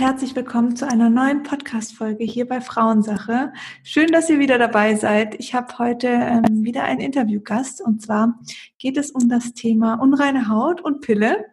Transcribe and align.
herzlich 0.00 0.34
willkommen 0.34 0.76
zu 0.76 0.88
einer 0.88 1.10
neuen 1.10 1.42
Podcast-Folge 1.42 2.24
hier 2.24 2.48
bei 2.48 2.62
Frauensache. 2.62 3.52
Schön, 3.82 4.06
dass 4.06 4.30
ihr 4.30 4.38
wieder 4.38 4.56
dabei 4.56 4.94
seid. 4.94 5.38
Ich 5.38 5.54
habe 5.54 5.78
heute 5.78 6.08
ähm, 6.08 6.64
wieder 6.64 6.84
einen 6.84 7.00
Interviewgast 7.00 7.82
und 7.82 8.00
zwar 8.00 8.40
geht 8.78 8.96
es 8.96 9.10
um 9.10 9.28
das 9.28 9.52
Thema 9.52 9.96
unreine 9.96 10.48
Haut 10.48 10.80
und 10.80 11.02
Pille. 11.02 11.44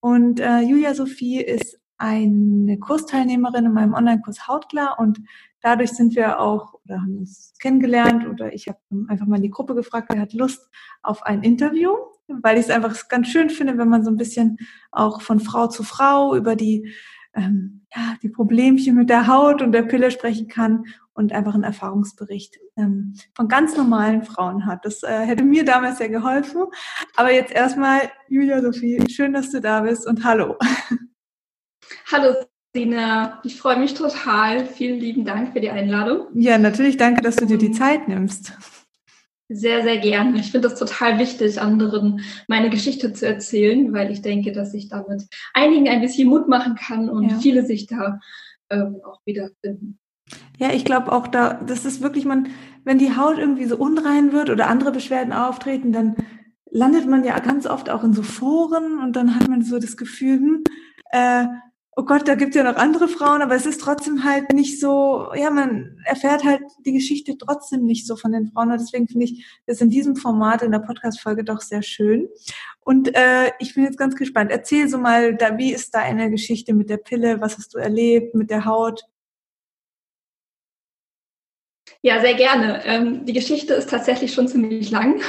Und 0.00 0.40
äh, 0.40 0.62
Julia 0.62 0.94
Sophie 0.94 1.42
ist 1.42 1.78
eine 1.96 2.76
Kursteilnehmerin 2.80 3.66
in 3.66 3.72
meinem 3.72 3.94
Online-Kurs 3.94 4.48
Hautklar 4.48 4.98
und 4.98 5.20
dadurch 5.60 5.92
sind 5.92 6.16
wir 6.16 6.40
auch 6.40 6.74
oder 6.84 6.96
haben 7.02 7.18
uns 7.18 7.54
kennengelernt 7.60 8.26
oder 8.26 8.52
ich 8.52 8.66
habe 8.66 8.80
einfach 9.06 9.26
mal 9.26 9.36
in 9.36 9.42
die 9.42 9.50
Gruppe 9.50 9.76
gefragt, 9.76 10.08
wer 10.10 10.20
hat 10.20 10.32
Lust 10.32 10.68
auf 11.04 11.22
ein 11.22 11.44
Interview, 11.44 11.92
weil 12.26 12.58
ich 12.58 12.64
es 12.64 12.70
einfach 12.70 13.08
ganz 13.08 13.28
schön 13.28 13.48
finde, 13.48 13.78
wenn 13.78 13.88
man 13.88 14.04
so 14.04 14.10
ein 14.10 14.16
bisschen 14.16 14.58
auch 14.90 15.22
von 15.22 15.38
Frau 15.38 15.68
zu 15.68 15.84
Frau 15.84 16.34
über 16.34 16.56
die 16.56 16.92
ähm, 17.34 17.86
ja, 17.94 18.16
die 18.22 18.28
Problemchen 18.28 18.96
mit 18.96 19.10
der 19.10 19.26
Haut 19.26 19.62
und 19.62 19.72
der 19.72 19.82
Pille 19.82 20.10
sprechen 20.10 20.48
kann 20.48 20.84
und 21.14 21.32
einfach 21.32 21.54
einen 21.54 21.64
Erfahrungsbericht 21.64 22.58
ähm, 22.76 23.14
von 23.34 23.48
ganz 23.48 23.76
normalen 23.76 24.22
Frauen 24.22 24.66
hat. 24.66 24.84
Das 24.84 25.02
äh, 25.02 25.26
hätte 25.26 25.44
mir 25.44 25.64
damals 25.64 25.98
sehr 25.98 26.08
geholfen. 26.08 26.64
Aber 27.16 27.32
jetzt 27.32 27.52
erstmal, 27.52 28.10
Julia 28.28 28.62
Sophie, 28.62 29.02
schön, 29.10 29.32
dass 29.32 29.50
du 29.50 29.60
da 29.60 29.80
bist 29.80 30.06
und 30.06 30.24
hallo. 30.24 30.56
Hallo 32.10 32.34
Sina, 32.74 33.40
ich 33.44 33.58
freue 33.60 33.78
mich 33.78 33.92
total. 33.92 34.66
Vielen 34.66 34.98
lieben 34.98 35.26
Dank 35.26 35.52
für 35.52 35.60
die 35.60 35.70
Einladung. 35.70 36.28
Ja, 36.34 36.56
natürlich 36.56 36.96
danke, 36.96 37.20
dass 37.20 37.36
du 37.36 37.44
dir 37.44 37.58
die 37.58 37.72
Zeit 37.72 38.08
nimmst. 38.08 38.56
Sehr, 39.54 39.82
sehr 39.82 39.98
gerne. 39.98 40.38
Ich 40.38 40.50
finde 40.50 40.68
es 40.68 40.78
total 40.78 41.18
wichtig, 41.18 41.60
anderen 41.60 42.20
meine 42.48 42.70
Geschichte 42.70 43.12
zu 43.12 43.26
erzählen, 43.26 43.92
weil 43.92 44.10
ich 44.10 44.22
denke, 44.22 44.52
dass 44.52 44.74
ich 44.74 44.88
damit 44.88 45.24
einigen 45.54 45.88
ein 45.88 46.00
bisschen 46.00 46.28
Mut 46.28 46.48
machen 46.48 46.74
kann 46.74 47.08
und 47.08 47.30
ja. 47.30 47.38
viele 47.38 47.66
sich 47.66 47.86
da 47.86 48.20
ähm, 48.70 49.00
auch 49.04 49.20
wiederfinden. 49.24 49.98
Ja, 50.58 50.72
ich 50.72 50.84
glaube 50.84 51.12
auch 51.12 51.26
da, 51.26 51.54
das 51.54 51.84
ist 51.84 52.00
wirklich 52.00 52.24
man, 52.24 52.48
wenn 52.84 52.98
die 52.98 53.16
Haut 53.16 53.38
irgendwie 53.38 53.66
so 53.66 53.76
unrein 53.76 54.32
wird 54.32 54.48
oder 54.50 54.68
andere 54.68 54.92
Beschwerden 54.92 55.32
auftreten, 55.32 55.92
dann 55.92 56.16
landet 56.70 57.06
man 57.06 57.24
ja 57.24 57.38
ganz 57.38 57.66
oft 57.66 57.90
auch 57.90 58.02
in 58.02 58.14
so 58.14 58.22
Foren 58.22 58.98
und 58.98 59.14
dann 59.14 59.34
hat 59.34 59.48
man 59.48 59.62
so 59.62 59.78
das 59.78 59.96
Gefühl, 59.96 60.38
hm, 60.38 60.64
äh, 61.10 61.44
oh 61.94 62.04
Gott, 62.04 62.26
da 62.26 62.34
gibt 62.34 62.50
es 62.50 62.56
ja 62.56 62.62
noch 62.62 62.76
andere 62.76 63.06
Frauen, 63.06 63.42
aber 63.42 63.54
es 63.54 63.66
ist 63.66 63.80
trotzdem 63.80 64.24
halt 64.24 64.52
nicht 64.52 64.80
so, 64.80 65.28
ja, 65.34 65.50
man 65.50 65.98
erfährt 66.04 66.42
halt 66.44 66.62
die 66.86 66.92
Geschichte 66.92 67.36
trotzdem 67.36 67.84
nicht 67.84 68.06
so 68.06 68.16
von 68.16 68.32
den 68.32 68.50
Frauen. 68.50 68.72
Und 68.72 68.80
deswegen 68.80 69.08
finde 69.08 69.26
ich 69.26 69.44
das 69.66 69.80
in 69.80 69.90
diesem 69.90 70.16
Format 70.16 70.62
in 70.62 70.72
der 70.72 70.78
Podcast-Folge 70.78 71.44
doch 71.44 71.60
sehr 71.60 71.82
schön. 71.82 72.28
Und 72.80 73.14
äh, 73.14 73.50
ich 73.58 73.74
bin 73.74 73.84
jetzt 73.84 73.98
ganz 73.98 74.16
gespannt. 74.16 74.50
Erzähl 74.50 74.88
so 74.88 74.98
mal, 74.98 75.36
da, 75.36 75.58
wie 75.58 75.72
ist 75.72 75.94
deine 75.94 76.30
Geschichte 76.30 76.72
mit 76.72 76.88
der 76.88 76.96
Pille? 76.96 77.40
Was 77.40 77.58
hast 77.58 77.74
du 77.74 77.78
erlebt 77.78 78.34
mit 78.34 78.50
der 78.50 78.64
Haut? 78.64 79.04
Ja, 82.00 82.20
sehr 82.20 82.34
gerne. 82.34 82.84
Ähm, 82.86 83.26
die 83.26 83.32
Geschichte 83.32 83.74
ist 83.74 83.90
tatsächlich 83.90 84.32
schon 84.32 84.48
ziemlich 84.48 84.90
lang. 84.90 85.20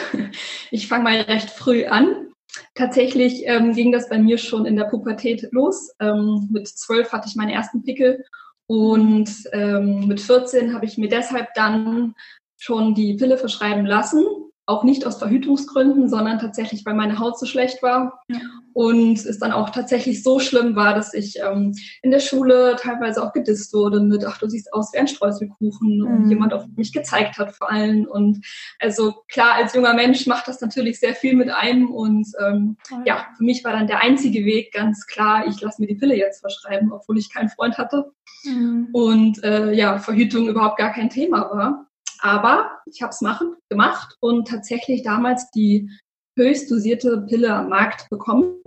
Ich 0.71 0.87
fange 0.87 1.03
mal 1.03 1.21
recht 1.21 1.51
früh 1.51 1.85
an. 1.85 2.32
Tatsächlich 2.75 3.43
ähm, 3.45 3.73
ging 3.73 3.91
das 3.91 4.09
bei 4.09 4.17
mir 4.17 4.37
schon 4.37 4.65
in 4.65 4.75
der 4.75 4.85
Pubertät 4.85 5.47
los. 5.51 5.93
Ähm, 5.99 6.49
mit 6.51 6.67
zwölf 6.67 7.11
hatte 7.11 7.27
ich 7.27 7.35
meinen 7.35 7.51
ersten 7.51 7.83
Pickel 7.83 8.25
und 8.65 9.29
ähm, 9.51 10.07
mit 10.07 10.19
14 10.19 10.73
habe 10.73 10.85
ich 10.85 10.97
mir 10.97 11.09
deshalb 11.09 11.53
dann 11.53 12.15
schon 12.57 12.95
die 12.95 13.13
Pille 13.15 13.37
verschreiben 13.37 13.85
lassen, 13.85 14.25
auch 14.65 14.83
nicht 14.83 15.05
aus 15.05 15.17
Verhütungsgründen, 15.17 16.07
sondern 16.07 16.39
tatsächlich, 16.39 16.85
weil 16.85 16.93
meine 16.93 17.19
Haut 17.19 17.37
so 17.37 17.45
schlecht 17.45 17.83
war. 17.83 18.21
Ja. 18.29 18.39
Und 18.75 19.23
es 19.23 19.37
dann 19.37 19.51
auch 19.51 19.69
tatsächlich 19.69 20.23
so 20.23 20.39
schlimm 20.39 20.75
war, 20.75 20.95
dass 20.95 21.13
ich 21.13 21.35
ähm, 21.39 21.75
in 22.01 22.09
der 22.09 22.19
Schule 22.19 22.75
teilweise 22.79 23.21
auch 23.21 23.31
gedisst 23.31 23.71
wurde 23.73 23.99
mit, 23.99 24.25
ach, 24.25 24.39
du 24.39 24.49
siehst 24.49 24.73
aus 24.73 24.91
wie 24.93 24.97
ein 24.97 25.07
Streuselkuchen 25.07 25.99
mhm. 25.99 26.07
und 26.07 26.29
jemand 26.29 26.53
auf 26.53 26.65
mich 26.75 26.91
gezeigt 26.91 27.37
hat 27.37 27.53
vor 27.53 27.69
allem. 27.69 28.05
Und 28.05 28.43
also 28.79 29.13
klar, 29.27 29.55
als 29.55 29.75
junger 29.75 29.93
Mensch 29.93 30.25
macht 30.25 30.47
das 30.47 30.59
natürlich 30.59 30.99
sehr 30.99 31.13
viel 31.13 31.35
mit 31.35 31.49
einem. 31.49 31.91
Und 31.91 32.27
ähm, 32.43 32.77
mhm. 32.89 33.03
ja, 33.05 33.27
für 33.37 33.43
mich 33.43 33.63
war 33.63 33.73
dann 33.73 33.87
der 33.87 34.01
einzige 34.01 34.43
Weg 34.45 34.73
ganz 34.73 35.05
klar, 35.05 35.45
ich 35.45 35.61
lasse 35.61 35.81
mir 35.81 35.87
die 35.87 35.95
Pille 35.95 36.15
jetzt 36.15 36.39
verschreiben, 36.39 36.91
obwohl 36.91 37.19
ich 37.19 37.31
keinen 37.31 37.49
Freund 37.49 37.77
hatte. 37.77 38.11
Mhm. 38.45 38.87
Und 38.91 39.43
äh, 39.43 39.71
ja, 39.73 39.99
Verhütung 39.99 40.47
überhaupt 40.47 40.77
gar 40.77 40.93
kein 40.93 41.09
Thema 41.09 41.51
war. 41.51 41.87
Aber 42.19 42.79
ich 42.85 43.01
habe 43.01 43.11
es 43.11 43.21
gemacht 43.69 44.17
und 44.19 44.47
tatsächlich 44.47 45.03
damals 45.03 45.49
die 45.51 45.89
höchst 46.37 46.69
dosierte 46.71 47.25
Pille 47.27 47.53
am 47.53 47.69
Markt 47.69 48.09
bekommen. 48.09 48.61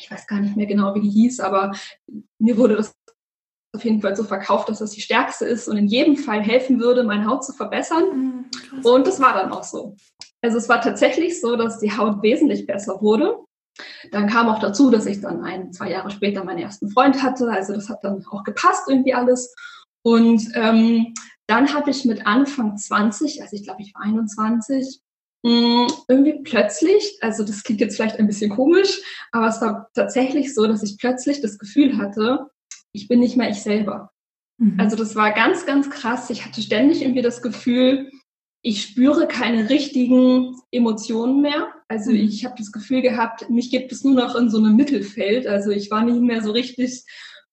Ich 0.00 0.10
weiß 0.10 0.26
gar 0.26 0.40
nicht 0.40 0.56
mehr 0.56 0.66
genau, 0.66 0.94
wie 0.94 1.00
die 1.00 1.10
hieß, 1.10 1.40
aber 1.40 1.72
mir 2.38 2.56
wurde 2.56 2.76
das 2.76 2.92
auf 3.74 3.84
jeden 3.84 4.00
Fall 4.00 4.14
so 4.16 4.24
verkauft, 4.24 4.68
dass 4.68 4.80
das 4.80 4.90
die 4.90 5.00
stärkste 5.00 5.46
ist 5.46 5.68
und 5.68 5.76
in 5.76 5.86
jedem 5.86 6.16
Fall 6.16 6.42
helfen 6.42 6.80
würde, 6.80 7.04
meine 7.04 7.26
Haut 7.26 7.44
zu 7.44 7.52
verbessern. 7.52 8.04
Mhm, 8.72 8.84
und 8.84 9.06
das 9.06 9.20
war 9.20 9.34
dann 9.34 9.52
auch 9.52 9.64
so. 9.64 9.96
Also 10.42 10.58
es 10.58 10.68
war 10.68 10.80
tatsächlich 10.80 11.40
so, 11.40 11.56
dass 11.56 11.78
die 11.78 11.96
Haut 11.96 12.22
wesentlich 12.22 12.66
besser 12.66 13.00
wurde. 13.00 13.38
Dann 14.10 14.28
kam 14.28 14.48
auch 14.48 14.58
dazu, 14.58 14.90
dass 14.90 15.06
ich 15.06 15.20
dann 15.20 15.42
ein, 15.42 15.72
zwei 15.72 15.90
Jahre 15.90 16.10
später 16.10 16.44
meinen 16.44 16.58
ersten 16.58 16.90
Freund 16.90 17.22
hatte. 17.22 17.50
Also 17.50 17.72
das 17.72 17.88
hat 17.88 18.04
dann 18.04 18.24
auch 18.26 18.44
gepasst 18.44 18.82
irgendwie 18.88 19.14
alles. 19.14 19.54
Und 20.02 20.42
ähm, 20.54 21.14
dann 21.46 21.74
habe 21.74 21.90
ich 21.90 22.04
mit 22.04 22.26
Anfang 22.26 22.76
20, 22.76 23.42
also 23.42 23.56
ich 23.56 23.64
glaube, 23.64 23.82
ich 23.82 23.94
war 23.94 24.02
21, 24.02 25.00
mh, 25.42 25.50
mm, 25.50 25.86
irgendwie 26.08 26.42
plötzlich, 26.42 27.18
also 27.20 27.44
das 27.44 27.62
klingt 27.62 27.80
jetzt 27.80 27.96
vielleicht 27.96 28.18
ein 28.18 28.26
bisschen 28.26 28.50
komisch, 28.50 29.00
aber 29.32 29.48
es 29.48 29.60
war 29.60 29.88
tatsächlich 29.94 30.54
so, 30.54 30.66
dass 30.66 30.82
ich 30.82 30.98
plötzlich 30.98 31.40
das 31.40 31.58
Gefühl 31.58 31.98
hatte, 31.98 32.46
ich 32.92 33.08
bin 33.08 33.20
nicht 33.20 33.36
mehr 33.36 33.50
ich 33.50 33.62
selber. 33.62 34.12
Mhm. 34.58 34.78
Also 34.78 34.96
das 34.96 35.16
war 35.16 35.32
ganz, 35.32 35.66
ganz 35.66 35.90
krass. 35.90 36.30
Ich 36.30 36.44
hatte 36.44 36.62
ständig 36.62 37.02
irgendwie 37.02 37.22
das 37.22 37.42
Gefühl, 37.42 38.10
ich 38.62 38.82
spüre 38.82 39.26
keine 39.26 39.68
richtigen 39.70 40.56
Emotionen 40.70 41.42
mehr. 41.42 41.68
Also 41.88 42.10
mhm. 42.10 42.18
ich 42.18 42.44
habe 42.44 42.54
das 42.56 42.70
Gefühl 42.70 43.02
gehabt, 43.02 43.50
mich 43.50 43.70
gibt 43.70 43.92
es 43.92 44.04
nur 44.04 44.14
noch 44.14 44.36
in 44.36 44.50
so 44.50 44.58
einem 44.58 44.76
Mittelfeld. 44.76 45.46
Also 45.46 45.70
ich 45.70 45.90
war 45.90 46.04
nicht 46.04 46.20
mehr 46.20 46.42
so 46.42 46.52
richtig 46.52 47.04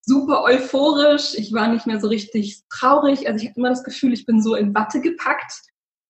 super 0.10 0.44
euphorisch, 0.44 1.36
ich 1.36 1.54
war 1.54 1.72
nicht 1.72 1.86
mehr 1.86 2.02
so 2.02 2.08
richtig 2.08 2.64
traurig. 2.70 3.28
Also 3.28 3.44
ich 3.44 3.50
hatte 3.50 3.60
immer 3.60 3.70
das 3.70 3.84
Gefühl, 3.84 4.12
ich 4.12 4.26
bin 4.26 4.42
so 4.42 4.56
in 4.56 4.74
Watte 4.74 5.00
gepackt. 5.02 5.62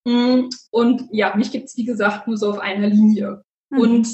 Mm, 0.06 0.48
und 0.72 1.04
ja, 1.12 1.36
mich 1.36 1.52
gibt 1.52 1.66
es, 1.66 1.78
wie 1.78 1.84
gesagt, 1.84 2.26
nur 2.28 2.38
so 2.38 2.50
auf 2.50 2.60
einer 2.60 2.88
Linie. 2.88 3.44
Mhm. 3.70 3.80
Und 3.80 4.08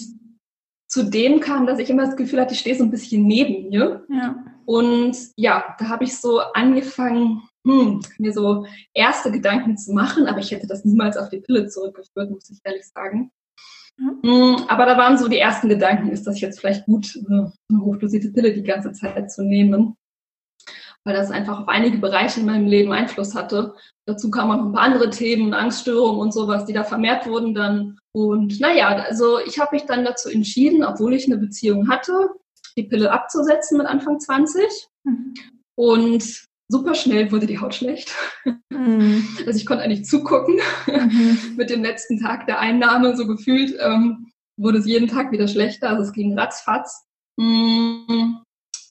zudem 0.88 1.40
kam, 1.40 1.68
dass 1.68 1.80
ich 1.80 1.90
immer 1.90 2.06
das 2.06 2.18
Gefühl 2.18 2.42
hatte, 2.42 2.56
ich 2.56 2.60
stehe 2.60 2.76
so 2.76 2.84
ein 2.84 2.92
bisschen 2.92 3.28
neben 3.28 3.70
mir. 3.70 4.04
Ja. 4.10 4.44
Und 4.66 5.16
ja, 5.36 5.76
da 5.78 5.88
habe 5.88 6.04
ich 6.04 6.18
so 6.18 6.40
angefangen, 6.40 7.44
hm, 7.66 8.02
mir 8.18 8.34
so 8.34 8.66
erste 8.94 9.32
Gedanken 9.32 9.78
zu 9.78 9.94
machen, 9.94 10.26
aber 10.26 10.40
ich 10.40 10.52
hätte 10.52 10.68
das 10.68 10.84
niemals 10.84 11.16
auf 11.18 11.30
die 11.30 11.42
Pille 11.42 11.68
zurückgeführt, 11.68 12.32
muss 12.32 12.50
ich 12.50 12.60
ehrlich 12.64 12.88
sagen. 12.88 13.32
Mhm. 13.98 14.66
Aber 14.68 14.86
da 14.86 14.98
waren 14.98 15.18
so 15.18 15.28
die 15.28 15.40
ersten 15.40 15.70
Gedanken, 15.70 16.10
ist 16.10 16.28
das 16.28 16.42
jetzt 16.42 16.60
vielleicht 16.60 16.86
gut, 16.86 17.18
eine 17.30 17.52
hochdosierte 17.80 18.32
Pille 18.32 18.54
die 18.54 18.64
ganze 18.64 18.92
Zeit 18.92 19.32
zu 19.32 19.44
nehmen? 19.44 19.96
Weil 21.04 21.16
das 21.16 21.30
einfach 21.30 21.62
auf 21.62 21.68
einige 21.68 22.00
Bereiche 22.00 22.40
in 22.40 22.48
meinem 22.48 22.68
Leben 22.68 22.92
Einfluss 22.92 23.36
hatte. 23.36 23.76
Dazu 24.08 24.32
kamen 24.32 24.52
auch 24.52 24.58
noch 24.58 24.66
ein 24.66 24.74
paar 24.74 24.84
andere 24.84 25.12
Themen, 25.12 25.54
Angststörungen 25.54 26.20
und 26.20 26.34
sowas, 26.34 26.66
die 26.66 26.74
da 26.74 26.84
vermehrt 26.84 27.28
wurden 27.28 27.54
dann. 27.54 28.00
Und 28.14 28.60
naja, 28.60 28.88
also 28.88 29.40
ich 29.40 29.60
habe 29.60 29.76
mich 29.76 29.86
dann 29.86 30.04
dazu 30.04 30.30
entschieden, 30.30 30.84
obwohl 30.84 31.14
ich 31.14 31.28
eine 31.28 31.38
Beziehung 31.38 31.90
hatte, 31.90 32.30
die 32.76 32.84
Pille 32.84 33.12
abzusetzen 33.12 33.78
mit 33.78 33.88
Anfang 33.88 34.20
20. 34.20 34.64
Mhm. 35.04 35.34
Und 35.78 36.46
super 36.68 36.96
schnell 36.96 37.32
wurde 37.32 37.46
die 37.46 37.60
Haut 37.60 37.76
schlecht. 37.76 38.14
Mhm. 38.70 39.28
Also 39.46 39.58
ich 39.58 39.66
konnte 39.66 39.84
eigentlich 39.84 40.06
zugucken. 40.06 40.56
Mhm. 40.88 41.56
Mit 41.56 41.70
dem 41.70 41.82
letzten 41.82 42.20
Tag 42.20 42.46
der 42.46 42.60
Einnahme 42.60 43.16
so 43.16 43.28
gefühlt 43.28 43.76
ähm, 43.80 44.32
wurde 44.58 44.80
es 44.80 44.86
jeden 44.86 45.08
Tag 45.08 45.32
wieder 45.32 45.48
schlechter. 45.48 45.90
Also 45.90 46.04
es 46.04 46.14
ging 46.14 46.38
ratzfatz. 46.38 47.06
Mm. 47.38 48.38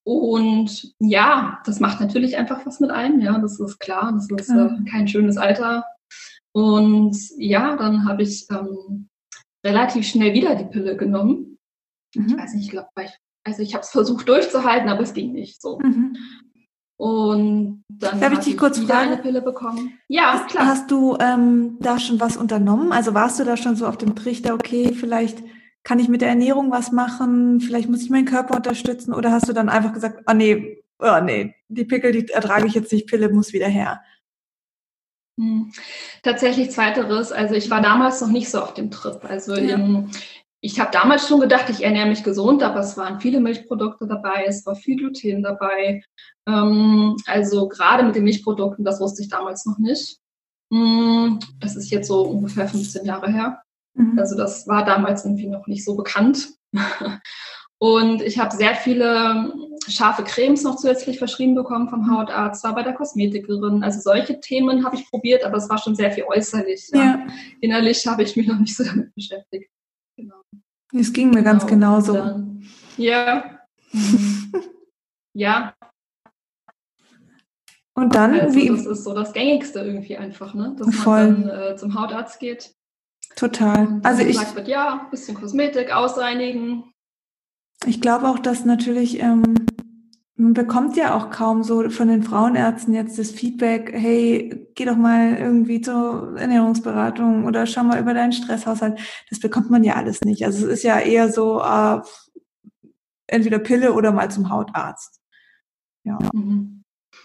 Und 0.07 0.95
ja, 1.01 1.63
das 1.65 1.81
macht 1.81 2.01
natürlich 2.01 2.37
einfach 2.37 2.67
was 2.67 2.81
mit 2.81 2.91
einem. 2.91 3.21
Ja, 3.21 3.39
das 3.39 3.59
ist 3.59 3.79
klar. 3.81 4.13
Das 4.13 4.29
ist 4.31 4.51
äh, 4.51 4.69
kein 4.91 5.09
schönes 5.09 5.39
Alter. 5.39 5.85
Und 6.55 7.17
ja, 7.39 7.77
dann 7.77 8.05
habe 8.05 8.23
ich 8.23 8.47
ähm, 8.51 9.09
relativ 9.65 10.07
schnell 10.07 10.35
wieder 10.35 10.55
die 10.55 10.67
Pille 10.67 10.97
genommen. 10.97 11.57
Mhm. 12.15 12.27
Ich 12.27 12.37
weiß 12.37 12.55
nicht, 12.55 12.67
ich 12.67 12.71
glaube, 12.71 12.89
also 13.47 13.63
ich 13.63 13.75
habe 13.75 13.83
es 13.83 13.91
versucht 13.91 14.29
durchzuhalten, 14.29 14.89
aber 14.89 15.03
es 15.03 15.15
ging 15.15 15.33
nicht 15.33 15.61
so. 15.61 15.79
Mhm. 15.81 16.17
Und 16.97 17.85
dann 17.89 18.21
Darf 18.21 18.33
ich 18.35 18.39
dich 18.41 18.57
kurz 18.57 18.81
wieder 18.81 18.95
fragen? 18.95 19.13
eine 19.13 19.23
Pille 19.23 19.43
bekommen. 19.43 19.99
Ja, 20.09 20.35
hast, 20.35 20.49
klar. 20.49 20.67
Hast 20.67 20.91
du 20.91 21.17
ähm, 21.19 21.77
da 21.81 21.99
schon 21.99 22.21
was 22.21 22.37
unternommen? 22.37 22.93
Also 22.93 23.15
warst 23.15 23.41
du 23.41 23.45
da 23.45 23.57
schon 23.57 23.77
so 23.77 23.87
auf 23.87 23.99
dem 23.99 24.15
Trichter, 24.15 24.55
okay, 24.55 24.93
vielleicht 24.95 25.39
kann 25.83 25.99
ich 25.99 26.09
mit 26.09 26.23
der 26.23 26.29
Ernährung 26.29 26.71
was 26.71 26.93
machen, 26.93 27.61
vielleicht 27.61 27.89
muss 27.89 28.03
ich 28.03 28.11
meinen 28.11 28.25
Körper 28.25 28.57
unterstützen 28.57 29.13
oder 29.13 29.33
hast 29.33 29.49
du 29.49 29.53
dann 29.53 29.69
einfach 29.69 29.93
gesagt, 29.93 30.23
ah 30.25 30.33
oh, 30.33 30.35
nee, 30.35 30.83
oh 30.99 31.21
nee, 31.23 31.55
die 31.69 31.85
Pickel, 31.85 32.13
die 32.13 32.29
ertrage 32.29 32.67
ich 32.67 32.75
jetzt 32.75 32.93
nicht, 32.93 33.07
Pille 33.07 33.29
muss 33.29 33.53
wieder 33.53 33.69
her? 33.69 34.01
Hm. 35.39 35.73
Tatsächlich 36.23 36.71
zweiteres. 36.71 37.33
Also 37.33 37.55
ich 37.55 37.69
war 37.71 37.83
damals 37.83 38.21
noch 38.21 38.29
nicht 38.29 38.49
so 38.49 38.61
auf 38.63 38.75
dem 38.75 38.91
Trip. 38.91 39.25
Also 39.25 39.55
ja. 39.57 39.75
in, 39.75 40.11
ich 40.65 40.81
habe 40.81 40.91
damals 40.91 41.29
schon 41.29 41.41
gedacht, 41.41 41.69
ich 41.69 41.85
ernähre 41.85 42.09
mich 42.09 42.25
gesund, 42.25 42.63
aber 42.63 42.81
es 42.81 42.97
waren 42.97 43.21
viele 43.21 43.39
Milchprodukte 43.39 44.07
dabei, 44.07 44.47
es 44.47 44.65
war 44.65 44.75
viel 44.75 44.97
Gluten 44.97 45.43
dabei. 45.43 46.03
Ähm, 46.49 47.17
also 47.27 47.69
gerade 47.69 48.03
mit 48.03 48.15
den 48.15 48.25
Milchprodukten, 48.25 48.83
das 48.83 48.99
wusste 48.99 49.23
ich 49.23 49.29
damals 49.29 49.67
noch 49.67 49.77
nicht. 49.77 50.21
Mm, 50.71 51.37
das 51.61 51.77
ist 51.77 51.91
jetzt 51.91 52.09
so 52.09 52.23
ungefähr 52.23 52.67
15 52.67 53.05
Jahre 53.05 53.31
her. 53.31 53.63
Mhm. 53.93 54.19
Also 54.19 54.39
das 54.39 54.67
war 54.67 54.87
damals 54.87 55.27
irgendwie 55.27 55.49
noch 55.49 55.67
nicht 55.67 55.85
so 55.85 55.97
bekannt. 55.97 56.49
Und 57.79 58.23
ich 58.23 58.39
habe 58.39 58.57
sehr 58.57 58.75
viele 58.75 59.53
scharfe 59.87 60.25
Cremes 60.25 60.63
noch 60.63 60.77
zusätzlich 60.77 61.19
verschrieben 61.19 61.55
bekommen 61.55 61.91
vom. 61.91 62.11
Hautarzt, 62.11 62.65
war 62.65 62.75
bei 62.75 62.83
der 62.83 62.95
Kosmetikerin. 62.95 63.83
Also 63.83 64.01
solche 64.01 64.41
Themen 64.41 64.83
habe 64.83 64.97
ich 64.97 65.11
probiert, 65.11 65.45
aber 65.45 65.59
es 65.59 65.69
war 65.69 65.77
schon 65.77 65.95
sehr 65.95 66.11
viel 66.11 66.25
äußerlich. 66.25 66.89
Ja. 66.95 67.27
Innerlich 67.61 68.07
habe 68.07 68.23
ich 68.23 68.35
mich 68.35 68.47
noch 68.47 68.59
nicht 68.59 68.75
so 68.75 68.85
damit 68.85 69.15
beschäftigt. 69.15 69.74
Es 70.95 71.13
ging 71.13 71.31
mir 71.31 71.43
genau. 71.43 71.51
ganz 71.51 71.67
genauso. 71.67 72.13
Dann, 72.15 72.63
ja. 72.97 73.59
Mhm. 73.93 74.55
ja. 75.35 75.75
Und 77.95 78.15
dann, 78.15 78.39
also, 78.39 78.57
wie? 78.57 78.69
Das 78.69 78.87
ist 78.87 79.05
so 79.05 79.15
das 79.15 79.33
Gängigste 79.33 79.81
irgendwie 79.81 80.17
einfach, 80.17 80.55
ne? 80.55 80.75
Dass 80.79 80.95
Voll. 80.95 81.33
man 81.33 81.47
dann 81.47 81.73
äh, 81.73 81.77
zum 81.77 81.95
Hautarzt 81.95 82.41
geht. 82.41 82.75
Total. 83.37 84.01
Also 84.03 84.23
ich 84.23 84.37
gesagt 84.37 84.55
wird, 84.55 84.69
ja, 84.69 85.09
bisschen 85.11 85.37
Kosmetik 85.37 85.93
ausreinigen. 85.93 86.85
Ich 87.87 88.01
glaube 88.01 88.29
auch, 88.29 88.39
dass 88.39 88.65
natürlich 88.65 89.21
ähm, 89.21 89.67
man 90.37 90.53
bekommt 90.53 90.97
ja 90.97 91.15
auch 91.15 91.31
kaum 91.31 91.63
so 91.63 91.89
von 91.91 92.09
den 92.09 92.25
Frauenärzten 92.25 92.93
jetzt 92.93 93.19
das 93.19 93.31
Feedback, 93.31 93.93
hey, 93.93 94.69
geh 94.75 94.85
doch 94.85 94.97
mal 94.97 95.37
irgendwie 95.37 95.81
zur 95.81 96.35
Ernährungsberatung 96.37 97.45
oder 97.45 97.67
schau 97.67 97.85
mal 97.85 98.01
über 98.01 98.15
deinen 98.15 98.33
Stresshaushalt. 98.33 98.99
Das 99.31 99.39
bekommt 99.39 99.71
man 99.71 99.85
ja 99.85 99.95
alles 99.95 100.23
nicht. 100.23 100.45
Also 100.45 100.67
es 100.67 100.73
ist 100.73 100.83
ja 100.83 100.99
eher 100.99 101.31
so, 101.31 101.61
äh, 101.61 102.01
entweder 103.29 103.61
Pille 103.61 103.93
oder 103.93 104.11
mal 104.11 104.31
zum 104.31 104.51
Hautarzt. 104.51 105.21
Ja. 106.03 106.19
Mhm. 106.33 106.83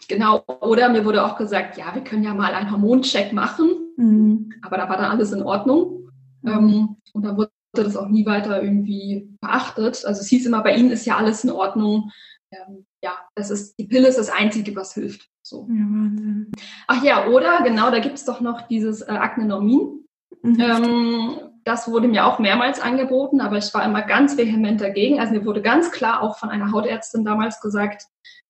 Genau. 0.07 0.43
Oder 0.61 0.89
mir 0.89 1.03
wurde 1.03 1.25
auch 1.25 1.35
gesagt, 1.35 1.77
ja, 1.77 1.93
wir 1.93 2.03
können 2.03 2.23
ja 2.23 2.33
mal 2.33 2.53
einen 2.53 2.71
Hormoncheck 2.71 3.33
machen. 3.33 3.71
Mhm. 3.97 4.51
Aber 4.61 4.77
da 4.77 4.87
war 4.87 4.97
dann 4.97 5.11
alles 5.11 5.31
in 5.31 5.41
Ordnung. 5.41 6.09
Mhm. 6.41 6.51
Ähm, 6.51 6.97
und 7.13 7.25
da 7.25 7.35
wurde 7.35 7.51
das 7.73 7.97
auch 7.97 8.07
nie 8.07 8.25
weiter 8.25 8.61
irgendwie 8.61 9.35
beachtet. 9.41 10.05
Also 10.05 10.21
es 10.21 10.27
hieß 10.27 10.45
immer, 10.45 10.61
bei 10.61 10.75
Ihnen 10.75 10.91
ist 10.91 11.05
ja 11.05 11.17
alles 11.17 11.43
in 11.43 11.51
Ordnung 11.51 12.11
ähm, 12.51 12.85
ja, 13.01 13.17
das 13.35 13.49
ist, 13.49 13.77
die 13.79 13.85
Pille 13.85 14.07
ist 14.07 14.17
das 14.17 14.29
Einzige, 14.29 14.75
was 14.75 14.93
hilft. 14.93 15.29
So. 15.41 15.67
Ja, 15.69 15.83
Wahnsinn. 15.83 16.51
Ach 16.87 17.03
ja, 17.03 17.27
oder 17.27 17.61
genau, 17.63 17.91
da 17.91 17.99
gibt 17.99 18.15
es 18.15 18.25
doch 18.25 18.41
noch 18.41 18.67
dieses 18.67 19.01
äh, 19.01 19.11
Aknenormin. 19.11 20.05
Mhm. 20.41 20.59
Ähm, 20.59 21.39
das 21.63 21.89
wurde 21.89 22.07
mir 22.07 22.25
auch 22.25 22.39
mehrmals 22.39 22.79
angeboten, 22.79 23.41
aber 23.41 23.57
ich 23.57 23.73
war 23.73 23.85
immer 23.85 24.01
ganz 24.01 24.37
vehement 24.37 24.81
dagegen. 24.81 25.19
Also 25.19 25.33
mir 25.33 25.45
wurde 25.45 25.61
ganz 25.61 25.91
klar 25.91 26.21
auch 26.21 26.37
von 26.37 26.49
einer 26.49 26.71
Hautärztin 26.71 27.25
damals 27.25 27.61
gesagt, 27.61 28.03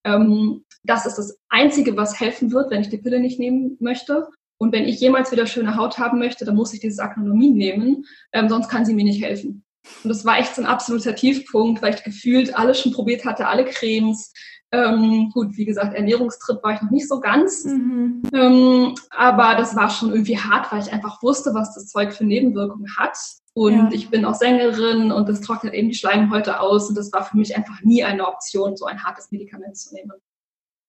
ähm, 0.03 0.63
das 0.83 1.05
ist 1.05 1.17
das 1.17 1.39
Einzige, 1.49 1.97
was 1.97 2.19
helfen 2.19 2.51
wird, 2.51 2.71
wenn 2.71 2.81
ich 2.81 2.89
die 2.89 2.97
Pille 2.97 3.19
nicht 3.19 3.39
nehmen 3.39 3.77
möchte. 3.79 4.29
Und 4.57 4.73
wenn 4.73 4.85
ich 4.85 4.99
jemals 4.99 5.31
wieder 5.31 5.45
schöne 5.45 5.75
Haut 5.77 5.99
haben 5.99 6.19
möchte, 6.19 6.45
dann 6.45 6.55
muss 6.55 6.73
ich 6.73 6.81
dieses 6.81 6.99
Aknonomin 6.99 7.53
nehmen, 7.53 8.05
ähm, 8.33 8.49
sonst 8.49 8.69
kann 8.69 8.85
sie 8.85 8.93
mir 8.93 9.05
nicht 9.05 9.23
helfen. 9.23 9.63
Und 10.03 10.09
das 10.09 10.25
war 10.25 10.37
echt 10.37 10.55
so 10.55 10.61
ein 10.61 10.67
absoluter 10.67 11.15
Tiefpunkt, 11.15 11.81
weil 11.81 11.95
ich 11.95 12.03
gefühlt 12.03 12.55
alles 12.55 12.79
schon 12.79 12.93
probiert 12.93 13.25
hatte, 13.25 13.47
alle 13.47 13.65
Cremes. 13.65 14.33
Ähm, 14.71 15.31
gut, 15.33 15.57
wie 15.57 15.65
gesagt, 15.65 15.95
Ernährungstrip 15.95 16.63
war 16.63 16.73
ich 16.73 16.81
noch 16.81 16.91
nicht 16.91 17.07
so 17.07 17.19
ganz. 17.19 17.65
Mhm. 17.65 18.21
Ähm, 18.33 18.95
aber 19.09 19.55
das 19.55 19.75
war 19.75 19.89
schon 19.89 20.11
irgendwie 20.11 20.37
hart, 20.37 20.71
weil 20.71 20.81
ich 20.81 20.93
einfach 20.93 21.21
wusste, 21.23 21.53
was 21.53 21.73
das 21.73 21.87
Zeug 21.87 22.13
für 22.13 22.23
Nebenwirkungen 22.23 22.87
hat. 22.97 23.17
Und 23.53 23.73
ja. 23.73 23.89
ich 23.91 24.09
bin 24.09 24.25
auch 24.25 24.35
Sängerin 24.35 25.11
und 25.11 25.27
das 25.27 25.41
trocknet 25.41 25.73
eben 25.73 25.89
die 25.89 25.95
Schleimhäute 25.95 26.59
aus. 26.59 26.87
Und 26.87 26.95
das 26.95 27.11
war 27.11 27.25
für 27.25 27.35
mich 27.35 27.57
einfach 27.57 27.81
nie 27.81 28.03
eine 28.03 28.27
Option, 28.27 28.77
so 28.77 28.85
ein 28.85 29.03
hartes 29.03 29.31
Medikament 29.31 29.75
zu 29.75 29.93
nehmen. 29.93 30.13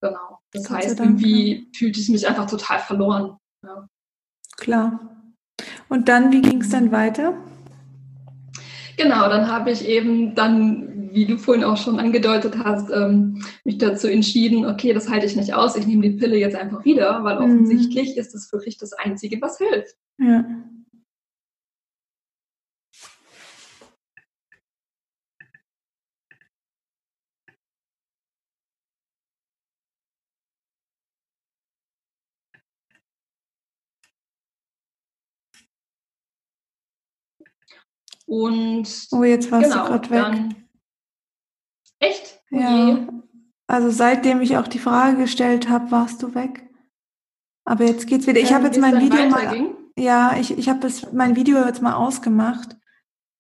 Genau. 0.02 0.38
Das 0.52 0.68
Gott 0.68 0.78
heißt, 0.78 1.00
irgendwie 1.00 1.68
fühlte 1.74 2.00
ich 2.00 2.08
mich 2.08 2.28
einfach 2.28 2.48
total 2.48 2.78
verloren. 2.78 3.38
Ja. 3.64 3.88
Klar. 4.56 5.00
Und 5.88 6.08
dann, 6.08 6.32
wie 6.32 6.42
ging 6.42 6.60
es 6.60 6.70
dann 6.70 6.92
weiter? 6.92 7.34
Genau, 9.00 9.30
dann 9.30 9.50
habe 9.50 9.70
ich 9.70 9.88
eben 9.88 10.34
dann, 10.34 11.10
wie 11.12 11.24
du 11.24 11.38
vorhin 11.38 11.64
auch 11.64 11.78
schon 11.78 11.98
angedeutet 11.98 12.58
hast, 12.62 12.90
ähm, 12.90 13.42
mich 13.64 13.78
dazu 13.78 14.08
entschieden, 14.08 14.66
okay, 14.66 14.92
das 14.92 15.08
halte 15.08 15.24
ich 15.24 15.36
nicht 15.36 15.54
aus, 15.54 15.74
ich 15.74 15.86
nehme 15.86 16.02
die 16.02 16.18
Pille 16.18 16.36
jetzt 16.36 16.54
einfach 16.54 16.84
wieder, 16.84 17.24
weil 17.24 17.36
mhm. 17.36 17.44
offensichtlich 17.44 18.18
ist 18.18 18.34
es 18.34 18.52
wirklich 18.52 18.76
das 18.76 18.92
Einzige, 18.92 19.40
was 19.40 19.56
hilft. 19.56 19.96
Ja. 20.18 20.44
Und 38.30 39.08
oh, 39.10 39.24
jetzt 39.24 39.50
warst 39.50 39.72
genau, 39.72 39.82
du 39.82 39.90
gerade 39.90 40.10
weg. 40.10 40.22
Dann, 40.22 40.54
echt? 41.98 42.40
Okay. 42.52 42.62
Ja. 42.62 43.08
Also 43.66 43.90
seitdem 43.90 44.40
ich 44.40 44.56
auch 44.56 44.68
die 44.68 44.78
Frage 44.78 45.16
gestellt 45.16 45.68
habe, 45.68 45.90
warst 45.90 46.22
du 46.22 46.32
weg. 46.32 46.64
Aber 47.64 47.84
jetzt 47.84 48.06
geht's 48.06 48.28
wieder. 48.28 48.38
Ich 48.38 48.50
ähm, 48.50 48.54
habe 48.54 48.66
jetzt 48.66 48.78
mein 48.78 49.00
Video 49.00 49.28
mal. 49.28 49.74
Ja, 49.98 50.36
ich, 50.38 50.56
ich 50.56 50.68
habe 50.68 50.88
mein 51.12 51.34
Video 51.34 51.58
jetzt 51.64 51.82
mal 51.82 51.94
ausgemacht. 51.94 52.76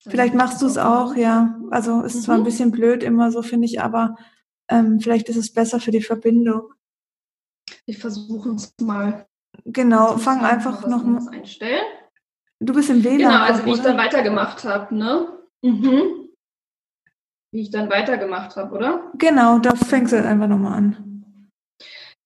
Vielleicht 0.00 0.34
machst 0.34 0.60
du 0.60 0.66
es 0.66 0.76
auch, 0.76 1.14
ja. 1.14 1.56
Also 1.70 2.00
es 2.00 2.16
ist 2.16 2.22
mhm. 2.22 2.24
zwar 2.24 2.34
ein 2.34 2.40
mhm. 2.40 2.46
bisschen 2.46 2.70
blöd 2.72 3.04
immer 3.04 3.30
so, 3.30 3.42
finde 3.42 3.66
ich, 3.66 3.80
aber 3.80 4.16
ähm, 4.68 4.98
vielleicht 4.98 5.28
ist 5.28 5.36
es 5.36 5.52
besser 5.52 5.78
für 5.78 5.92
die 5.92 6.02
Verbindung. 6.02 6.72
Ich 7.86 7.98
versuche 7.98 8.50
es 8.56 8.74
mal. 8.80 9.28
Genau, 9.66 10.16
fang 10.18 10.40
einfach 10.40 10.84
noch 10.88 11.04
mal 11.04 11.28
einstellen. 11.28 11.84
Du 12.62 12.74
bist 12.74 12.90
im 12.90 13.02
WLAN. 13.02 13.18
Genau, 13.18 13.42
also 13.42 13.64
wie 13.64 13.70
oder? 13.70 13.78
ich 13.78 13.84
dann 13.84 13.96
weitergemacht 13.96 14.64
habe, 14.64 14.94
ne? 14.94 15.38
Mhm. 15.62 16.28
Wie 17.52 17.62
ich 17.62 17.70
dann 17.70 17.90
weitergemacht 17.90 18.56
habe, 18.56 18.76
oder? 18.76 19.10
Genau, 19.18 19.58
da 19.58 19.74
fängst 19.74 20.12
du 20.12 20.16
halt 20.16 20.26
einfach 20.26 20.46
nochmal 20.46 20.74
an. 20.74 21.48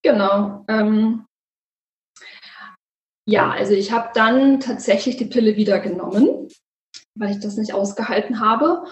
Genau. 0.03 0.65
Ähm, 0.69 1.25
ja, 3.27 3.51
also 3.51 3.73
ich 3.73 3.93
habe 3.93 4.11
dann 4.15 4.61
tatsächlich 4.61 5.17
die 5.17 5.25
Pille 5.25 5.57
wieder 5.57 5.79
genommen, 5.79 6.49
weil 7.17 7.31
ich 7.31 7.41
das 7.41 7.57
nicht 7.57 7.73
ausgehalten 7.73 8.41
habe. 8.41 8.85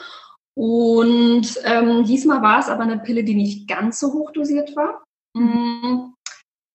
Und 0.54 1.60
ähm, 1.64 2.04
diesmal 2.04 2.40
war 2.40 2.60
es 2.60 2.68
aber 2.68 2.84
eine 2.84 2.98
Pille, 2.98 3.24
die 3.24 3.34
nicht 3.34 3.68
ganz 3.68 3.98
so 3.98 4.12
hoch 4.12 4.30
dosiert 4.32 4.74
war. 4.76 5.02
Mhm. 5.34 6.14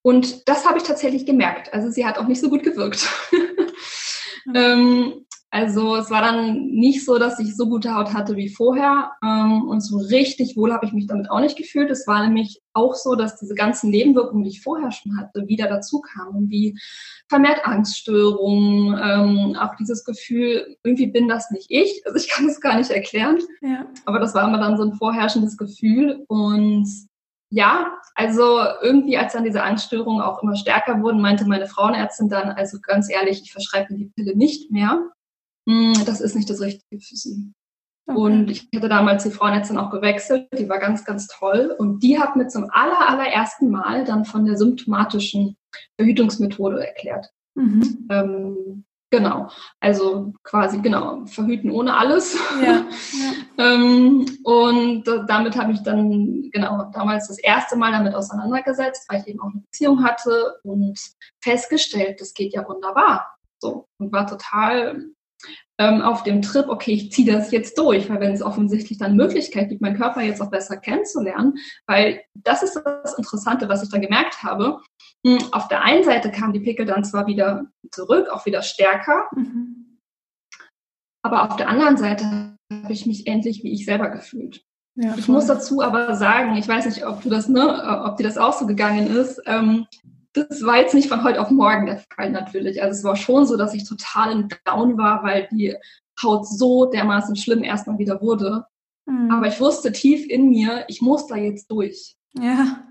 Und 0.05 0.47
das 0.47 0.67
habe 0.67 0.77
ich 0.77 0.83
tatsächlich 0.83 1.25
gemerkt. 1.25 1.73
Also 1.73 1.89
sie 1.89 2.05
hat 2.05 2.17
auch 2.17 2.27
nicht 2.27 2.41
so 2.41 2.49
gut 2.49 2.63
gewirkt. 2.63 3.07
Ähm, 4.55 5.25
also 5.49 5.95
es 5.95 6.11
war 6.11 6.21
dann 6.21 6.67
nicht 6.71 7.05
so, 7.05 7.17
dass 7.17 7.39
ich 7.39 7.55
so 7.55 7.67
gute 7.69 7.95
Haut 7.95 8.13
hatte 8.13 8.35
wie 8.35 8.49
vorher. 8.49 9.11
Ähm, 9.23 9.63
und 9.67 9.79
so 9.81 9.97
richtig 9.97 10.57
wohl 10.57 10.73
habe 10.73 10.85
ich 10.85 10.91
mich 10.91 11.07
damit 11.07 11.31
auch 11.31 11.39
nicht 11.39 11.57
gefühlt. 11.57 11.89
Es 11.89 12.05
war 12.05 12.21
nämlich 12.21 12.61
auch 12.73 12.95
so, 12.95 13.15
dass 13.15 13.39
diese 13.39 13.55
ganzen 13.55 13.89
Nebenwirkungen, 13.89 14.43
die 14.43 14.49
ich 14.49 14.61
vorher 14.61 14.91
schon 14.91 15.17
hatte, 15.17 15.47
wieder 15.47 15.67
dazu 15.67 16.01
kamen, 16.01 16.49
wie 16.49 16.77
vermehrt 17.29 17.65
Angststörungen, 17.65 18.99
ähm, 19.01 19.55
auch 19.55 19.75
dieses 19.75 20.03
Gefühl, 20.03 20.77
irgendwie 20.83 21.07
bin 21.07 21.29
das 21.29 21.49
nicht 21.49 21.67
ich. 21.69 22.03
Also 22.05 22.17
ich 22.17 22.29
kann 22.29 22.47
es 22.47 22.59
gar 22.59 22.77
nicht 22.77 22.91
erklären. 22.91 23.39
Ja. 23.61 23.87
Aber 24.05 24.19
das 24.19 24.35
war 24.35 24.47
immer 24.47 24.59
dann 24.59 24.77
so 24.77 24.83
ein 24.83 24.95
vorherrschendes 24.95 25.57
Gefühl. 25.57 26.25
Und 26.27 27.06
ja, 27.49 27.97
also 28.15 28.59
irgendwie, 28.81 29.17
als 29.17 29.33
dann 29.33 29.43
diese 29.43 29.63
Angststörungen 29.63 30.21
auch 30.21 30.43
immer 30.43 30.55
stärker 30.55 31.01
wurden, 31.01 31.21
meinte 31.21 31.47
meine 31.47 31.67
Frauenärztin 31.67 32.29
dann, 32.29 32.49
also 32.49 32.79
ganz 32.81 33.09
ehrlich, 33.09 33.41
ich 33.41 33.51
verschreibe 33.51 33.93
mir 33.93 33.99
die 33.99 34.11
Pille 34.15 34.35
nicht 34.35 34.71
mehr. 34.71 35.11
Hm, 35.67 35.93
das 36.05 36.21
ist 36.21 36.35
nicht 36.35 36.49
das 36.49 36.61
Richtige 36.61 37.01
für 37.01 37.15
sie. 37.15 37.53
Okay. 38.09 38.17
Und 38.17 38.49
ich 38.49 38.69
hatte 38.73 38.89
damals 38.89 39.23
die 39.23 39.31
Frauenärztin 39.31 39.77
auch 39.77 39.91
gewechselt, 39.91 40.47
die 40.57 40.69
war 40.69 40.79
ganz, 40.79 41.03
ganz 41.03 41.27
toll. 41.27 41.75
Und 41.77 42.03
die 42.03 42.19
hat 42.19 42.35
mir 42.35 42.47
zum 42.47 42.69
aller, 42.69 43.09
allerersten 43.09 43.69
Mal 43.69 44.05
dann 44.05 44.23
von 44.23 44.45
der 44.45 44.57
symptomatischen 44.57 45.57
Verhütungsmethode 45.97 46.85
erklärt. 46.85 47.29
Mhm. 47.55 48.07
Ähm, 48.09 48.85
Genau, 49.09 49.49
also 49.79 50.33
quasi 50.43 50.79
genau 50.81 51.25
verhüten 51.27 51.71
ohne 51.71 51.95
alles. 51.95 52.37
Ja, 52.61 52.63
ja. 52.63 52.85
ähm, 53.57 54.25
und 54.43 55.05
damit 55.27 55.55
habe 55.55 55.71
ich 55.71 55.81
dann 55.83 56.49
genau 56.51 56.91
damals 56.93 57.29
das 57.29 57.39
erste 57.39 57.77
Mal 57.77 57.93
damit 57.93 58.13
auseinandergesetzt, 58.13 59.05
weil 59.09 59.21
ich 59.21 59.27
eben 59.27 59.39
auch 59.39 59.51
eine 59.51 59.61
Beziehung 59.61 60.03
hatte 60.03 60.55
und 60.63 60.99
festgestellt, 61.41 62.19
das 62.19 62.33
geht 62.33 62.53
ja 62.53 62.67
wunderbar. 62.67 63.33
So 63.59 63.87
und 63.97 64.11
war 64.11 64.27
total 64.27 65.05
ähm, 65.79 66.01
auf 66.01 66.23
dem 66.23 66.41
Trip, 66.41 66.67
okay, 66.69 66.93
ich 66.93 67.11
ziehe 67.11 67.31
das 67.31 67.51
jetzt 67.51 67.77
durch, 67.77 68.09
weil 68.09 68.19
wenn 68.19 68.33
es 68.33 68.41
offensichtlich 68.41 68.97
dann 68.97 69.15
Möglichkeit 69.15 69.69
gibt, 69.69 69.81
meinen 69.81 69.97
Körper 69.97 70.21
jetzt 70.21 70.41
auch 70.41 70.49
besser 70.49 70.77
kennenzulernen, 70.77 71.55
weil 71.85 72.21
das 72.33 72.63
ist 72.63 72.81
das 72.83 73.17
Interessante, 73.17 73.69
was 73.69 73.83
ich 73.83 73.89
dann 73.89 74.01
gemerkt 74.01 74.41
habe. 74.43 74.81
Hm, 75.25 75.39
auf 75.51 75.67
der 75.67 75.83
einen 75.83 76.03
Seite 76.03 76.31
kamen 76.31 76.53
die 76.53 76.59
Pickel 76.59 76.85
dann 76.85 77.03
zwar 77.03 77.27
wieder 77.27 77.65
zurück, 77.91 78.29
auch 78.29 78.45
wieder 78.45 78.63
stärker, 78.63 79.27
mhm. 79.35 79.99
aber 81.21 81.49
auf 81.49 81.55
der 81.57 81.69
anderen 81.69 81.97
Seite 81.97 82.55
habe 82.71 82.93
ich 82.93 83.05
mich 83.05 83.27
endlich 83.27 83.63
wie 83.63 83.71
ich 83.71 83.85
selber 83.85 84.09
gefühlt. 84.09 84.63
Ja, 84.99 85.15
ich 85.15 85.27
muss 85.27 85.45
dazu 85.45 85.83
aber 85.83 86.15
sagen, 86.15 86.55
ich 86.55 86.67
weiß 86.67 86.87
nicht, 86.87 87.05
ob 87.05 87.21
du 87.21 87.29
das, 87.29 87.47
ne, 87.47 88.03
ob 88.03 88.17
dir 88.17 88.23
das 88.23 88.39
auch 88.39 88.53
so 88.53 88.65
gegangen 88.65 89.05
ist. 89.05 89.39
Ähm, 89.45 89.85
das 90.43 90.63
war 90.63 90.77
jetzt 90.77 90.93
nicht 90.93 91.09
von 91.09 91.23
heute 91.23 91.41
auf 91.41 91.49
morgen 91.51 91.85
der 91.85 92.03
Fall 92.15 92.31
natürlich. 92.31 92.81
Also 92.81 92.97
es 92.97 93.03
war 93.03 93.15
schon 93.15 93.45
so, 93.45 93.57
dass 93.57 93.73
ich 93.73 93.87
total 93.87 94.31
in 94.31 94.49
Down 94.65 94.97
war, 94.97 95.23
weil 95.23 95.47
die 95.51 95.75
Haut 96.21 96.47
so 96.47 96.85
dermaßen 96.85 97.35
schlimm 97.35 97.63
erstmal 97.63 97.97
wieder 97.97 98.21
wurde. 98.21 98.65
Mhm. 99.05 99.31
Aber 99.31 99.47
ich 99.47 99.59
wusste 99.59 99.91
tief 99.91 100.27
in 100.29 100.49
mir, 100.49 100.85
ich 100.87 101.01
muss 101.01 101.27
da 101.27 101.35
jetzt 101.35 101.69
durch. 101.71 102.15
Ja. 102.33 102.83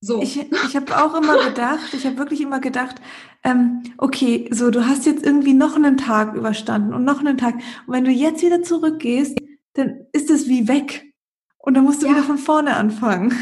So. 0.00 0.20
Ich, 0.20 0.38
ich 0.38 0.76
habe 0.76 0.96
auch 0.96 1.14
immer 1.14 1.44
gedacht, 1.44 1.94
ich 1.94 2.04
habe 2.04 2.18
wirklich 2.18 2.40
immer 2.40 2.60
gedacht, 2.60 2.96
ähm, 3.44 3.82
okay, 3.98 4.48
so 4.50 4.70
du 4.70 4.86
hast 4.86 5.06
jetzt 5.06 5.24
irgendwie 5.24 5.54
noch 5.54 5.76
einen 5.76 5.96
Tag 5.96 6.34
überstanden 6.34 6.92
und 6.92 7.04
noch 7.04 7.20
einen 7.20 7.38
Tag. 7.38 7.54
Und 7.86 7.94
wenn 7.94 8.04
du 8.04 8.10
jetzt 8.10 8.42
wieder 8.42 8.62
zurückgehst, 8.62 9.38
dann 9.74 10.06
ist 10.12 10.30
es 10.30 10.48
wie 10.48 10.66
weg. 10.66 11.12
Und 11.58 11.74
dann 11.74 11.84
musst 11.84 12.02
du 12.02 12.06
ja. 12.06 12.12
wieder 12.12 12.24
von 12.24 12.38
vorne 12.38 12.76
anfangen. 12.76 13.32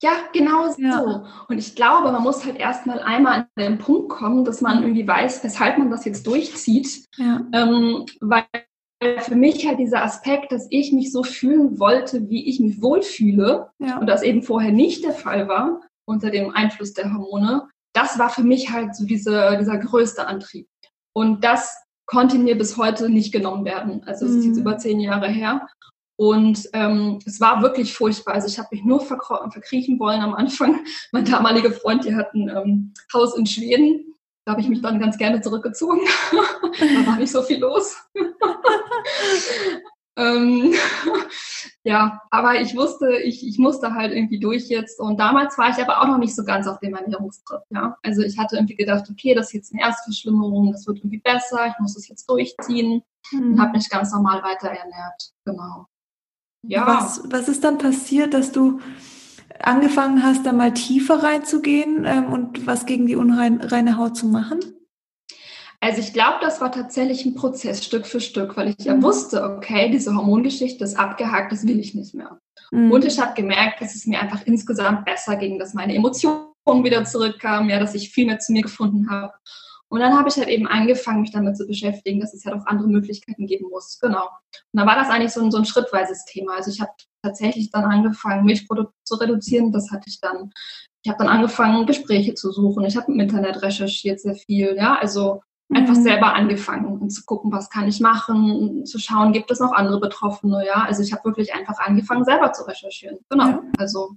Ja, 0.00 0.12
genau 0.32 0.66
ja. 0.78 1.02
so. 1.02 1.24
Und 1.48 1.58
ich 1.58 1.74
glaube, 1.74 2.12
man 2.12 2.22
muss 2.22 2.44
halt 2.44 2.56
erstmal 2.56 3.00
einmal 3.00 3.40
an 3.40 3.46
den 3.58 3.78
Punkt 3.78 4.10
kommen, 4.10 4.44
dass 4.44 4.60
man 4.60 4.82
irgendwie 4.82 5.06
weiß, 5.06 5.42
weshalb 5.42 5.78
man 5.78 5.90
das 5.90 6.04
jetzt 6.04 6.26
durchzieht. 6.26 7.06
Ja. 7.16 7.44
Ähm, 7.52 8.06
weil 8.20 8.44
für 9.20 9.36
mich 9.36 9.66
halt 9.66 9.78
dieser 9.78 10.02
Aspekt, 10.02 10.52
dass 10.52 10.66
ich 10.70 10.92
mich 10.92 11.12
so 11.12 11.22
fühlen 11.22 11.78
wollte, 11.78 12.28
wie 12.28 12.48
ich 12.48 12.60
mich 12.60 12.82
wohlfühle 12.82 13.70
ja. 13.78 13.98
und 13.98 14.06
das 14.06 14.22
eben 14.22 14.42
vorher 14.42 14.72
nicht 14.72 15.04
der 15.04 15.12
Fall 15.12 15.48
war 15.48 15.80
unter 16.04 16.30
dem 16.30 16.50
Einfluss 16.50 16.94
der 16.94 17.12
Hormone, 17.12 17.68
das 17.92 18.18
war 18.18 18.30
für 18.30 18.42
mich 18.42 18.70
halt 18.70 18.96
so 18.96 19.04
diese, 19.04 19.56
dieser 19.60 19.78
größte 19.78 20.26
Antrieb. 20.26 20.66
Und 21.12 21.44
das 21.44 21.76
konnte 22.06 22.38
mir 22.38 22.56
bis 22.56 22.76
heute 22.76 23.08
nicht 23.10 23.32
genommen 23.32 23.64
werden. 23.64 24.02
Also 24.06 24.26
es 24.26 24.32
mhm. 24.32 24.38
ist 24.38 24.44
jetzt 24.46 24.54
mhm. 24.56 24.62
über 24.62 24.78
zehn 24.78 25.00
Jahre 25.00 25.28
her. 25.28 25.66
Und 26.18 26.68
ähm, 26.72 27.20
es 27.26 27.40
war 27.40 27.62
wirklich 27.62 27.94
furchtbar. 27.94 28.34
Also 28.34 28.48
ich 28.48 28.58
habe 28.58 28.70
mich 28.72 28.82
nur 28.82 29.00
verkriechen 29.00 30.00
wollen 30.00 30.20
am 30.20 30.34
Anfang. 30.34 30.84
Mein 31.12 31.24
damaliger 31.24 31.70
Freund, 31.70 32.04
der 32.04 32.16
hat 32.16 32.34
ein 32.34 32.48
ähm, 32.48 32.92
Haus 33.14 33.38
in 33.38 33.46
Schweden. 33.46 34.16
Da 34.44 34.52
habe 34.52 34.60
ich 34.60 34.68
mich 34.68 34.82
dann 34.82 34.98
ganz 34.98 35.16
gerne 35.16 35.40
zurückgezogen. 35.40 36.00
da 36.32 37.06
war 37.06 37.18
nicht 37.18 37.30
so 37.30 37.40
viel 37.42 37.60
los. 37.60 37.96
ähm, 40.16 40.74
ja, 41.84 42.20
aber 42.32 42.60
ich 42.60 42.74
wusste, 42.74 43.18
ich, 43.18 43.46
ich 43.46 43.58
musste 43.58 43.94
halt 43.94 44.12
irgendwie 44.12 44.40
durch 44.40 44.68
jetzt. 44.68 44.98
Und 44.98 45.20
damals 45.20 45.56
war 45.56 45.70
ich 45.70 45.80
aber 45.80 46.02
auch 46.02 46.08
noch 46.08 46.18
nicht 46.18 46.34
so 46.34 46.42
ganz 46.42 46.66
auf 46.66 46.80
dem 46.80 46.96
Ernährungstrip. 46.96 47.60
Ja? 47.70 47.96
Also 48.02 48.22
ich 48.22 48.36
hatte 48.36 48.56
irgendwie 48.56 48.74
gedacht, 48.74 49.04
okay, 49.08 49.36
das 49.36 49.48
ist 49.48 49.52
jetzt 49.52 49.72
eine 49.72 49.82
Erstverschlimmerung, 49.82 50.72
das 50.72 50.84
wird 50.84 50.98
irgendwie 50.98 51.20
besser, 51.20 51.68
ich 51.68 51.78
muss 51.78 51.94
das 51.94 52.08
jetzt 52.08 52.28
durchziehen. 52.28 53.04
Mhm. 53.30 53.52
Und 53.52 53.60
habe 53.60 53.70
mich 53.70 53.88
ganz 53.88 54.12
normal 54.12 54.42
weiter 54.42 54.68
ernährt. 54.68 55.32
Genau. 55.44 55.86
Ja. 56.62 56.86
Was, 56.86 57.22
was 57.30 57.48
ist 57.48 57.64
dann 57.64 57.78
passiert, 57.78 58.34
dass 58.34 58.52
du 58.52 58.80
angefangen 59.60 60.22
hast, 60.22 60.44
da 60.46 60.52
mal 60.52 60.74
tiefer 60.74 61.22
reinzugehen 61.22 62.04
ähm, 62.04 62.32
und 62.32 62.66
was 62.66 62.86
gegen 62.86 63.06
die 63.06 63.16
unreine 63.16 63.96
Haut 63.96 64.16
zu 64.16 64.26
machen? 64.26 64.60
Also 65.80 66.00
ich 66.00 66.12
glaube, 66.12 66.38
das 66.40 66.60
war 66.60 66.72
tatsächlich 66.72 67.24
ein 67.24 67.36
Prozess 67.36 67.84
Stück 67.84 68.06
für 68.06 68.20
Stück, 68.20 68.56
weil 68.56 68.68
ich 68.68 68.84
ja 68.84 68.96
mhm. 68.96 69.02
wusste, 69.02 69.44
okay, 69.44 69.90
diese 69.90 70.14
Hormongeschichte 70.14 70.82
ist 70.82 70.98
abgehakt, 70.98 71.52
das 71.52 71.66
will 71.66 71.78
ich 71.78 71.94
nicht 71.94 72.14
mehr. 72.14 72.40
Mhm. 72.72 72.90
Und 72.90 73.04
ich 73.04 73.20
habe 73.20 73.34
gemerkt, 73.34 73.80
dass 73.80 73.94
es 73.94 74.06
mir 74.06 74.20
einfach 74.20 74.44
insgesamt 74.44 75.04
besser 75.04 75.36
ging, 75.36 75.58
dass 75.58 75.74
meine 75.74 75.94
Emotionen 75.94 76.48
wieder 76.82 77.04
zurückkamen, 77.04 77.70
ja, 77.70 77.78
dass 77.78 77.94
ich 77.94 78.10
viel 78.10 78.26
mehr 78.26 78.40
zu 78.40 78.52
mir 78.52 78.62
gefunden 78.62 79.08
habe. 79.08 79.32
Und 79.90 80.00
dann 80.00 80.16
habe 80.16 80.28
ich 80.28 80.36
halt 80.36 80.48
eben 80.48 80.66
angefangen, 80.66 81.22
mich 81.22 81.32
damit 81.32 81.56
zu 81.56 81.66
beschäftigen, 81.66 82.20
dass 82.20 82.34
es 82.34 82.44
ja 82.44 82.52
halt 82.52 82.60
auch 82.60 82.66
andere 82.66 82.88
Möglichkeiten 82.88 83.46
geben 83.46 83.68
muss. 83.70 83.98
Genau. 84.00 84.24
Und 84.24 84.80
dann 84.80 84.86
war 84.86 84.96
das 84.96 85.08
eigentlich 85.08 85.32
so 85.32 85.42
ein, 85.42 85.50
so 85.50 85.58
ein 85.58 85.64
schrittweises 85.64 86.24
Thema. 86.26 86.56
Also 86.56 86.70
ich 86.70 86.80
habe 86.80 86.92
tatsächlich 87.22 87.70
dann 87.70 87.84
angefangen, 87.84 88.44
Milchprodukte 88.44 88.94
zu 89.04 89.14
reduzieren. 89.16 89.72
Das 89.72 89.90
hatte 89.90 90.04
ich 90.08 90.20
dann. 90.20 90.50
Ich 91.04 91.10
habe 91.10 91.18
dann 91.24 91.32
angefangen, 91.32 91.86
Gespräche 91.86 92.34
zu 92.34 92.52
suchen. 92.52 92.84
Ich 92.84 92.96
habe 92.96 93.10
im 93.10 93.20
Internet 93.20 93.62
recherchiert 93.62 94.20
sehr 94.20 94.34
viel. 94.34 94.76
Ja, 94.76 94.96
also 94.96 95.40
einfach 95.72 95.94
mhm. 95.94 96.02
selber 96.02 96.34
angefangen 96.34 96.98
und 96.98 97.10
zu 97.10 97.24
gucken, 97.24 97.52
was 97.52 97.70
kann 97.70 97.88
ich 97.88 98.00
machen, 98.00 98.86
zu 98.86 98.98
schauen, 98.98 99.32
gibt 99.32 99.50
es 99.50 99.60
noch 99.60 99.72
andere 99.72 100.00
Betroffene. 100.00 100.64
Ja, 100.66 100.84
also 100.84 101.02
ich 101.02 101.12
habe 101.12 101.24
wirklich 101.24 101.54
einfach 101.54 101.78
angefangen, 101.78 102.24
selber 102.24 102.52
zu 102.52 102.64
recherchieren. 102.64 103.18
Genau. 103.28 103.48
Ja. 103.48 103.62
Also 103.78 104.16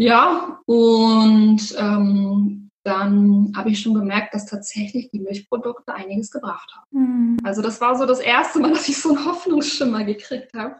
ja, 0.00 0.60
und 0.66 1.74
ähm, 1.76 2.67
dann 2.88 3.52
habe 3.54 3.70
ich 3.70 3.80
schon 3.80 3.94
gemerkt, 3.94 4.32
dass 4.32 4.46
tatsächlich 4.46 5.10
die 5.10 5.20
Milchprodukte 5.20 5.94
einiges 5.94 6.30
gebracht 6.30 6.74
haben. 6.74 6.86
Mhm. 6.90 7.36
Also 7.44 7.60
das 7.60 7.80
war 7.80 7.96
so 7.96 8.06
das 8.06 8.18
erste 8.18 8.58
Mal, 8.60 8.70
dass 8.72 8.88
ich 8.88 8.98
so 8.98 9.10
einen 9.10 9.26
Hoffnungsschimmer 9.26 10.04
gekriegt 10.04 10.54
habe. 10.54 10.76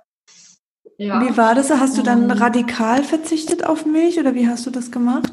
Ja. 0.96 1.20
Wie 1.20 1.36
war 1.36 1.54
das? 1.54 1.70
Hast 1.70 1.96
du 1.98 2.02
dann 2.02 2.30
radikal 2.30 3.04
verzichtet 3.04 3.64
auf 3.64 3.86
Milch 3.86 4.18
oder 4.18 4.34
wie 4.34 4.48
hast 4.48 4.66
du 4.66 4.70
das 4.70 4.90
gemacht? 4.90 5.30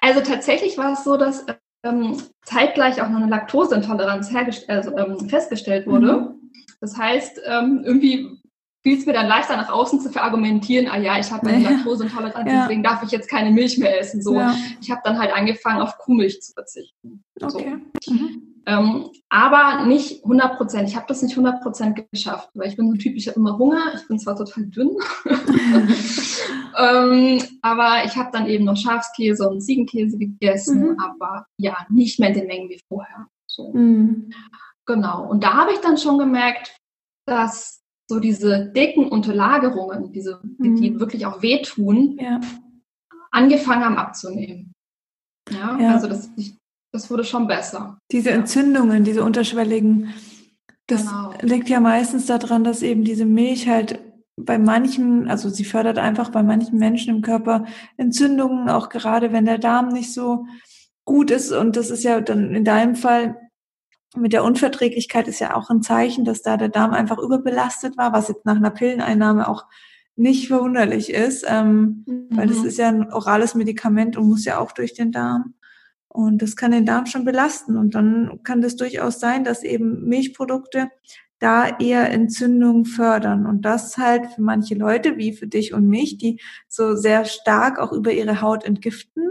Also 0.00 0.20
tatsächlich 0.20 0.76
war 0.76 0.94
es 0.94 1.04
so, 1.04 1.16
dass 1.16 1.44
ähm, 1.84 2.20
zeitgleich 2.44 3.00
auch 3.00 3.08
noch 3.08 3.20
eine 3.20 3.30
Laktoseintoleranz 3.30 4.32
also, 4.68 4.96
ähm, 4.96 5.28
festgestellt 5.28 5.86
wurde. 5.86 6.16
Mhm. 6.16 6.50
Das 6.80 6.96
heißt, 6.96 7.40
ähm, 7.46 7.82
irgendwie 7.84 8.41
fiel 8.82 8.98
es 8.98 9.06
mir 9.06 9.12
dann 9.12 9.28
leichter 9.28 9.56
nach 9.56 9.70
außen 9.70 10.00
zu 10.00 10.10
verargumentieren, 10.10 10.88
ah 10.88 10.98
ja, 10.98 11.18
ich 11.18 11.30
habe 11.30 11.46
eine 11.46 11.62
Laktoseintoleranz, 11.62 12.50
ja. 12.50 12.62
deswegen 12.62 12.82
darf 12.82 13.02
ich 13.02 13.10
jetzt 13.10 13.28
keine 13.28 13.50
Milch 13.50 13.78
mehr 13.78 13.98
essen. 13.98 14.22
So, 14.22 14.34
ja. 14.34 14.54
ich 14.80 14.90
habe 14.90 15.00
dann 15.04 15.18
halt 15.18 15.32
angefangen, 15.32 15.80
auf 15.80 15.98
Kuhmilch 15.98 16.42
zu 16.42 16.52
verzichten. 16.52 17.22
Okay. 17.40 17.76
So. 18.02 18.12
Mhm. 18.12 18.52
Ähm, 18.64 19.10
aber 19.28 19.86
nicht 19.86 20.22
100 20.22 20.56
Prozent. 20.56 20.88
Ich 20.88 20.94
habe 20.94 21.06
das 21.08 21.20
nicht 21.22 21.32
100 21.32 21.62
Prozent 21.62 22.00
geschafft, 22.12 22.50
weil 22.54 22.68
ich 22.68 22.76
bin 22.76 22.86
so 22.86 22.92
ein 22.92 22.98
Typ, 22.98 23.16
ich 23.16 23.26
habe 23.26 23.38
immer 23.38 23.58
Hunger. 23.58 23.92
Ich 23.96 24.06
bin 24.06 24.20
zwar 24.20 24.36
total 24.36 24.66
dünn, 24.66 24.90
ähm, 26.78 27.42
aber 27.60 28.04
ich 28.04 28.16
habe 28.16 28.30
dann 28.32 28.46
eben 28.46 28.64
noch 28.64 28.76
Schafskäse 28.76 29.48
und 29.48 29.62
Ziegenkäse 29.62 30.16
gegessen, 30.16 30.90
mhm. 30.92 31.00
aber 31.00 31.46
ja, 31.56 31.76
nicht 31.90 32.20
mehr 32.20 32.28
in 32.28 32.34
den 32.36 32.46
Mengen 32.46 32.68
wie 32.68 32.80
vorher. 32.88 33.26
So. 33.46 33.72
Mhm. 33.72 34.30
Genau. 34.86 35.28
Und 35.28 35.42
da 35.42 35.54
habe 35.54 35.72
ich 35.72 35.78
dann 35.80 35.98
schon 35.98 36.18
gemerkt, 36.18 36.76
dass 37.26 37.81
so 38.12 38.20
diese 38.20 38.66
dicken 38.66 39.08
Unterlagerungen, 39.08 40.12
diese, 40.12 40.40
mhm. 40.58 40.76
die 40.76 41.00
wirklich 41.00 41.24
auch 41.24 41.40
wehtun, 41.40 42.18
ja. 42.20 42.40
angefangen 43.30 43.84
haben 43.84 43.96
abzunehmen. 43.96 44.74
Ja, 45.50 45.78
ja. 45.80 45.94
also 45.94 46.08
das, 46.08 46.30
das 46.92 47.10
wurde 47.10 47.24
schon 47.24 47.46
besser. 47.46 47.98
Diese 48.10 48.30
Entzündungen, 48.30 49.02
diese 49.02 49.24
unterschwelligen, 49.24 50.12
das 50.86 51.06
genau. 51.06 51.32
liegt 51.40 51.70
ja 51.70 51.80
meistens 51.80 52.26
daran, 52.26 52.64
dass 52.64 52.82
eben 52.82 53.02
diese 53.02 53.24
Milch 53.24 53.66
halt 53.66 53.98
bei 54.36 54.58
manchen, 54.58 55.28
also 55.28 55.48
sie 55.48 55.64
fördert 55.64 55.98
einfach 55.98 56.30
bei 56.30 56.42
manchen 56.42 56.78
Menschen 56.78 57.16
im 57.16 57.22
Körper 57.22 57.64
Entzündungen, 57.96 58.68
auch 58.68 58.90
gerade 58.90 59.32
wenn 59.32 59.46
der 59.46 59.58
Darm 59.58 59.88
nicht 59.88 60.12
so 60.12 60.44
gut 61.06 61.30
ist. 61.30 61.50
Und 61.50 61.76
das 61.76 61.90
ist 61.90 62.04
ja 62.04 62.20
dann 62.20 62.54
in 62.54 62.64
deinem 62.64 62.94
Fall 62.94 63.38
mit 64.16 64.32
der 64.32 64.44
Unverträglichkeit 64.44 65.28
ist 65.28 65.40
ja 65.40 65.54
auch 65.54 65.70
ein 65.70 65.82
Zeichen, 65.82 66.24
dass 66.24 66.42
da 66.42 66.56
der 66.56 66.68
Darm 66.68 66.92
einfach 66.92 67.18
überbelastet 67.18 67.96
war, 67.96 68.12
was 68.12 68.28
jetzt 68.28 68.44
nach 68.44 68.56
einer 68.56 68.70
Pilleneinnahme 68.70 69.48
auch 69.48 69.66
nicht 70.16 70.48
verwunderlich 70.48 71.10
ist, 71.10 71.44
ähm, 71.48 72.04
mhm. 72.06 72.28
weil 72.30 72.48
das 72.48 72.64
ist 72.64 72.78
ja 72.78 72.88
ein 72.88 73.12
orales 73.12 73.54
Medikament 73.54 74.16
und 74.16 74.28
muss 74.28 74.44
ja 74.44 74.58
auch 74.58 74.72
durch 74.72 74.94
den 74.94 75.12
Darm. 75.12 75.54
Und 76.08 76.42
das 76.42 76.56
kann 76.56 76.72
den 76.72 76.84
Darm 76.84 77.06
schon 77.06 77.24
belasten. 77.24 77.76
Und 77.78 77.94
dann 77.94 78.40
kann 78.42 78.60
das 78.60 78.76
durchaus 78.76 79.18
sein, 79.18 79.44
dass 79.44 79.62
eben 79.62 80.04
Milchprodukte 80.04 80.90
da 81.38 81.78
eher 81.78 82.10
Entzündungen 82.10 82.84
fördern. 82.84 83.46
Und 83.46 83.62
das 83.62 83.96
halt 83.96 84.26
für 84.26 84.42
manche 84.42 84.74
Leute, 84.74 85.16
wie 85.16 85.32
für 85.32 85.46
dich 85.46 85.72
und 85.72 85.88
mich, 85.88 86.18
die 86.18 86.38
so 86.68 86.94
sehr 86.94 87.24
stark 87.24 87.78
auch 87.78 87.92
über 87.92 88.12
ihre 88.12 88.42
Haut 88.42 88.64
entgiften, 88.64 89.30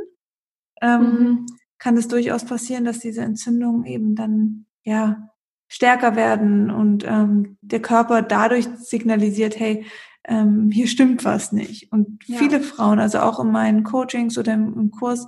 ähm, 0.81 1.01
mhm. 1.01 1.45
kann 1.77 1.95
es 1.97 2.07
durchaus 2.07 2.45
passieren, 2.45 2.83
dass 2.83 2.97
diese 2.97 3.21
Entzündungen 3.21 3.85
eben 3.85 4.15
dann 4.15 4.65
ja, 4.83 5.29
stärker 5.67 6.15
werden 6.15 6.69
und 6.69 7.05
ähm, 7.07 7.57
der 7.61 7.81
Körper 7.81 8.21
dadurch 8.21 8.67
signalisiert, 8.77 9.57
hey, 9.57 9.85
ähm, 10.25 10.69
hier 10.71 10.87
stimmt 10.87 11.23
was 11.23 11.51
nicht. 11.51 11.91
Und 11.91 12.23
ja. 12.25 12.37
viele 12.37 12.59
Frauen, 12.59 12.99
also 12.99 13.19
auch 13.19 13.39
in 13.39 13.51
meinen 13.51 13.83
Coachings 13.83 14.37
oder 14.37 14.53
im, 14.53 14.73
im 14.73 14.91
Kurs, 14.91 15.27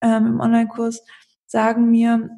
ähm, 0.00 0.26
im 0.26 0.40
Online-Kurs, 0.40 1.02
sagen 1.46 1.90
mir, 1.90 2.30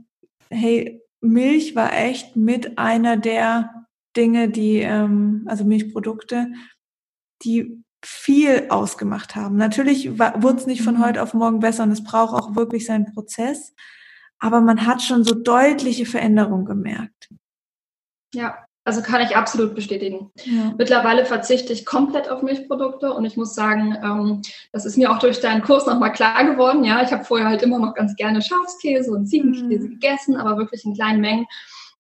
hey, 0.51 1.01
Milch 1.21 1.75
war 1.77 1.93
echt 1.97 2.37
mit 2.37 2.79
einer 2.79 3.17
der 3.17 3.87
Dinge, 4.17 4.49
die, 4.49 4.81
ähm, 4.81 5.45
also 5.47 5.65
Milchprodukte, 5.65 6.49
die 7.43 7.85
viel 8.05 8.67
ausgemacht 8.69 9.35
haben. 9.35 9.57
Natürlich 9.57 10.19
wurde 10.19 10.57
es 10.57 10.67
nicht 10.67 10.83
von 10.83 10.97
mhm. 10.97 11.05
heute 11.05 11.23
auf 11.23 11.35
morgen 11.35 11.61
besser 11.61 11.85
und 11.85 11.91
es 11.91 12.05
braucht 12.05 12.35
auch 12.35 12.57
wirklich 12.57 12.85
seinen 12.85 13.07
Prozess 13.13 13.75
aber 14.45 14.61
man 14.61 14.87
hat 14.87 15.01
schon 15.01 15.25
so 15.25 15.35
deutliche 15.35 16.05
Veränderungen 16.05 16.67
gemerkt. 16.67 17.31
Ja, 18.35 18.59
also 18.85 19.01
kann 19.01 19.23
ich 19.23 19.35
absolut 19.35 19.75
bestätigen. 19.75 20.31
Ja. 20.45 20.75
Mittlerweile 20.77 21.25
verzichte 21.25 21.73
ich 21.73 21.87
komplett 21.87 22.29
auf 22.29 22.43
Milchprodukte 22.43 23.15
und 23.15 23.25
ich 23.25 23.39
muss 23.39 23.55
sagen, 23.55 23.97
ähm, 24.05 24.43
das 24.71 24.85
ist 24.85 24.99
mir 24.99 25.11
auch 25.11 25.19
durch 25.19 25.41
deinen 25.41 25.63
Kurs 25.63 25.87
nochmal 25.87 26.13
klar 26.13 26.45
geworden. 26.45 26.85
Ja, 26.85 27.03
ich 27.03 27.11
habe 27.11 27.25
vorher 27.25 27.49
halt 27.49 27.63
immer 27.63 27.79
noch 27.79 27.95
ganz 27.95 28.15
gerne 28.17 28.43
Schafskäse 28.43 29.11
und 29.13 29.29
Ziegenkäse 29.29 29.87
mhm. 29.87 29.93
gegessen, 29.93 30.37
aber 30.37 30.59
wirklich 30.59 30.85
in 30.85 30.93
kleinen 30.93 31.23
Mengen. 31.23 31.47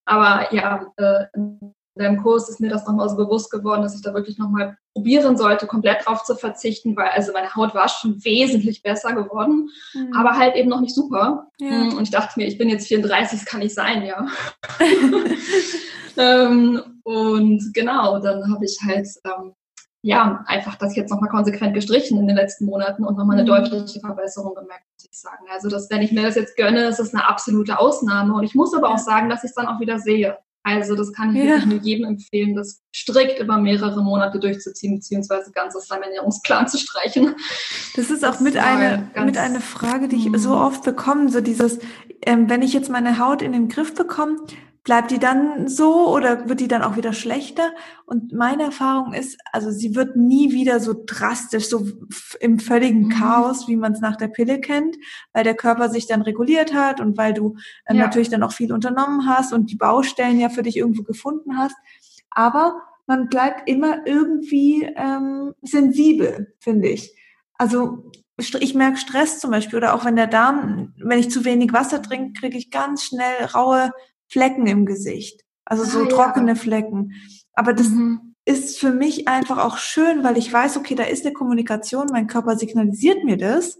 Aber 0.04 0.52
ja, 0.54 0.92
äh, 0.98 1.24
deinem 2.02 2.22
Kurs 2.22 2.48
ist 2.48 2.60
mir 2.60 2.70
das 2.70 2.86
nochmal 2.86 3.08
so 3.08 3.16
bewusst 3.16 3.50
geworden, 3.50 3.82
dass 3.82 3.94
ich 3.94 4.02
da 4.02 4.14
wirklich 4.14 4.38
nochmal 4.38 4.76
probieren 4.94 5.36
sollte, 5.36 5.66
komplett 5.66 6.06
drauf 6.06 6.24
zu 6.24 6.34
verzichten, 6.34 6.96
weil 6.96 7.08
also 7.08 7.32
meine 7.32 7.54
Haut 7.54 7.74
war 7.74 7.88
schon 7.88 8.24
wesentlich 8.24 8.82
besser 8.82 9.12
geworden, 9.12 9.70
mhm. 9.92 10.12
aber 10.16 10.36
halt 10.36 10.56
eben 10.56 10.68
noch 10.68 10.80
nicht 10.80 10.94
super. 10.94 11.48
Ja. 11.58 11.70
Mm, 11.70 11.96
und 11.96 12.02
ich 12.02 12.10
dachte 12.10 12.38
mir, 12.38 12.46
ich 12.46 12.58
bin 12.58 12.68
jetzt 12.68 12.88
34, 12.88 13.38
das 13.38 13.48
kann 13.48 13.60
nicht 13.60 13.74
sein, 13.74 14.04
ja. 14.04 14.26
ähm, 16.16 17.00
und 17.04 17.72
genau, 17.74 18.18
dann 18.20 18.52
habe 18.52 18.64
ich 18.64 18.78
halt 18.84 19.08
ähm, 19.24 19.54
ja, 20.06 20.44
einfach 20.46 20.74
das 20.74 20.94
jetzt 20.96 21.10
nochmal 21.10 21.30
konsequent 21.30 21.72
gestrichen 21.72 22.18
in 22.18 22.26
den 22.26 22.36
letzten 22.36 22.66
Monaten 22.66 23.04
und 23.04 23.16
nochmal 23.16 23.38
eine 23.38 23.44
mhm. 23.44 23.54
deutliche 23.54 24.00
Verbesserung 24.00 24.54
gemerkt, 24.54 24.84
muss 24.92 25.08
ich 25.10 25.18
sagen. 25.18 25.46
Also, 25.50 25.70
dass, 25.70 25.88
wenn 25.88 26.02
ich 26.02 26.12
mir 26.12 26.22
das 26.22 26.34
jetzt 26.34 26.56
gönne, 26.56 26.84
ist 26.84 26.98
das 26.98 27.14
eine 27.14 27.26
absolute 27.26 27.78
Ausnahme. 27.78 28.34
Und 28.34 28.44
ich 28.44 28.54
muss 28.54 28.74
aber 28.74 28.90
auch 28.90 28.98
sagen, 28.98 29.30
dass 29.30 29.44
ich 29.44 29.48
es 29.48 29.54
dann 29.54 29.66
auch 29.66 29.80
wieder 29.80 29.98
sehe. 29.98 30.36
Also, 30.64 30.96
das 30.96 31.12
kann 31.12 31.36
ich 31.36 31.44
ja. 31.44 31.50
wirklich 31.50 31.66
nur 31.66 31.80
jedem 31.80 32.06
empfehlen, 32.06 32.54
das 32.54 32.82
strikt 32.94 33.38
über 33.38 33.58
mehrere 33.58 34.02
Monate 34.02 34.40
durchzuziehen, 34.40 34.94
beziehungsweise 34.94 35.52
ganz 35.52 35.76
aus 35.76 35.88
seinem 35.88 36.04
Ernährungsplan 36.04 36.66
zu 36.68 36.78
streichen. 36.78 37.34
Das 37.96 38.10
ist 38.10 38.24
auch 38.24 38.32
das 38.32 38.40
mit 38.40 38.56
einer, 38.56 39.10
mit 39.24 39.36
einer 39.36 39.60
Frage, 39.60 40.08
die 40.08 40.16
ich 40.16 40.30
so 40.40 40.48
mhm. 40.48 40.62
oft 40.62 40.82
bekomme, 40.82 41.28
so 41.30 41.42
dieses, 41.42 41.78
ähm, 42.24 42.48
wenn 42.48 42.62
ich 42.62 42.72
jetzt 42.72 42.90
meine 42.90 43.18
Haut 43.18 43.42
in 43.42 43.52
den 43.52 43.68
Griff 43.68 43.94
bekomme, 43.94 44.38
bleibt 44.84 45.10
die 45.10 45.18
dann 45.18 45.66
so 45.66 46.08
oder 46.14 46.46
wird 46.46 46.60
die 46.60 46.68
dann 46.68 46.82
auch 46.82 46.96
wieder 46.96 47.14
schlechter? 47.14 47.72
Und 48.04 48.32
meine 48.32 48.64
Erfahrung 48.64 49.14
ist, 49.14 49.38
also 49.50 49.70
sie 49.70 49.94
wird 49.94 50.14
nie 50.14 50.52
wieder 50.52 50.78
so 50.78 50.94
drastisch, 51.06 51.68
so 51.68 51.86
im 52.38 52.58
völligen 52.58 53.04
mhm. 53.04 53.08
Chaos, 53.08 53.66
wie 53.66 53.76
man 53.76 53.92
es 53.92 54.00
nach 54.00 54.16
der 54.16 54.28
Pille 54.28 54.60
kennt, 54.60 54.96
weil 55.32 55.42
der 55.42 55.54
Körper 55.56 55.88
sich 55.88 56.06
dann 56.06 56.20
reguliert 56.20 56.74
hat 56.74 57.00
und 57.00 57.16
weil 57.16 57.32
du 57.32 57.56
äh, 57.86 57.94
ja. 57.94 58.04
natürlich 58.04 58.28
dann 58.28 58.42
auch 58.42 58.52
viel 58.52 58.72
unternommen 58.72 59.26
hast 59.26 59.54
und 59.54 59.70
die 59.70 59.76
Baustellen 59.76 60.38
ja 60.38 60.50
für 60.50 60.62
dich 60.62 60.76
irgendwo 60.76 61.02
gefunden 61.02 61.56
hast. 61.56 61.76
Aber 62.30 62.82
man 63.06 63.28
bleibt 63.28 63.68
immer 63.68 64.06
irgendwie 64.06 64.82
ähm, 64.96 65.54
sensibel, 65.62 66.54
finde 66.58 66.88
ich. 66.88 67.16
Also 67.56 68.10
ich 68.36 68.74
merke 68.74 68.98
Stress 68.98 69.38
zum 69.38 69.50
Beispiel 69.50 69.78
oder 69.78 69.94
auch 69.94 70.04
wenn 70.04 70.16
der 70.16 70.26
Darm, 70.26 70.92
wenn 70.98 71.20
ich 71.20 71.30
zu 71.30 71.44
wenig 71.44 71.72
Wasser 71.72 72.02
trinke, 72.02 72.38
kriege 72.38 72.58
ich 72.58 72.70
ganz 72.70 73.04
schnell 73.04 73.44
raue 73.54 73.92
Flecken 74.34 74.66
im 74.66 74.84
Gesicht. 74.84 75.44
Also 75.64 75.84
so 75.84 76.02
ah, 76.02 76.08
trockene 76.08 76.52
ja. 76.52 76.54
Flecken. 76.56 77.12
Aber 77.52 77.72
das 77.72 77.88
mhm. 77.88 78.34
ist 78.44 78.80
für 78.80 78.90
mich 78.90 79.28
einfach 79.28 79.58
auch 79.58 79.78
schön, 79.78 80.24
weil 80.24 80.36
ich 80.36 80.52
weiß, 80.52 80.76
okay, 80.76 80.96
da 80.96 81.04
ist 81.04 81.24
eine 81.24 81.32
Kommunikation, 81.32 82.08
mein 82.10 82.26
Körper 82.26 82.56
signalisiert 82.56 83.22
mir 83.22 83.36
das. 83.36 83.78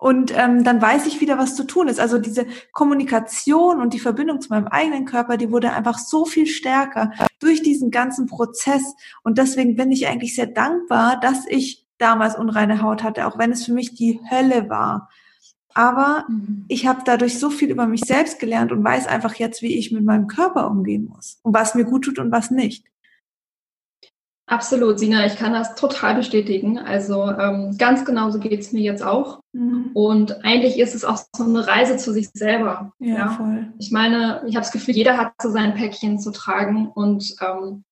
Und 0.00 0.36
ähm, 0.36 0.64
dann 0.64 0.82
weiß 0.82 1.06
ich 1.06 1.20
wieder, 1.20 1.38
was 1.38 1.54
zu 1.54 1.62
tun 1.62 1.86
ist. 1.86 2.00
Also 2.00 2.18
diese 2.18 2.44
Kommunikation 2.72 3.80
und 3.80 3.94
die 3.94 4.00
Verbindung 4.00 4.40
zu 4.40 4.48
meinem 4.48 4.66
eigenen 4.66 5.04
Körper, 5.04 5.36
die 5.36 5.52
wurde 5.52 5.72
einfach 5.72 5.96
so 5.96 6.24
viel 6.24 6.48
stärker 6.48 7.12
durch 7.38 7.62
diesen 7.62 7.92
ganzen 7.92 8.26
Prozess. 8.26 8.82
Und 9.22 9.38
deswegen 9.38 9.76
bin 9.76 9.92
ich 9.92 10.08
eigentlich 10.08 10.34
sehr 10.34 10.48
dankbar, 10.48 11.20
dass 11.20 11.46
ich 11.46 11.86
damals 11.98 12.36
unreine 12.36 12.82
Haut 12.82 13.04
hatte, 13.04 13.28
auch 13.28 13.38
wenn 13.38 13.52
es 13.52 13.64
für 13.64 13.72
mich 13.72 13.94
die 13.94 14.20
Hölle 14.28 14.68
war. 14.68 15.08
Aber 15.74 16.24
mhm. 16.28 16.64
ich 16.68 16.86
habe 16.86 17.02
dadurch 17.04 17.38
so 17.38 17.50
viel 17.50 17.70
über 17.70 17.86
mich 17.86 18.02
selbst 18.02 18.38
gelernt 18.38 18.72
und 18.72 18.84
weiß 18.84 19.06
einfach 19.06 19.34
jetzt, 19.34 19.62
wie 19.62 19.78
ich 19.78 19.92
mit 19.92 20.04
meinem 20.04 20.26
Körper 20.26 20.70
umgehen 20.70 21.08
muss 21.12 21.38
und 21.42 21.54
was 21.54 21.74
mir 21.74 21.84
gut 21.84 22.04
tut 22.04 22.18
und 22.18 22.30
was 22.30 22.50
nicht. 22.50 22.84
Absolut, 24.46 24.98
Sina, 24.98 25.24
ich 25.24 25.36
kann 25.36 25.52
das 25.52 25.76
total 25.76 26.16
bestätigen. 26.16 26.78
Also 26.78 27.30
ähm, 27.30 27.76
ganz 27.78 28.04
genauso 28.04 28.38
geht 28.38 28.60
es 28.60 28.72
mir 28.72 28.82
jetzt 28.82 29.02
auch. 29.02 29.40
Mhm. 29.52 29.90
Und 29.94 30.44
eigentlich 30.44 30.78
ist 30.78 30.94
es 30.94 31.04
auch 31.04 31.20
so 31.34 31.44
eine 31.44 31.66
Reise 31.66 31.96
zu 31.96 32.12
sich 32.12 32.28
selber. 32.34 32.92
Ja, 32.98 33.14
ja. 33.14 33.28
voll. 33.30 33.72
Ich 33.78 33.92
meine, 33.92 34.42
ich 34.46 34.56
habe 34.56 34.64
das 34.64 34.72
Gefühl, 34.72 34.94
jeder 34.94 35.16
hat 35.16 35.32
so 35.40 35.50
sein 35.50 35.74
Päckchen 35.74 36.18
zu 36.18 36.32
tragen. 36.32 36.88
Und 36.88 37.34
ähm, 37.40 37.84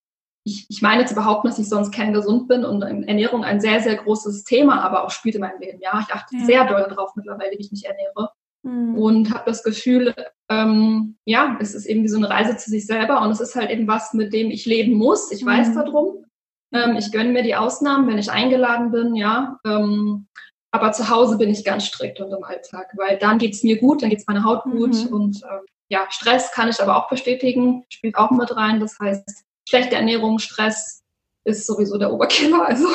ich, 0.45 0.67
ich 0.69 0.83
meine 0.83 1.05
zu 1.05 1.15
behaupten, 1.15 1.49
dass 1.49 1.59
ich 1.59 1.69
sonst 1.69 1.93
kerngesund 1.93 2.49
bin 2.49 2.65
und 2.65 2.83
Ernährung 2.83 3.45
ein 3.45 3.61
sehr, 3.61 3.81
sehr 3.81 3.97
großes 3.97 4.45
Thema 4.45 4.83
aber 4.83 5.05
auch 5.05 5.11
spielt 5.11 5.35
in 5.35 5.43
meinem 5.43 5.61
Leben. 5.61 5.81
Ja, 5.81 6.01
ich 6.01 6.15
achte 6.15 6.37
ja. 6.37 6.45
sehr 6.45 6.65
doll 6.67 6.87
darauf 6.89 7.15
mittlerweile, 7.15 7.53
wie 7.53 7.63
ich 7.63 7.71
mich 7.71 7.85
ernähre. 7.85 8.31
Mhm. 8.63 8.95
Und 8.97 9.35
habe 9.35 9.45
das 9.47 9.63
Gefühl, 9.63 10.15
ähm, 10.49 11.17
ja, 11.25 11.57
es 11.61 11.75
ist 11.75 11.87
eben 11.87 12.03
wie 12.03 12.09
so 12.09 12.19
eine 12.19 12.31
Reise 12.31 12.57
zu 12.57 12.71
sich 12.71 12.87
selber 12.87 13.23
und 13.23 13.31
es 13.31 13.41
ist 13.41 13.57
halt 13.57 13.71
eben 13.71 13.87
was, 13.87 14.13
mit 14.15 14.33
dem 14.33 14.51
ich 14.51 14.67
leben 14.67 14.95
muss. 14.95 15.31
Ich 15.31 15.45
mhm. 15.45 15.49
weiß 15.49 15.75
darum. 15.75 16.25
Ähm, 16.73 16.97
ich 16.97 17.11
gönne 17.11 17.31
mir 17.31 17.43
die 17.43 17.57
Ausnahmen, 17.57 18.09
wenn 18.09 18.19
ich 18.19 18.31
eingeladen 18.31 18.91
bin, 18.91 19.15
ja. 19.15 19.59
Ähm, 19.65 20.27
aber 20.73 20.93
zu 20.93 21.11
Hause 21.11 21.37
bin 21.37 21.51
ich 21.51 21.65
ganz 21.65 21.87
strikt 21.87 22.21
und 22.21 22.33
im 22.33 22.45
Alltag, 22.45 22.93
weil 22.97 23.19
dann 23.19 23.39
geht's 23.39 23.65
mir 23.65 23.79
gut, 23.79 24.03
dann 24.03 24.11
geht's 24.11 24.27
meiner 24.27 24.45
Haut 24.45 24.63
gut 24.65 24.95
mhm. 25.05 25.13
und 25.13 25.43
ähm, 25.43 25.67
ja, 25.89 26.07
Stress 26.11 26.53
kann 26.53 26.69
ich 26.69 26.81
aber 26.81 26.97
auch 26.97 27.09
bestätigen, 27.09 27.85
spielt 27.89 28.17
auch 28.17 28.31
mit 28.31 28.55
rein. 28.55 28.79
Das 28.79 28.97
heißt, 29.01 29.45
schlechte 29.71 29.95
Ernährung, 29.95 30.41
Stress 30.41 31.03
ist 31.45 31.67
sowieso 31.67 31.97
der 31.97 32.13
Oberkiller. 32.13 32.67
Also 32.67 32.87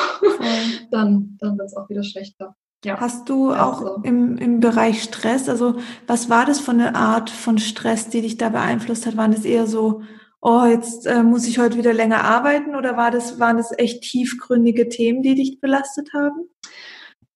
dann, 0.92 1.38
dann 1.40 1.58
wird 1.58 1.68
es 1.68 1.76
auch 1.76 1.90
wieder 1.90 2.04
schlechter. 2.04 2.56
Ja. 2.84 3.00
Hast 3.00 3.30
du 3.30 3.52
auch 3.52 3.80
also. 3.80 4.02
im, 4.04 4.38
im 4.38 4.60
Bereich 4.60 5.02
Stress, 5.02 5.50
also 5.50 5.78
was 6.06 6.30
war 6.30 6.46
das 6.46 6.60
für 6.60 6.72
eine 6.72 6.94
Art 6.94 7.32
von 7.32 7.58
Stress, 7.58 8.10
die 8.10 8.22
dich 8.22 8.38
da 8.38 8.50
beeinflusst 8.50 9.08
hat? 9.08 9.18
Waren 9.18 9.32
das 9.32 9.46
eher 9.46 9.66
so, 9.66 10.04
oh, 10.42 10.66
jetzt 10.66 11.08
äh, 11.08 11.24
muss 11.24 11.48
ich 11.48 11.58
heute 11.58 11.78
wieder 11.78 11.94
länger 11.94 12.24
arbeiten 12.24 12.76
oder 12.76 12.96
war 12.96 13.10
das, 13.10 13.40
waren 13.40 13.58
das 13.58 13.72
echt 13.76 14.04
tiefgründige 14.04 14.90
Themen, 14.90 15.24
die 15.24 15.34
dich 15.34 15.60
belastet 15.60 16.10
haben? 16.14 16.50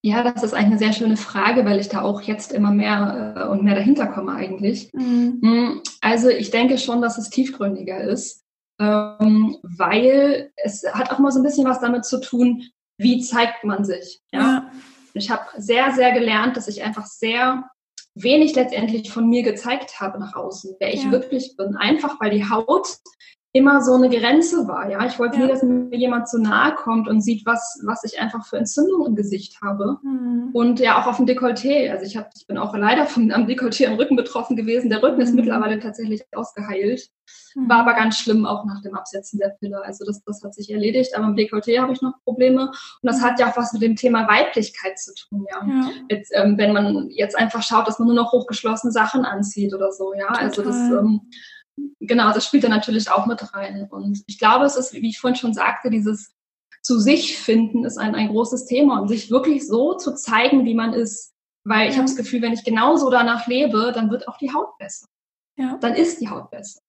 Ja, 0.01 0.23
das 0.23 0.43
ist 0.43 0.53
eigentlich 0.53 0.67
eine 0.67 0.77
sehr 0.77 0.93
schöne 0.93 1.17
Frage, 1.17 1.65
weil 1.65 1.79
ich 1.79 1.89
da 1.89 2.03
auch 2.03 2.21
jetzt 2.21 2.51
immer 2.51 2.71
mehr 2.71 3.33
äh, 3.35 3.47
und 3.47 3.63
mehr 3.63 3.75
dahinter 3.75 4.07
komme 4.07 4.33
eigentlich. 4.33 4.91
Mhm. 4.93 5.39
Mm, 5.41 5.81
also 6.01 6.29
ich 6.29 6.51
denke 6.51 6.77
schon, 6.77 7.01
dass 7.01 7.17
es 7.17 7.31
tiefgründiger 7.31 8.01
ist 8.01 8.43
ähm, 8.79 9.57
weil 9.61 10.51
es 10.55 10.83
hat 10.93 11.11
auch 11.11 11.19
mal 11.19 11.31
so 11.31 11.39
ein 11.39 11.43
bisschen 11.43 11.67
was 11.67 11.81
damit 11.81 12.05
zu 12.05 12.19
tun, 12.19 12.63
wie 12.97 13.19
zeigt 13.19 13.63
man 13.63 13.83
sich. 13.83 14.21
Ja? 14.31 14.39
ja. 14.41 14.71
Ich 15.13 15.29
habe 15.29 15.43
sehr, 15.57 15.91
sehr 15.91 16.11
gelernt, 16.11 16.55
dass 16.57 16.67
ich 16.67 16.83
einfach 16.83 17.05
sehr 17.05 17.69
wenig 18.15 18.55
letztendlich 18.55 19.11
von 19.11 19.27
mir 19.27 19.43
gezeigt 19.43 19.99
habe 19.99 20.19
nach 20.19 20.35
außen, 20.35 20.75
wer 20.79 20.93
ich 20.93 21.03
ja. 21.03 21.11
wirklich 21.11 21.55
bin. 21.57 21.75
Einfach 21.75 22.19
weil 22.19 22.31
die 22.31 22.49
Haut 22.49 22.97
immer 23.51 23.81
so 23.81 23.93
eine 23.93 24.09
Grenze 24.09 24.67
war. 24.67 24.89
Ja, 24.91 25.05
ich 25.05 25.17
wollte 25.17 25.37
ja. 25.37 25.45
nie, 25.45 25.51
dass 25.51 25.63
mir 25.63 25.97
jemand 25.97 26.27
zu 26.27 26.39
nahe 26.39 26.75
kommt 26.75 27.07
und 27.07 27.21
sieht, 27.21 27.45
was, 27.47 27.81
was 27.83 28.03
ich 28.03 28.19
einfach 28.19 28.45
für 28.45 28.57
Entzündungen 28.57 29.07
im 29.07 29.15
Gesicht 29.15 29.59
habe. 29.61 29.97
Mhm. 30.03 30.49
Und 30.53 30.79
ja, 30.79 31.01
auch 31.01 31.07
auf 31.07 31.17
dem 31.17 31.25
Dekolleté. 31.25 31.89
Also 31.89 32.05
ich, 32.05 32.15
hab, 32.15 32.29
ich 32.37 32.45
bin 32.45 32.59
auch 32.59 32.75
leider 32.75 33.07
vom, 33.07 33.31
am 33.31 33.47
Dekolleté 33.47 33.87
am 33.87 33.95
Rücken 33.95 34.15
betroffen 34.15 34.55
gewesen. 34.55 34.91
Der 34.91 35.01
Rücken 35.01 35.15
mhm. 35.15 35.23
ist 35.23 35.33
mittlerweile 35.33 35.79
tatsächlich 35.79 36.23
ausgeheilt. 36.31 37.09
Mhm. 37.55 37.69
War 37.69 37.79
aber 37.79 37.95
ganz 37.95 38.19
schlimm 38.19 38.45
auch 38.45 38.65
nach 38.65 38.83
dem 38.83 38.93
Absetzen 38.93 39.39
der 39.39 39.49
Pille. 39.59 39.83
Also 39.83 40.05
das, 40.05 40.23
das 40.23 40.43
hat 40.43 40.53
sich 40.53 40.69
erledigt. 40.69 41.17
Aber 41.17 41.25
im 41.25 41.35
Dekolleté 41.35 41.81
habe 41.81 41.93
ich 41.93 42.03
noch 42.03 42.21
Probleme. 42.23 42.67
Und 42.67 42.75
das 43.01 43.23
hat 43.23 43.39
ja 43.39 43.49
auch 43.49 43.57
was 43.57 43.73
mit 43.73 43.81
dem 43.81 43.95
Thema 43.95 44.27
Weiblichkeit 44.27 44.99
zu 44.99 45.11
tun. 45.15 45.47
Ja, 45.49 45.65
ja. 45.65 45.89
Jetzt, 46.09 46.31
ähm, 46.35 46.55
wenn 46.59 46.71
man 46.71 47.09
jetzt 47.09 47.35
einfach 47.35 47.63
schaut, 47.63 47.87
dass 47.87 47.97
man 47.97 48.09
nur 48.09 48.15
noch 48.15 48.31
hochgeschlossene 48.31 48.93
Sachen 48.93 49.25
anzieht 49.25 49.73
oder 49.73 49.91
so. 49.91 50.13
Ja, 50.13 50.27
Total. 50.27 50.43
also 50.43 50.61
das 50.61 50.75
ähm, 50.75 51.21
genau, 51.99 52.33
das 52.33 52.45
spielt 52.45 52.63
da 52.63 52.69
natürlich 52.69 53.09
auch 53.11 53.25
mit 53.25 53.53
rein. 53.53 53.87
Und 53.89 54.23
ich 54.27 54.39
glaube, 54.39 54.65
es 54.65 54.75
ist, 54.75 54.93
wie 54.93 55.09
ich 55.09 55.19
vorhin 55.19 55.37
schon 55.37 55.53
sagte, 55.53 55.89
dieses 55.89 56.31
zu 56.81 56.99
sich 56.99 57.37
finden 57.37 57.83
ist 57.85 57.97
ein, 57.97 58.15
ein 58.15 58.29
großes 58.29 58.65
Thema 58.65 58.99
und 58.99 59.09
sich 59.09 59.29
wirklich 59.29 59.67
so 59.67 59.95
zu 59.95 60.15
zeigen, 60.15 60.65
wie 60.65 60.73
man 60.73 60.93
ist. 60.93 61.33
Weil 61.65 61.89
ich 61.89 61.95
habe 61.95 62.07
das 62.07 62.15
Gefühl, 62.15 62.41
wenn 62.41 62.53
ich 62.53 62.63
genauso 62.63 63.09
danach 63.09 63.47
lebe, 63.47 63.91
dann 63.93 64.09
wird 64.09 64.27
auch 64.27 64.37
die 64.37 64.53
Haut 64.53 64.77
besser. 64.77 65.07
Ja. 65.57 65.77
Dann 65.81 65.93
ist 65.93 66.21
die 66.21 66.29
Haut 66.29 66.49
besser. 66.49 66.79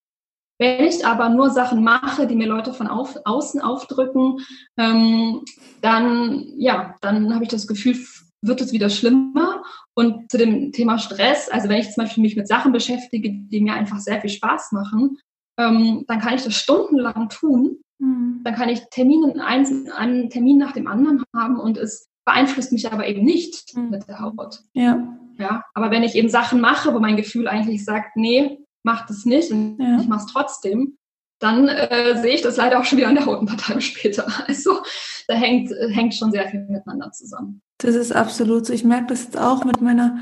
Wenn 0.59 0.85
ich 0.85 1.05
aber 1.07 1.31
nur 1.31 1.50
Sachen 1.50 1.83
mache, 1.83 2.26
die 2.26 2.37
mir 2.37 2.46
Leute 2.46 2.74
von 2.74 2.87
auf, 2.87 3.18
außen 3.24 3.61
aufdrücken, 3.62 4.40
ähm, 4.76 5.42
dann, 5.81 6.53
ja, 6.59 6.94
dann 7.00 7.35
habe 7.35 7.44
ich 7.44 7.50
das 7.50 7.66
Gefühl, 7.66 7.96
wird 8.42 8.61
es 8.61 8.72
wieder 8.72 8.90
schlimmer. 8.90 9.62
Und 9.94 10.31
zu 10.31 10.38
dem 10.38 10.72
Thema 10.72 10.98
Stress, 10.98 11.48
also 11.50 11.68
wenn 11.68 11.81
ich 11.81 11.90
zum 11.90 12.05
Beispiel 12.05 12.22
mich 12.22 12.37
mit 12.37 12.48
Sachen 12.48 12.72
beschäftige, 12.72 13.31
die 13.33 13.61
mir 13.61 13.74
einfach 13.74 13.98
sehr 13.98 14.20
viel 14.20 14.31
Spaß 14.31 14.72
machen, 14.72 15.18
ähm, 15.59 16.05
dann 16.07 16.20
kann 16.20 16.35
ich 16.35 16.42
das 16.42 16.55
stundenlang 16.55 17.29
tun. 17.29 17.79
Mhm. 17.98 18.40
Dann 18.44 18.55
kann 18.55 18.68
ich 18.68 18.81
Termine, 18.90 19.44
einen, 19.44 19.90
einen 19.92 20.31
Termin 20.31 20.59
nach 20.59 20.72
dem 20.72 20.87
anderen 20.87 21.22
haben 21.35 21.59
und 21.59 21.76
es 21.76 22.09
beeinflusst 22.24 22.72
mich 22.72 22.90
aber 22.90 23.07
eben 23.07 23.24
nicht 23.24 23.76
mhm. 23.76 23.90
mit 23.90 24.09
der 24.09 24.20
Haut. 24.20 24.61
Ja. 24.72 25.16
Ja, 25.38 25.64
aber 25.72 25.90
wenn 25.90 26.03
ich 26.03 26.14
eben 26.16 26.29
Sachen 26.29 26.61
mache, 26.61 26.92
wo 26.92 27.00
mein 27.00 27.16
Gefühl 27.16 27.48
eigentlich 27.48 27.83
sagt, 27.83 28.16
nee, 28.16 28.59
mach 28.83 29.07
das 29.07 29.24
nicht 29.24 29.50
und 29.50 29.79
ja. 29.79 29.98
ich 29.98 30.07
mach's 30.07 30.26
trotzdem, 30.26 30.98
dann 31.38 31.68
äh, 31.68 32.20
sehe 32.20 32.35
ich 32.35 32.42
das 32.42 32.59
leider 32.59 32.79
auch 32.79 32.85
schon 32.85 32.98
wieder 32.98 33.09
an 33.09 33.14
der 33.14 33.24
Haut 33.24 33.40
ein 33.40 33.46
paar 33.46 33.57
Tage 33.57 33.81
später. 33.81 34.26
Also 34.46 34.83
da 35.29 35.35
hängt, 35.35 35.70
hängt 35.70 36.14
schon 36.14 36.31
sehr 36.31 36.48
viel 36.48 36.61
miteinander 36.68 37.11
zusammen. 37.12 37.62
Das 37.83 37.95
ist 37.95 38.12
absolut 38.12 38.66
so. 38.66 38.73
Ich 38.73 38.85
merke 38.85 39.07
das 39.09 39.25
jetzt 39.25 39.38
auch 39.38 39.64
mit 39.64 39.81
meiner 39.81 40.19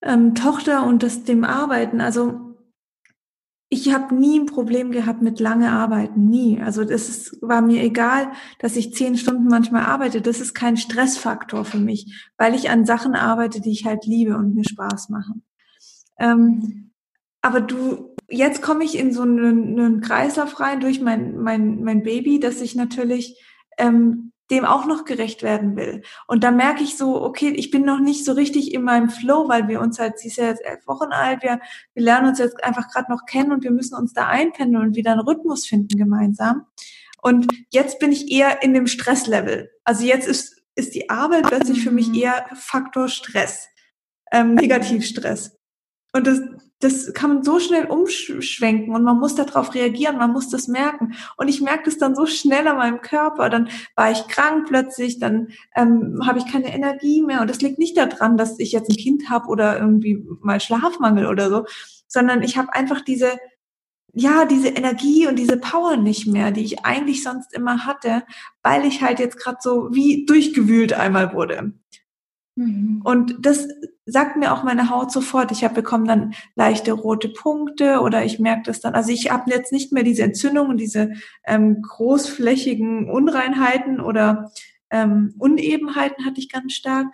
ähm, 0.00 0.34
Tochter 0.34 0.86
und 0.86 1.02
das, 1.02 1.24
dem 1.24 1.44
Arbeiten. 1.44 2.00
Also 2.00 2.52
ich 3.68 3.92
habe 3.94 4.14
nie 4.14 4.38
ein 4.38 4.46
Problem 4.46 4.90
gehabt 4.90 5.22
mit 5.22 5.40
lange 5.40 5.70
Arbeiten, 5.70 6.28
nie. 6.28 6.60
Also 6.60 6.84
das 6.84 7.38
war 7.40 7.62
mir 7.62 7.82
egal, 7.82 8.30
dass 8.58 8.76
ich 8.76 8.92
zehn 8.92 9.16
Stunden 9.16 9.46
manchmal 9.48 9.84
arbeite. 9.84 10.20
Das 10.20 10.40
ist 10.40 10.54
kein 10.54 10.76
Stressfaktor 10.76 11.64
für 11.64 11.78
mich, 11.78 12.30
weil 12.36 12.54
ich 12.54 12.68
an 12.68 12.84
Sachen 12.84 13.14
arbeite, 13.14 13.60
die 13.60 13.70
ich 13.70 13.86
halt 13.86 14.04
liebe 14.04 14.36
und 14.36 14.54
mir 14.54 14.64
Spaß 14.64 15.08
machen. 15.08 15.42
Ähm, 16.18 16.90
aber 17.40 17.60
du, 17.60 18.14
jetzt 18.28 18.62
komme 18.62 18.84
ich 18.84 18.98
in 18.98 19.12
so 19.12 19.22
einen, 19.22 19.78
einen 19.78 20.00
Kreislauf 20.00 20.60
rein 20.60 20.80
durch 20.80 21.00
mein, 21.00 21.38
mein, 21.38 21.82
mein 21.82 22.02
Baby, 22.02 22.40
dass 22.40 22.60
ich 22.60 22.74
natürlich 22.74 23.42
ähm, 23.78 24.31
dem 24.52 24.64
auch 24.64 24.86
noch 24.86 25.04
gerecht 25.04 25.42
werden 25.42 25.76
will. 25.76 26.02
Und 26.28 26.44
da 26.44 26.50
merke 26.50 26.84
ich 26.84 26.96
so, 26.96 27.20
okay, 27.22 27.48
ich 27.48 27.70
bin 27.70 27.84
noch 27.84 27.98
nicht 27.98 28.24
so 28.24 28.32
richtig 28.32 28.72
in 28.72 28.82
meinem 28.82 29.10
Flow, 29.10 29.48
weil 29.48 29.66
wir 29.66 29.80
uns 29.80 29.98
halt, 29.98 30.18
sie 30.18 30.28
ist 30.28 30.36
ja 30.36 30.46
jetzt 30.46 30.64
elf 30.64 30.86
Wochen 30.86 31.10
alt, 31.10 31.42
wir, 31.42 31.58
wir 31.94 32.02
lernen 32.04 32.28
uns 32.28 32.38
jetzt 32.38 32.62
einfach 32.62 32.88
gerade 32.88 33.10
noch 33.10 33.26
kennen 33.26 33.50
und 33.50 33.64
wir 33.64 33.70
müssen 33.70 33.96
uns 33.96 34.12
da 34.12 34.28
einpendeln 34.28 34.84
und 34.84 34.96
wieder 34.96 35.12
einen 35.12 35.20
Rhythmus 35.20 35.66
finden 35.66 35.98
gemeinsam. 35.98 36.66
Und 37.22 37.46
jetzt 37.70 37.98
bin 37.98 38.12
ich 38.12 38.30
eher 38.30 38.62
in 38.62 38.74
dem 38.74 38.86
Stresslevel. 38.86 39.70
Also 39.84 40.04
jetzt 40.04 40.28
ist, 40.28 40.62
ist 40.74 40.94
die 40.94 41.08
Arbeit 41.08 41.44
plötzlich 41.48 41.82
für 41.82 41.92
mich 41.92 42.08
mhm. 42.08 42.14
eher 42.14 42.46
Faktor 42.54 43.08
Stress, 43.08 43.68
ähm, 44.32 44.54
Negativstress. 44.54 45.56
Und 46.12 46.26
das, 46.26 46.40
das 46.80 47.12
kann 47.14 47.34
man 47.34 47.42
so 47.42 47.58
schnell 47.58 47.86
umschwenken 47.86 48.94
und 48.94 49.02
man 49.02 49.18
muss 49.18 49.34
darauf 49.34 49.74
reagieren, 49.74 50.18
man 50.18 50.32
muss 50.32 50.50
das 50.50 50.68
merken. 50.68 51.14
Und 51.36 51.48
ich 51.48 51.62
merke 51.62 51.84
das 51.84 51.96
dann 51.96 52.14
so 52.14 52.26
schnell 52.26 52.66
an 52.68 52.76
meinem 52.76 53.00
Körper. 53.00 53.48
Dann 53.48 53.70
war 53.96 54.10
ich 54.10 54.28
krank 54.28 54.66
plötzlich, 54.68 55.18
dann 55.18 55.48
ähm, 55.74 56.20
habe 56.26 56.38
ich 56.38 56.46
keine 56.46 56.74
Energie 56.74 57.22
mehr. 57.22 57.40
Und 57.40 57.48
das 57.48 57.62
liegt 57.62 57.78
nicht 57.78 57.96
daran, 57.96 58.36
dass 58.36 58.58
ich 58.58 58.72
jetzt 58.72 58.90
ein 58.90 58.96
Kind 58.96 59.30
habe 59.30 59.48
oder 59.48 59.78
irgendwie 59.78 60.22
mal 60.42 60.60
Schlafmangel 60.60 61.26
oder 61.26 61.48
so, 61.48 61.64
sondern 62.08 62.42
ich 62.42 62.58
habe 62.58 62.74
einfach 62.74 63.00
diese, 63.00 63.38
ja, 64.12 64.44
diese 64.44 64.68
Energie 64.68 65.26
und 65.26 65.38
diese 65.38 65.56
Power 65.56 65.96
nicht 65.96 66.26
mehr, 66.26 66.50
die 66.50 66.64
ich 66.64 66.84
eigentlich 66.84 67.22
sonst 67.22 67.54
immer 67.54 67.86
hatte, 67.86 68.24
weil 68.62 68.84
ich 68.84 69.02
halt 69.02 69.18
jetzt 69.18 69.38
gerade 69.38 69.58
so 69.60 69.88
wie 69.92 70.26
durchgewühlt 70.26 70.92
einmal 70.92 71.32
wurde. 71.32 71.72
Mhm. 72.54 73.00
Und 73.04 73.36
das 73.40 73.68
sagt 74.04 74.36
mir 74.36 74.52
auch 74.52 74.62
meine 74.62 74.90
Haut 74.90 75.10
sofort. 75.10 75.52
Ich 75.52 75.64
habe 75.64 75.74
bekommen 75.74 76.06
dann 76.06 76.34
leichte 76.54 76.92
rote 76.92 77.28
Punkte 77.28 78.00
oder 78.00 78.24
ich 78.24 78.38
merke 78.38 78.62
das 78.66 78.80
dann. 78.80 78.94
Also 78.94 79.10
ich 79.10 79.30
habe 79.30 79.50
jetzt 79.50 79.72
nicht 79.72 79.92
mehr 79.92 80.02
diese 80.02 80.22
Entzündungen, 80.22 80.76
diese 80.76 81.12
ähm, 81.44 81.82
großflächigen 81.82 83.10
Unreinheiten 83.10 84.00
oder 84.00 84.50
ähm, 84.90 85.34
Unebenheiten 85.38 86.26
hatte 86.26 86.40
ich 86.40 86.50
ganz 86.50 86.74
stark, 86.74 87.06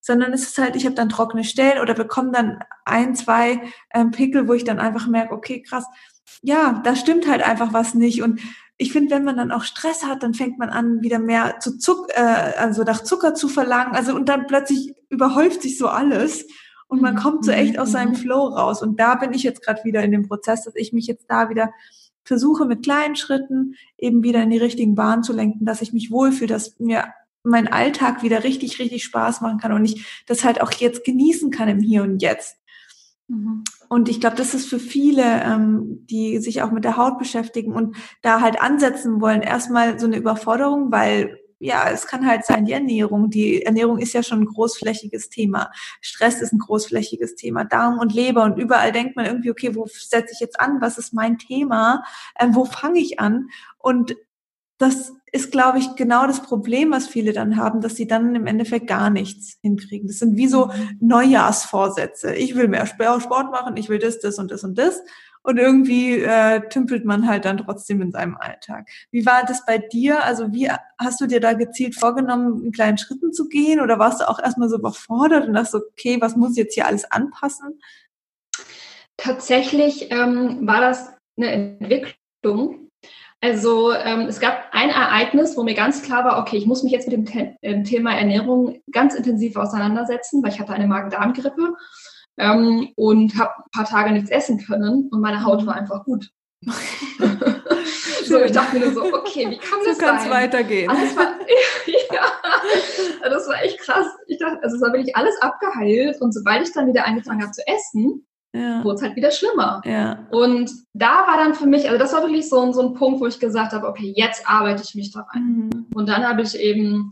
sondern 0.00 0.32
es 0.34 0.42
ist 0.42 0.58
halt, 0.58 0.76
ich 0.76 0.84
habe 0.84 0.94
dann 0.94 1.08
trockene 1.08 1.44
Stellen 1.44 1.80
oder 1.80 1.94
bekomme 1.94 2.32
dann 2.32 2.58
ein, 2.84 3.14
zwei 3.14 3.62
ähm, 3.94 4.10
Pickel, 4.10 4.46
wo 4.48 4.52
ich 4.52 4.64
dann 4.64 4.78
einfach 4.78 5.06
merke, 5.06 5.34
okay, 5.34 5.62
krass, 5.62 5.86
ja, 6.42 6.82
da 6.84 6.94
stimmt 6.94 7.26
halt 7.26 7.42
einfach 7.42 7.72
was 7.72 7.94
nicht. 7.94 8.22
Und 8.22 8.40
ich 8.76 8.92
finde, 8.92 9.14
wenn 9.14 9.24
man 9.24 9.36
dann 9.36 9.52
auch 9.52 9.62
Stress 9.62 10.04
hat, 10.04 10.22
dann 10.22 10.34
fängt 10.34 10.58
man 10.58 10.70
an, 10.70 11.00
wieder 11.02 11.18
mehr 11.18 11.60
zu 11.60 11.78
Zuck, 11.78 12.08
äh, 12.14 12.20
also 12.20 12.82
nach 12.82 13.02
Zucker 13.02 13.34
zu 13.34 13.48
verlangen. 13.48 13.94
Also 13.94 14.14
und 14.14 14.28
dann 14.28 14.46
plötzlich 14.46 14.94
überhäuft 15.10 15.62
sich 15.62 15.78
so 15.78 15.88
alles 15.88 16.46
und 16.88 17.00
man 17.00 17.14
mhm. 17.14 17.18
kommt 17.18 17.44
so 17.44 17.52
echt 17.52 17.78
aus 17.78 17.92
seinem 17.92 18.10
mhm. 18.10 18.16
Flow 18.16 18.46
raus. 18.48 18.82
Und 18.82 18.98
da 18.98 19.14
bin 19.14 19.32
ich 19.32 19.42
jetzt 19.42 19.62
gerade 19.62 19.84
wieder 19.84 20.02
in 20.02 20.10
dem 20.10 20.26
Prozess, 20.26 20.64
dass 20.64 20.74
ich 20.74 20.92
mich 20.92 21.06
jetzt 21.06 21.26
da 21.28 21.48
wieder 21.50 21.72
versuche, 22.24 22.64
mit 22.64 22.82
kleinen 22.82 23.16
Schritten 23.16 23.74
eben 23.98 24.22
wieder 24.22 24.42
in 24.42 24.50
die 24.50 24.58
richtigen 24.58 24.94
Bahnen 24.94 25.22
zu 25.22 25.32
lenken, 25.32 25.66
dass 25.66 25.82
ich 25.82 25.92
mich 25.92 26.10
wohlfühle, 26.10 26.48
dass 26.48 26.78
mir 26.80 27.12
mein 27.42 27.68
Alltag 27.68 28.22
wieder 28.22 28.42
richtig, 28.42 28.78
richtig 28.78 29.04
Spaß 29.04 29.42
machen 29.42 29.58
kann 29.58 29.72
und 29.72 29.84
ich 29.84 30.24
das 30.26 30.44
halt 30.44 30.62
auch 30.62 30.72
jetzt 30.72 31.04
genießen 31.04 31.50
kann 31.50 31.68
im 31.68 31.80
Hier 31.80 32.02
und 32.02 32.22
Jetzt. 32.22 32.56
Mhm. 33.28 33.64
Und 33.88 34.08
ich 34.08 34.20
glaube, 34.20 34.36
das 34.36 34.54
ist 34.54 34.68
für 34.68 34.78
viele, 34.78 35.42
ähm, 35.42 36.06
die 36.06 36.38
sich 36.38 36.62
auch 36.62 36.70
mit 36.70 36.84
der 36.84 36.96
Haut 36.96 37.18
beschäftigen 37.18 37.72
und 37.72 37.96
da 38.22 38.40
halt 38.40 38.60
ansetzen 38.60 39.20
wollen, 39.20 39.42
erstmal 39.42 39.98
so 39.98 40.06
eine 40.06 40.16
Überforderung, 40.16 40.90
weil 40.92 41.38
ja, 41.60 41.88
es 41.88 42.06
kann 42.06 42.26
halt 42.26 42.44
sein, 42.44 42.66
die 42.66 42.72
Ernährung. 42.72 43.30
Die 43.30 43.62
Ernährung 43.62 43.98
ist 43.98 44.12
ja 44.12 44.22
schon 44.22 44.40
ein 44.40 44.46
großflächiges 44.46 45.30
Thema. 45.30 45.70
Stress 46.02 46.42
ist 46.42 46.52
ein 46.52 46.58
großflächiges 46.58 47.36
Thema. 47.36 47.64
Darm 47.64 47.98
und 47.98 48.12
Leber 48.12 48.44
und 48.44 48.58
überall 48.58 48.92
denkt 48.92 49.16
man 49.16 49.24
irgendwie, 49.24 49.50
okay, 49.50 49.74
wo 49.74 49.86
setze 49.86 50.34
ich 50.34 50.40
jetzt 50.40 50.60
an? 50.60 50.82
Was 50.82 50.98
ist 50.98 51.14
mein 51.14 51.38
Thema? 51.38 52.02
Ähm, 52.38 52.54
wo 52.54 52.66
fange 52.66 53.00
ich 53.00 53.18
an? 53.18 53.48
Und 53.78 54.14
das 54.84 55.12
ist, 55.32 55.50
glaube 55.50 55.78
ich, 55.78 55.96
genau 55.96 56.28
das 56.28 56.42
Problem, 56.42 56.92
was 56.92 57.08
viele 57.08 57.32
dann 57.32 57.56
haben, 57.56 57.80
dass 57.80 57.96
sie 57.96 58.06
dann 58.06 58.36
im 58.36 58.46
Endeffekt 58.46 58.86
gar 58.86 59.10
nichts 59.10 59.58
hinkriegen. 59.62 60.06
Das 60.06 60.20
sind 60.20 60.36
wie 60.36 60.46
so 60.46 60.66
mhm. 60.66 60.98
Neujahrsvorsätze. 61.00 62.34
Ich 62.36 62.54
will 62.54 62.68
mehr 62.68 62.86
Sport 62.86 63.50
machen, 63.50 63.76
ich 63.76 63.88
will 63.88 63.98
das, 63.98 64.20
das 64.20 64.38
und 64.38 64.52
das 64.52 64.62
und 64.62 64.78
das. 64.78 65.02
Und 65.42 65.58
irgendwie 65.58 66.20
äh, 66.20 66.66
tümpelt 66.68 67.04
man 67.04 67.28
halt 67.28 67.44
dann 67.44 67.58
trotzdem 67.58 68.00
in 68.00 68.12
seinem 68.12 68.36
Alltag. 68.36 68.88
Wie 69.10 69.26
war 69.26 69.44
das 69.44 69.66
bei 69.66 69.78
dir? 69.78 70.24
Also 70.24 70.52
wie 70.52 70.70
hast 70.98 71.20
du 71.20 71.26
dir 71.26 71.40
da 71.40 71.52
gezielt 71.52 71.96
vorgenommen, 71.96 72.64
in 72.64 72.72
kleinen 72.72 72.96
Schritten 72.96 73.32
zu 73.32 73.48
gehen? 73.48 73.80
Oder 73.80 73.98
warst 73.98 74.20
du 74.20 74.28
auch 74.28 74.38
erstmal 74.38 74.68
so 74.68 74.76
überfordert 74.76 75.46
und 75.46 75.54
dachtest, 75.54 75.74
okay, 75.74 76.16
was 76.20 76.36
muss 76.36 76.52
ich 76.52 76.58
jetzt 76.58 76.74
hier 76.74 76.86
alles 76.86 77.10
anpassen? 77.10 77.80
Tatsächlich 79.16 80.10
ähm, 80.12 80.66
war 80.66 80.80
das 80.80 81.10
eine 81.36 81.50
Entwicklung, 81.50 82.83
also 83.44 83.92
ähm, 83.92 84.20
es 84.20 84.40
gab 84.40 84.70
ein 84.72 84.88
Ereignis, 84.88 85.54
wo 85.54 85.64
mir 85.64 85.74
ganz 85.74 86.00
klar 86.00 86.24
war, 86.24 86.38
okay, 86.38 86.56
ich 86.56 86.64
muss 86.64 86.82
mich 86.82 86.92
jetzt 86.92 87.06
mit 87.06 87.12
dem 87.12 87.26
The 87.26 87.56
ähm, 87.60 87.84
Thema 87.84 88.14
Ernährung 88.14 88.80
ganz 88.90 89.14
intensiv 89.14 89.56
auseinandersetzen, 89.56 90.42
weil 90.42 90.50
ich 90.50 90.60
hatte 90.60 90.72
eine 90.72 90.86
Magen-Darm-Grippe 90.86 91.74
ähm, 92.38 92.88
und 92.96 93.38
habe 93.38 93.50
ein 93.58 93.70
paar 93.70 93.84
Tage 93.84 94.12
nichts 94.12 94.30
essen 94.30 94.64
können 94.64 95.10
und 95.12 95.20
meine 95.20 95.44
Haut 95.44 95.66
war 95.66 95.74
einfach 95.74 96.04
gut. 96.04 96.30
so, 98.24 98.40
ich 98.40 98.52
dachte 98.52 98.78
mir 98.78 98.86
nur 98.86 98.94
so, 98.94 99.04
okay, 99.12 99.50
wie 99.50 99.58
kann 99.58 99.78
das 99.84 99.98
so 99.98 100.06
sein? 100.06 100.20
So 100.24 100.30
weitergehen. 100.30 100.88
Also 100.88 101.14
war, 101.14 101.26
ja, 102.14 103.28
das 103.28 103.46
war 103.46 103.62
echt 103.62 103.78
krass. 103.80 104.06
Ich 104.26 104.38
dachte, 104.38 104.62
also 104.62 104.76
es 104.76 104.82
war 104.82 104.94
wirklich 104.94 105.14
alles 105.16 105.36
abgeheilt 105.42 106.18
und 106.22 106.32
sobald 106.32 106.66
ich 106.66 106.72
dann 106.72 106.86
wieder 106.86 107.06
angefangen 107.06 107.42
habe 107.42 107.52
zu 107.52 107.60
essen, 107.66 108.26
ja. 108.54 108.84
wurde 108.84 108.96
es 108.96 109.02
halt 109.02 109.16
wieder 109.16 109.30
schlimmer. 109.30 109.82
Ja. 109.84 110.26
Und 110.30 110.70
da 110.92 111.26
war 111.26 111.36
dann 111.36 111.54
für 111.54 111.66
mich, 111.66 111.86
also 111.86 111.98
das 111.98 112.12
war 112.12 112.22
wirklich 112.22 112.48
so, 112.48 112.72
so 112.72 112.80
ein 112.88 112.94
Punkt, 112.94 113.20
wo 113.20 113.26
ich 113.26 113.40
gesagt 113.40 113.72
habe, 113.72 113.86
okay, 113.86 114.12
jetzt 114.16 114.48
arbeite 114.48 114.82
ich 114.84 114.94
mich 114.94 115.12
da 115.12 115.26
rein. 115.32 115.70
Mhm. 115.72 115.86
Und 115.94 116.08
dann 116.08 116.26
habe 116.26 116.42
ich 116.42 116.58
eben 116.58 117.10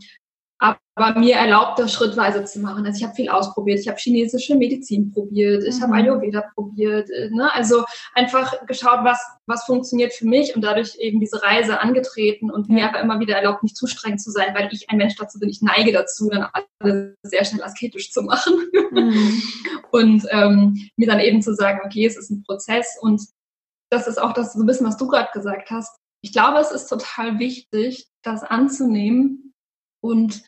aber 0.95 1.19
mir 1.19 1.35
erlaubt, 1.35 1.79
das 1.79 1.91
schrittweise 1.91 2.43
zu 2.45 2.59
machen. 2.59 2.85
Also 2.85 2.97
ich 2.97 3.03
habe 3.03 3.15
viel 3.15 3.29
ausprobiert. 3.29 3.79
Ich 3.79 3.87
habe 3.87 3.97
chinesische 3.97 4.55
Medizin 4.55 5.11
probiert. 5.11 5.63
Ich 5.63 5.77
mhm. 5.77 5.83
habe 5.83 5.93
Ayurveda 5.95 6.43
probiert. 6.53 7.09
Äh, 7.09 7.31
ne? 7.31 7.53
Also 7.53 7.83
einfach 8.13 8.65
geschaut, 8.67 8.99
was, 9.03 9.19
was 9.47 9.65
funktioniert 9.65 10.13
für 10.13 10.27
mich 10.27 10.55
und 10.55 10.61
dadurch 10.61 10.95
eben 10.99 11.19
diese 11.19 11.41
Reise 11.41 11.81
angetreten 11.81 12.51
und 12.51 12.69
mir 12.69 12.87
aber 12.87 13.01
immer 13.01 13.19
wieder 13.19 13.35
erlaubt, 13.35 13.63
nicht 13.63 13.75
zu 13.75 13.87
streng 13.87 14.19
zu 14.19 14.29
sein, 14.29 14.53
weil 14.53 14.69
ich 14.71 14.89
ein 14.89 14.97
Mensch 14.97 15.15
dazu 15.15 15.39
bin. 15.39 15.49
Ich 15.49 15.61
neige 15.61 15.91
dazu, 15.91 16.29
dann 16.29 16.47
alles 16.79 17.15
sehr 17.23 17.43
schnell 17.43 17.63
asketisch 17.63 18.11
zu 18.11 18.21
machen. 18.21 18.53
Mhm. 18.91 19.41
und 19.91 20.25
ähm, 20.29 20.89
mir 20.95 21.07
dann 21.07 21.19
eben 21.19 21.41
zu 21.41 21.55
sagen, 21.55 21.81
okay, 21.83 22.05
es 22.05 22.17
ist 22.17 22.29
ein 22.29 22.43
Prozess 22.43 22.97
und 23.01 23.21
das 23.89 24.07
ist 24.07 24.21
auch 24.21 24.33
das 24.33 24.53
so 24.53 24.59
ein 24.59 24.65
bisschen, 24.65 24.87
was 24.87 24.97
du 24.97 25.07
gerade 25.07 25.29
gesagt 25.33 25.71
hast. 25.71 25.97
Ich 26.21 26.31
glaube, 26.31 26.59
es 26.59 26.71
ist 26.71 26.87
total 26.87 27.39
wichtig, 27.39 28.07
das 28.23 28.43
anzunehmen 28.43 29.53
und 30.01 30.43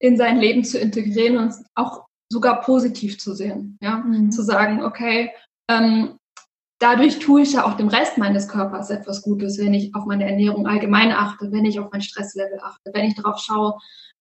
in 0.00 0.16
sein 0.16 0.38
Leben 0.38 0.64
zu 0.64 0.78
integrieren 0.78 1.36
und 1.36 1.54
auch 1.74 2.06
sogar 2.28 2.62
positiv 2.62 3.18
zu 3.18 3.34
sehen. 3.34 3.78
Ja? 3.80 3.98
Mhm. 3.98 4.32
Zu 4.32 4.42
sagen, 4.42 4.82
okay, 4.82 5.30
ähm, 5.70 6.18
dadurch 6.80 7.18
tue 7.18 7.42
ich 7.42 7.52
ja 7.52 7.64
auch 7.64 7.76
dem 7.76 7.88
Rest 7.88 8.18
meines 8.18 8.48
Körpers 8.48 8.90
etwas 8.90 9.22
Gutes, 9.22 9.58
wenn 9.58 9.74
ich 9.74 9.94
auf 9.94 10.06
meine 10.06 10.28
Ernährung 10.28 10.66
allgemein 10.66 11.12
achte, 11.12 11.52
wenn 11.52 11.64
ich 11.64 11.78
auf 11.78 11.90
mein 11.92 12.00
Stresslevel 12.00 12.58
achte, 12.62 12.90
wenn 12.92 13.04
ich 13.04 13.14
darauf 13.14 13.38
schaue, 13.38 13.74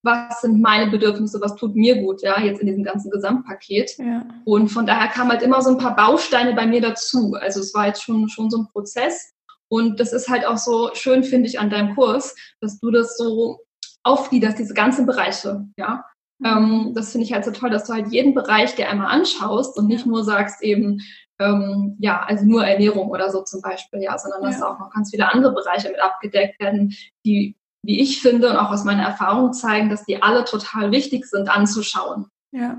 was 0.03 0.41
sind 0.41 0.61
meine 0.61 0.89
Bedürfnisse, 0.89 1.41
was 1.41 1.55
tut 1.55 1.75
mir 1.75 2.01
gut, 2.01 2.21
ja, 2.21 2.39
jetzt 2.39 2.61
in 2.61 2.67
diesem 2.67 2.83
ganzen 2.83 3.11
Gesamtpaket. 3.11 3.97
Ja. 3.97 4.25
Und 4.45 4.69
von 4.69 4.85
daher 4.85 5.09
kamen 5.09 5.31
halt 5.31 5.41
immer 5.41 5.61
so 5.61 5.71
ein 5.71 5.77
paar 5.77 5.95
Bausteine 5.95 6.53
bei 6.53 6.65
mir 6.65 6.81
dazu. 6.81 7.35
Also 7.39 7.59
es 7.59 7.73
war 7.73 7.87
jetzt 7.87 8.03
schon, 8.03 8.29
schon 8.29 8.49
so 8.49 8.59
ein 8.59 8.67
Prozess. 8.71 9.33
Und 9.67 9.99
das 9.99 10.13
ist 10.13 10.29
halt 10.29 10.45
auch 10.45 10.57
so 10.57 10.89
schön, 10.93 11.23
finde 11.23 11.47
ich, 11.47 11.59
an 11.59 11.69
deinem 11.69 11.95
Kurs, 11.95 12.33
dass 12.61 12.79
du 12.79 12.91
das 12.91 13.17
so 13.17 13.59
aufgliederst, 14.03 14.59
diese 14.59 14.73
ganzen 14.73 15.05
Bereiche, 15.05 15.67
ja. 15.77 16.05
Ähm, 16.43 16.93
das 16.95 17.11
finde 17.11 17.25
ich 17.25 17.33
halt 17.33 17.43
so 17.43 17.51
toll, 17.51 17.69
dass 17.69 17.85
du 17.85 17.93
halt 17.93 18.11
jeden 18.13 18.33
Bereich 18.33 18.75
dir 18.75 18.89
einmal 18.89 19.07
anschaust 19.07 19.77
und 19.77 19.87
nicht 19.87 20.05
nur 20.05 20.23
sagst 20.23 20.63
eben, 20.63 21.01
ähm, 21.39 21.97
ja, 21.99 22.21
also 22.21 22.45
nur 22.45 22.65
Ernährung 22.65 23.09
oder 23.09 23.29
so 23.29 23.43
zum 23.43 23.61
Beispiel, 23.61 24.01
ja, 24.01 24.17
sondern 24.17 24.43
dass 24.43 24.59
ja. 24.59 24.67
auch 24.67 24.79
noch 24.79 24.91
ganz 24.91 25.11
viele 25.11 25.31
andere 25.31 25.53
Bereiche 25.53 25.89
mit 25.89 26.01
abgedeckt 26.01 26.59
werden, 26.59 26.95
die, 27.25 27.55
wie 27.83 27.99
ich 27.99 28.21
finde 28.21 28.49
und 28.49 28.57
auch 28.57 28.71
aus 28.71 28.83
meiner 28.83 29.03
Erfahrung 29.03 29.53
zeigen, 29.53 29.89
dass 29.89 30.05
die 30.05 30.21
alle 30.21 30.45
total 30.45 30.91
wichtig 30.91 31.25
sind 31.25 31.49
anzuschauen. 31.49 32.27
Ja. 32.51 32.77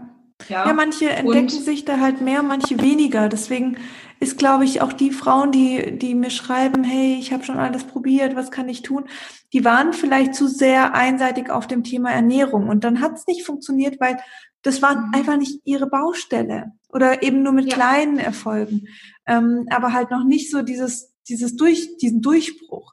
Ja, 0.49 0.67
ja 0.67 0.73
manche 0.73 1.11
entdecken 1.11 1.39
und, 1.39 1.51
sich 1.51 1.85
da 1.85 2.01
halt 2.01 2.23
mehr, 2.23 2.43
manche 2.43 2.81
weniger. 2.81 3.29
Deswegen 3.29 3.77
ist, 4.21 4.39
glaube 4.39 4.65
ich, 4.65 4.83
auch 4.83 4.93
die 4.93 5.11
Frauen, 5.11 5.51
die, 5.51 5.99
die 5.99 6.15
mir 6.15 6.31
schreiben, 6.31 6.85
hey, 6.85 7.17
ich 7.19 7.33
habe 7.33 7.43
schon 7.43 7.59
alles 7.59 7.85
probiert, 7.85 8.37
was 8.37 8.51
kann 8.51 8.69
ich 8.69 8.83
tun? 8.83 9.07
Die 9.55 9.65
waren 9.65 9.95
vielleicht 9.95 10.35
zu 10.35 10.47
sehr 10.47 10.95
einseitig 10.95 11.51
auf 11.51 11.67
dem 11.67 11.83
Thema 11.83 12.11
Ernährung 12.11 12.69
und 12.69 12.85
dann 12.85 13.01
hat 13.01 13.15
es 13.15 13.27
nicht 13.27 13.45
funktioniert, 13.45 13.99
weil 13.99 14.19
das 14.63 14.83
war 14.83 14.95
mhm. 14.95 15.15
einfach 15.15 15.39
nicht 15.39 15.63
ihre 15.65 15.89
Baustelle 15.89 16.73
oder 16.91 17.23
eben 17.23 17.43
nur 17.43 17.53
mit 17.53 17.69
ja. 17.69 17.75
kleinen 17.75 18.19
Erfolgen, 18.19 18.87
ähm, 19.27 19.67
aber 19.71 19.95
halt 19.95 20.11
noch 20.11 20.25
nicht 20.25 20.51
so 20.51 20.61
dieses, 20.61 21.15
dieses 21.27 21.57
durch, 21.57 21.97
diesen 21.97 22.21
Durchbruch. 22.21 22.93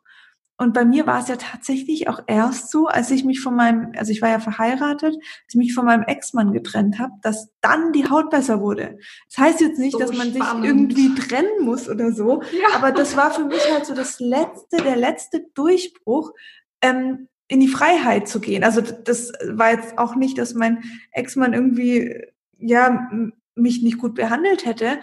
Und 0.58 0.74
bei 0.74 0.86
mir 0.86 1.06
war 1.06 1.20
es 1.20 1.28
ja 1.28 1.36
tatsächlich 1.36 2.10
auch 2.10 2.22
erst 2.26 2.72
so, 2.72 2.88
als 2.88 3.12
ich 3.12 3.24
mich 3.24 3.42
von 3.42 3.56
meinem, 3.56 3.92
also 3.96 4.12
ich 4.12 4.24
war 4.24 4.30
ja 4.30 4.40
verheiratet, 4.40 5.16
als 5.16 5.50
ich 5.50 5.56
mich 5.56 5.74
von 5.74 5.86
meinem 5.86 6.04
Ex-Mann 6.04 6.52
getrennt 6.52 6.98
habe, 6.98 7.14
dass 7.22 7.50
dann 7.62 7.94
die 7.94 8.10
Haut 8.10 8.32
besser 8.32 8.60
wurde. 8.60 8.98
Das 9.30 9.38
heißt 9.38 9.62
jetzt 9.62 9.78
nicht, 9.78 9.94
so 9.94 10.00
dass 10.00 10.14
man 10.14 10.34
spannend. 10.34 10.64
sich 10.64 10.70
irgendwie 10.70 11.16
trennen 11.16 11.64
muss 11.64 11.88
oder 11.88 12.12
so, 12.12 12.42
ja. 12.42 12.76
aber 12.76 12.92
das 12.92 13.16
war 13.16 13.32
für 13.32 13.46
mich 13.46 13.62
halt 13.72 13.86
so 13.86 13.94
das 13.94 14.20
letzte, 14.20 14.78
der 14.78 14.96
letzte 14.96 15.46
Durchbruch, 15.54 16.34
ähm, 16.82 17.28
in 17.48 17.60
die 17.60 17.68
Freiheit 17.68 18.28
zu 18.28 18.42
gehen. 18.42 18.64
Also 18.64 18.82
das 18.82 19.32
war 19.48 19.72
jetzt 19.72 19.98
auch 19.98 20.16
nicht, 20.16 20.38
dass 20.38 20.54
mein 20.54 20.84
Ex-Mann 21.12 21.54
irgendwie 21.54 22.26
ja 22.58 23.10
mich 23.56 23.82
nicht 23.84 23.98
gut 23.98 24.16
behandelt 24.16 24.66
hätte, 24.66 25.00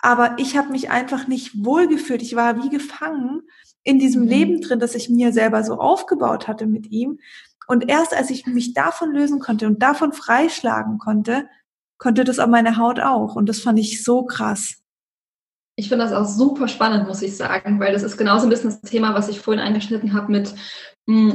aber 0.00 0.36
ich 0.38 0.56
habe 0.56 0.70
mich 0.70 0.90
einfach 0.90 1.26
nicht 1.26 1.64
wohlgefühlt. 1.64 2.22
Ich 2.22 2.36
war 2.36 2.62
wie 2.62 2.68
gefangen 2.68 3.42
in 3.82 3.98
diesem 3.98 4.22
mhm. 4.22 4.28
Leben 4.28 4.60
drin, 4.60 4.80
das 4.80 4.94
ich 4.94 5.08
mir 5.08 5.32
selber 5.32 5.64
so 5.64 5.74
aufgebaut 5.74 6.48
hatte 6.48 6.66
mit 6.66 6.90
ihm. 6.90 7.18
Und 7.66 7.88
erst 7.88 8.16
als 8.16 8.30
ich 8.30 8.46
mich 8.46 8.74
davon 8.74 9.12
lösen 9.12 9.40
konnte 9.40 9.66
und 9.66 9.82
davon 9.82 10.12
freischlagen 10.12 10.98
konnte, 10.98 11.48
konnte 11.98 12.24
das 12.24 12.38
auch 12.38 12.46
meine 12.46 12.76
Haut 12.76 13.00
auch. 13.00 13.34
Und 13.34 13.48
das 13.48 13.60
fand 13.60 13.78
ich 13.78 14.04
so 14.04 14.24
krass. 14.24 14.76
Ich 15.76 15.88
finde 15.88 16.04
das 16.04 16.12
auch 16.12 16.24
super 16.24 16.66
spannend, 16.66 17.06
muss 17.06 17.22
ich 17.22 17.36
sagen, 17.36 17.78
weil 17.78 17.92
das 17.92 18.02
ist 18.02 18.16
genauso 18.16 18.46
ein 18.46 18.50
bisschen 18.50 18.70
das 18.70 18.80
Thema, 18.80 19.14
was 19.14 19.28
ich 19.28 19.40
vorhin 19.40 19.62
angeschnitten 19.62 20.12
habe 20.12 20.32
mit 20.32 20.54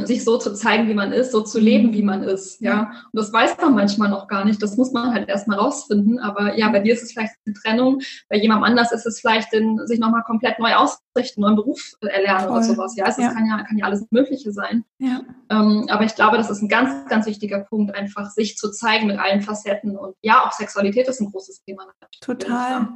sich 0.05 0.23
so 0.23 0.37
zu 0.37 0.53
zeigen, 0.53 0.87
wie 0.87 0.93
man 0.93 1.11
ist, 1.11 1.31
so 1.31 1.41
zu 1.41 1.59
leben, 1.59 1.87
mhm. 1.87 1.93
wie 1.93 2.03
man 2.03 2.21
ist, 2.21 2.61
ja. 2.61 2.91
Und 3.11 3.19
das 3.19 3.33
weiß 3.33 3.57
man 3.59 3.73
manchmal 3.73 4.09
noch 4.09 4.27
gar 4.27 4.45
nicht. 4.45 4.61
Das 4.61 4.77
muss 4.77 4.91
man 4.91 5.11
halt 5.11 5.27
erstmal 5.27 5.57
rausfinden. 5.57 6.19
Aber 6.19 6.55
ja, 6.55 6.69
bei 6.69 6.79
dir 6.79 6.93
ist 6.93 7.01
es 7.01 7.11
vielleicht 7.11 7.33
eine 7.45 7.55
Trennung, 7.55 7.99
bei 8.29 8.37
jemandem 8.37 8.65
anders 8.65 8.91
ist 8.91 9.07
es 9.07 9.19
vielleicht 9.19 9.51
den, 9.51 9.79
sich 9.87 9.99
nochmal 9.99 10.21
komplett 10.23 10.59
neu 10.59 10.75
ausrichten, 10.75 11.41
neuen 11.41 11.55
Beruf 11.55 11.93
erlernen 12.01 12.49
Voll. 12.49 12.51
oder 12.51 12.63
sowas. 12.63 12.95
Ja, 12.95 13.07
es 13.07 13.17
ja. 13.17 13.33
kann 13.33 13.47
ja, 13.47 13.63
kann 13.63 13.77
ja 13.77 13.85
alles 13.85 14.05
Mögliche 14.11 14.51
sein. 14.51 14.85
Ja. 14.99 15.21
Ähm, 15.49 15.87
aber 15.89 16.03
ich 16.03 16.13
glaube, 16.13 16.37
das 16.37 16.51
ist 16.51 16.61
ein 16.61 16.69
ganz, 16.69 17.09
ganz 17.09 17.25
wichtiger 17.25 17.61
Punkt, 17.61 17.95
einfach 17.95 18.29
sich 18.29 18.57
zu 18.57 18.69
zeigen 18.69 19.07
mit 19.07 19.17
allen 19.17 19.41
Facetten. 19.41 19.97
Und 19.97 20.13
ja, 20.21 20.45
auch 20.45 20.51
Sexualität 20.51 21.07
ist 21.07 21.19
ein 21.19 21.31
großes 21.31 21.63
Thema. 21.63 21.87
Total. 22.21 22.89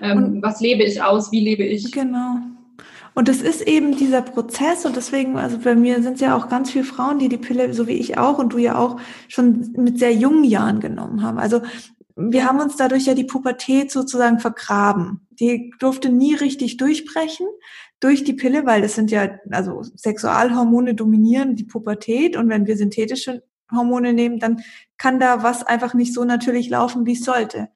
Ähm, 0.00 0.42
was 0.42 0.60
lebe 0.60 0.82
ich 0.82 1.00
aus? 1.00 1.30
Wie 1.30 1.44
lebe 1.44 1.62
ich? 1.62 1.92
Genau. 1.92 2.38
Und 3.14 3.28
es 3.28 3.42
ist 3.42 3.62
eben 3.62 3.96
dieser 3.96 4.22
Prozess 4.22 4.84
und 4.84 4.96
deswegen, 4.96 5.36
also 5.36 5.58
bei 5.58 5.76
mir 5.76 6.02
sind 6.02 6.14
es 6.14 6.20
ja 6.20 6.36
auch 6.36 6.48
ganz 6.48 6.72
viele 6.72 6.84
Frauen, 6.84 7.20
die 7.20 7.28
die 7.28 7.38
Pille, 7.38 7.72
so 7.72 7.86
wie 7.86 7.92
ich 7.92 8.18
auch 8.18 8.38
und 8.38 8.52
du 8.52 8.58
ja 8.58 8.76
auch, 8.76 9.00
schon 9.28 9.72
mit 9.76 9.98
sehr 10.00 10.12
jungen 10.12 10.42
Jahren 10.42 10.80
genommen 10.80 11.22
haben. 11.22 11.38
Also 11.38 11.62
wir 12.16 12.44
haben 12.44 12.60
uns 12.60 12.76
dadurch 12.76 13.06
ja 13.06 13.14
die 13.14 13.24
Pubertät 13.24 13.90
sozusagen 13.90 14.40
vergraben. 14.40 15.26
Die 15.30 15.72
durfte 15.78 16.10
nie 16.10 16.34
richtig 16.34 16.76
durchbrechen 16.76 17.46
durch 18.00 18.24
die 18.24 18.34
Pille, 18.34 18.66
weil 18.66 18.82
das 18.82 18.94
sind 18.94 19.10
ja, 19.10 19.38
also 19.50 19.82
Sexualhormone 19.82 20.94
dominieren 20.94 21.56
die 21.56 21.64
Pubertät 21.64 22.36
und 22.36 22.48
wenn 22.48 22.66
wir 22.66 22.76
synthetische 22.76 23.44
Hormone 23.72 24.12
nehmen, 24.12 24.38
dann 24.38 24.62
kann 24.98 25.18
da 25.18 25.42
was 25.42 25.64
einfach 25.64 25.94
nicht 25.94 26.14
so 26.14 26.24
natürlich 26.24 26.68
laufen, 26.68 27.06
wie 27.06 27.14
es 27.14 27.24
sollte. 27.24 27.68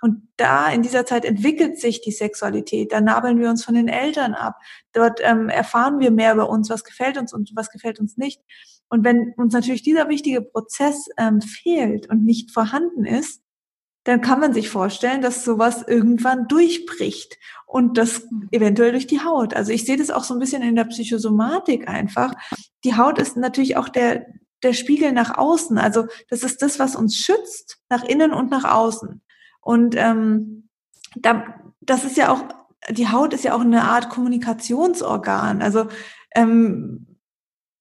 Und 0.00 0.28
da 0.36 0.68
in 0.70 0.82
dieser 0.82 1.06
Zeit 1.06 1.24
entwickelt 1.24 1.78
sich 1.78 2.00
die 2.00 2.12
Sexualität. 2.12 2.92
Da 2.92 3.00
nabeln 3.00 3.38
wir 3.38 3.48
uns 3.48 3.64
von 3.64 3.74
den 3.74 3.88
Eltern 3.88 4.34
ab. 4.34 4.56
Dort 4.92 5.20
ähm, 5.22 5.48
erfahren 5.48 5.98
wir 5.98 6.10
mehr 6.10 6.34
über 6.34 6.50
uns, 6.50 6.68
was 6.68 6.84
gefällt 6.84 7.16
uns 7.16 7.32
und 7.32 7.52
was 7.54 7.70
gefällt 7.70 8.00
uns 8.00 8.16
nicht. 8.16 8.40
Und 8.88 9.04
wenn 9.04 9.32
uns 9.36 9.54
natürlich 9.54 9.82
dieser 9.82 10.08
wichtige 10.08 10.42
Prozess 10.42 11.08
ähm, 11.16 11.40
fehlt 11.40 12.08
und 12.10 12.24
nicht 12.24 12.50
vorhanden 12.50 13.04
ist, 13.06 13.40
dann 14.04 14.20
kann 14.20 14.38
man 14.38 14.52
sich 14.52 14.68
vorstellen, 14.68 15.22
dass 15.22 15.44
sowas 15.44 15.82
irgendwann 15.86 16.46
durchbricht 16.46 17.38
und 17.66 17.96
das 17.96 18.28
eventuell 18.50 18.92
durch 18.92 19.06
die 19.06 19.20
Haut. 19.20 19.54
Also 19.54 19.72
ich 19.72 19.86
sehe 19.86 19.96
das 19.96 20.10
auch 20.10 20.24
so 20.24 20.34
ein 20.34 20.40
bisschen 20.40 20.62
in 20.62 20.76
der 20.76 20.84
Psychosomatik 20.84 21.88
einfach. 21.88 22.34
Die 22.84 22.96
Haut 22.96 23.18
ist 23.18 23.36
natürlich 23.36 23.78
auch 23.78 23.88
der, 23.88 24.26
der 24.62 24.74
Spiegel 24.74 25.12
nach 25.12 25.38
außen. 25.38 25.78
Also 25.78 26.06
das 26.28 26.42
ist 26.42 26.60
das, 26.60 26.78
was 26.78 26.94
uns 26.94 27.16
schützt, 27.16 27.78
nach 27.88 28.04
innen 28.04 28.32
und 28.32 28.50
nach 28.50 28.64
außen. 28.64 29.22
Und 29.64 29.96
ähm, 29.96 30.68
da, 31.16 31.44
das 31.80 32.04
ist 32.04 32.16
ja 32.16 32.32
auch, 32.32 32.44
die 32.90 33.08
Haut 33.08 33.32
ist 33.32 33.44
ja 33.44 33.54
auch 33.54 33.60
eine 33.60 33.84
Art 33.84 34.10
Kommunikationsorgan. 34.10 35.62
Also 35.62 35.88
ähm, 36.34 37.18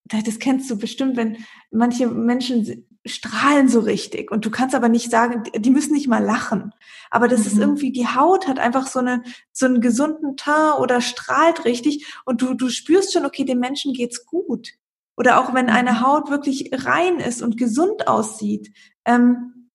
das 0.06 0.40
kennst 0.40 0.70
du 0.70 0.78
bestimmt, 0.78 1.18
wenn 1.18 1.38
manche 1.72 2.08
Menschen 2.08 2.88
strahlen 3.06 3.68
so 3.68 3.82
richtig 3.82 4.32
und 4.32 4.46
du 4.46 4.50
kannst 4.50 4.76
aber 4.76 4.88
nicht 4.88 5.12
sagen, 5.12 5.44
die 5.58 5.70
müssen 5.70 5.94
nicht 5.94 6.08
mal 6.08 6.24
lachen. 6.24 6.74
Aber 7.10 7.28
das 7.28 7.42
mhm. 7.42 7.46
ist 7.48 7.58
irgendwie, 7.58 7.92
die 7.92 8.08
Haut 8.08 8.48
hat 8.48 8.60
einfach 8.60 8.88
so, 8.88 9.00
eine, 9.00 9.24
so 9.52 9.66
einen 9.66 9.82
gesunden 9.82 10.38
Teint 10.38 10.80
oder 10.80 11.02
strahlt 11.02 11.66
richtig 11.66 12.06
und 12.26 12.42
du, 12.42 12.54
du 12.54 12.70
spürst 12.70 13.12
schon, 13.12 13.26
okay, 13.26 13.44
dem 13.44 13.60
Menschen 13.60 13.94
geht's 13.94 14.26
gut. 14.26 14.70
Oder 15.18 15.40
auch 15.40 15.54
wenn 15.54 15.70
eine 15.70 15.92
mhm. 15.92 16.02
Haut 16.02 16.30
wirklich 16.30 16.70
rein 16.72 17.20
ist 17.20 17.42
und 17.42 17.58
gesund 17.58 18.08
aussieht, 18.08 18.72
ähm, 19.06 19.70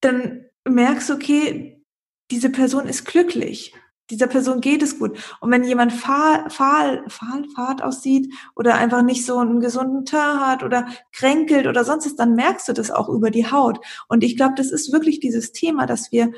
dann 0.00 0.45
merkst, 0.68 1.10
okay, 1.10 1.82
diese 2.30 2.50
Person 2.50 2.86
ist 2.86 3.04
glücklich. 3.04 3.74
Dieser 4.10 4.28
Person 4.28 4.60
geht 4.60 4.82
es 4.82 4.98
gut. 4.98 5.18
Und 5.40 5.50
wenn 5.50 5.64
jemand 5.64 5.92
fahl, 5.92 6.48
fahl, 6.48 7.04
fahl, 7.08 7.44
fad 7.54 7.82
aussieht 7.82 8.32
oder 8.54 8.76
einfach 8.76 9.02
nicht 9.02 9.26
so 9.26 9.38
einen 9.38 9.60
gesunden 9.60 10.04
Teint 10.04 10.40
hat 10.40 10.62
oder 10.62 10.86
kränkelt 11.12 11.66
oder 11.66 11.84
sonst 11.84 12.06
was, 12.06 12.16
dann 12.16 12.36
merkst 12.36 12.68
du 12.68 12.72
das 12.72 12.92
auch 12.92 13.08
über 13.08 13.30
die 13.30 13.50
Haut. 13.50 13.84
Und 14.08 14.22
ich 14.22 14.36
glaube, 14.36 14.54
das 14.56 14.70
ist 14.70 14.92
wirklich 14.92 15.18
dieses 15.18 15.50
Thema, 15.50 15.86
dass 15.86 16.12
wir 16.12 16.32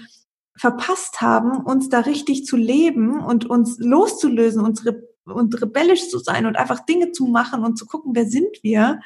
verpasst 0.56 1.20
haben, 1.20 1.64
uns 1.64 1.88
da 1.90 2.00
richtig 2.00 2.46
zu 2.46 2.56
leben 2.56 3.20
und 3.20 3.48
uns 3.48 3.78
loszulösen, 3.78 4.62
unsere 4.62 5.08
und 5.24 5.60
rebellisch 5.60 6.08
zu 6.08 6.18
sein 6.18 6.46
und 6.46 6.56
einfach 6.56 6.84
Dinge 6.86 7.12
zu 7.12 7.26
machen 7.26 7.62
und 7.62 7.76
zu 7.76 7.84
gucken, 7.84 8.14
wer 8.14 8.26
sind 8.26 8.62
wir 8.62 9.00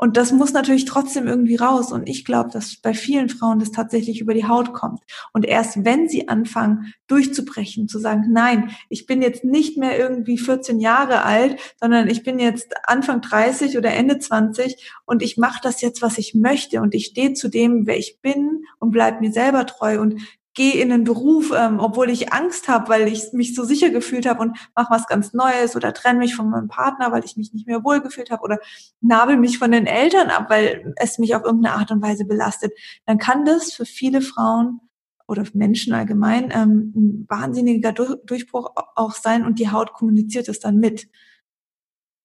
und 0.00 0.16
das 0.16 0.30
muss 0.30 0.52
natürlich 0.52 0.84
trotzdem 0.84 1.26
irgendwie 1.26 1.56
raus. 1.56 1.90
Und 1.90 2.08
ich 2.08 2.24
glaube, 2.24 2.50
dass 2.50 2.76
bei 2.76 2.94
vielen 2.94 3.28
Frauen 3.28 3.58
das 3.58 3.72
tatsächlich 3.72 4.20
über 4.20 4.32
die 4.32 4.46
Haut 4.46 4.72
kommt. 4.72 5.00
Und 5.32 5.44
erst 5.44 5.84
wenn 5.84 6.08
sie 6.08 6.28
anfangen, 6.28 6.94
durchzubrechen, 7.08 7.88
zu 7.88 7.98
sagen, 7.98 8.26
nein, 8.30 8.70
ich 8.88 9.06
bin 9.06 9.22
jetzt 9.22 9.42
nicht 9.42 9.76
mehr 9.76 9.98
irgendwie 9.98 10.38
14 10.38 10.78
Jahre 10.78 11.24
alt, 11.24 11.58
sondern 11.80 12.08
ich 12.08 12.22
bin 12.22 12.38
jetzt 12.38 12.74
Anfang 12.84 13.20
30 13.20 13.76
oder 13.76 13.90
Ende 13.90 14.20
20 14.20 14.92
und 15.04 15.20
ich 15.20 15.36
mache 15.36 15.58
das 15.62 15.80
jetzt, 15.80 16.00
was 16.00 16.16
ich 16.16 16.32
möchte. 16.32 16.80
Und 16.80 16.94
ich 16.94 17.06
stehe 17.06 17.32
zu 17.32 17.48
dem, 17.48 17.88
wer 17.88 17.98
ich 17.98 18.20
bin 18.22 18.62
und 18.78 18.92
bleib 18.92 19.20
mir 19.20 19.32
selber 19.32 19.66
treu 19.66 20.00
und 20.00 20.20
gehe 20.54 20.74
in 20.74 20.92
einen 20.92 21.04
Beruf, 21.04 21.52
ähm, 21.56 21.78
obwohl 21.78 22.10
ich 22.10 22.32
Angst 22.32 22.68
habe, 22.68 22.88
weil 22.88 23.08
ich 23.08 23.32
mich 23.32 23.54
so 23.54 23.64
sicher 23.64 23.90
gefühlt 23.90 24.26
habe 24.26 24.40
und 24.40 24.58
mache 24.74 24.90
was 24.90 25.06
ganz 25.06 25.32
Neues 25.32 25.76
oder 25.76 25.94
trenne 25.94 26.18
mich 26.18 26.34
von 26.34 26.50
meinem 26.50 26.68
Partner, 26.68 27.12
weil 27.12 27.24
ich 27.24 27.36
mich 27.36 27.52
nicht 27.52 27.66
mehr 27.66 27.84
wohlgefühlt 27.84 28.30
habe 28.30 28.42
oder 28.42 28.58
nabel 29.00 29.36
mich 29.36 29.58
von 29.58 29.70
den 29.70 29.86
Eltern 29.86 30.30
ab, 30.30 30.46
weil 30.48 30.94
es 30.96 31.18
mich 31.18 31.34
auf 31.34 31.44
irgendeine 31.44 31.76
Art 31.76 31.90
und 31.90 32.02
Weise 32.02 32.24
belastet, 32.24 32.72
dann 33.06 33.18
kann 33.18 33.44
das 33.44 33.72
für 33.72 33.84
viele 33.84 34.20
Frauen 34.20 34.80
oder 35.28 35.44
Menschen 35.52 35.92
allgemein 35.92 36.50
ähm, 36.52 36.92
ein 36.96 37.26
wahnsinniger 37.28 37.92
Durchbruch 37.92 38.72
auch 38.96 39.14
sein 39.14 39.44
und 39.44 39.58
die 39.58 39.70
Haut 39.70 39.92
kommuniziert 39.92 40.48
es 40.48 40.58
dann 40.58 40.78
mit. 40.78 41.08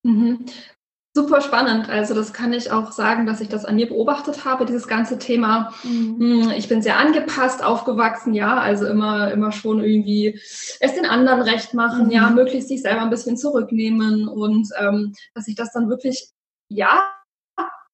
Mhm. 0.04 0.46
Super 1.16 1.42
spannend. 1.42 1.90
Also 1.90 2.16
das 2.16 2.34
kann 2.34 2.54
ich 2.54 2.72
auch 2.72 2.92
sagen, 2.92 3.28
dass 3.28 3.40
ich 3.40 3.48
das 3.48 3.66
an 3.66 3.76
mir 3.76 3.88
beobachtet 3.88 4.46
habe, 4.46 4.66
dieses 4.66 4.88
ganze 4.88 5.20
Thema. 5.20 5.72
Mhm. 5.84 6.18
Hm, 6.20 6.52
ich 6.58 6.68
bin 6.68 6.82
sehr 6.82 6.98
angepasst, 6.98 7.64
aufgewachsen, 7.64 8.34
ja, 8.34 8.58
also 8.58 8.88
immer, 8.88 9.32
immer 9.32 9.52
schon 9.52 9.84
irgendwie 9.84 10.40
es 10.80 10.96
den 10.96 11.06
anderen 11.06 11.42
recht 11.42 11.76
machen, 11.76 12.06
mhm. 12.06 12.12
ja, 12.12 12.32
möglichst 12.32 12.68
sich 12.68 12.82
selber 12.82 13.02
ein 13.02 13.12
bisschen 13.12 13.38
zurücknehmen 13.38 14.28
und 14.28 14.70
ähm, 14.80 15.14
dass 15.36 15.48
ich 15.48 15.54
das 15.54 15.72
dann 15.72 15.88
wirklich, 15.88 16.30
ja, 16.70 17.14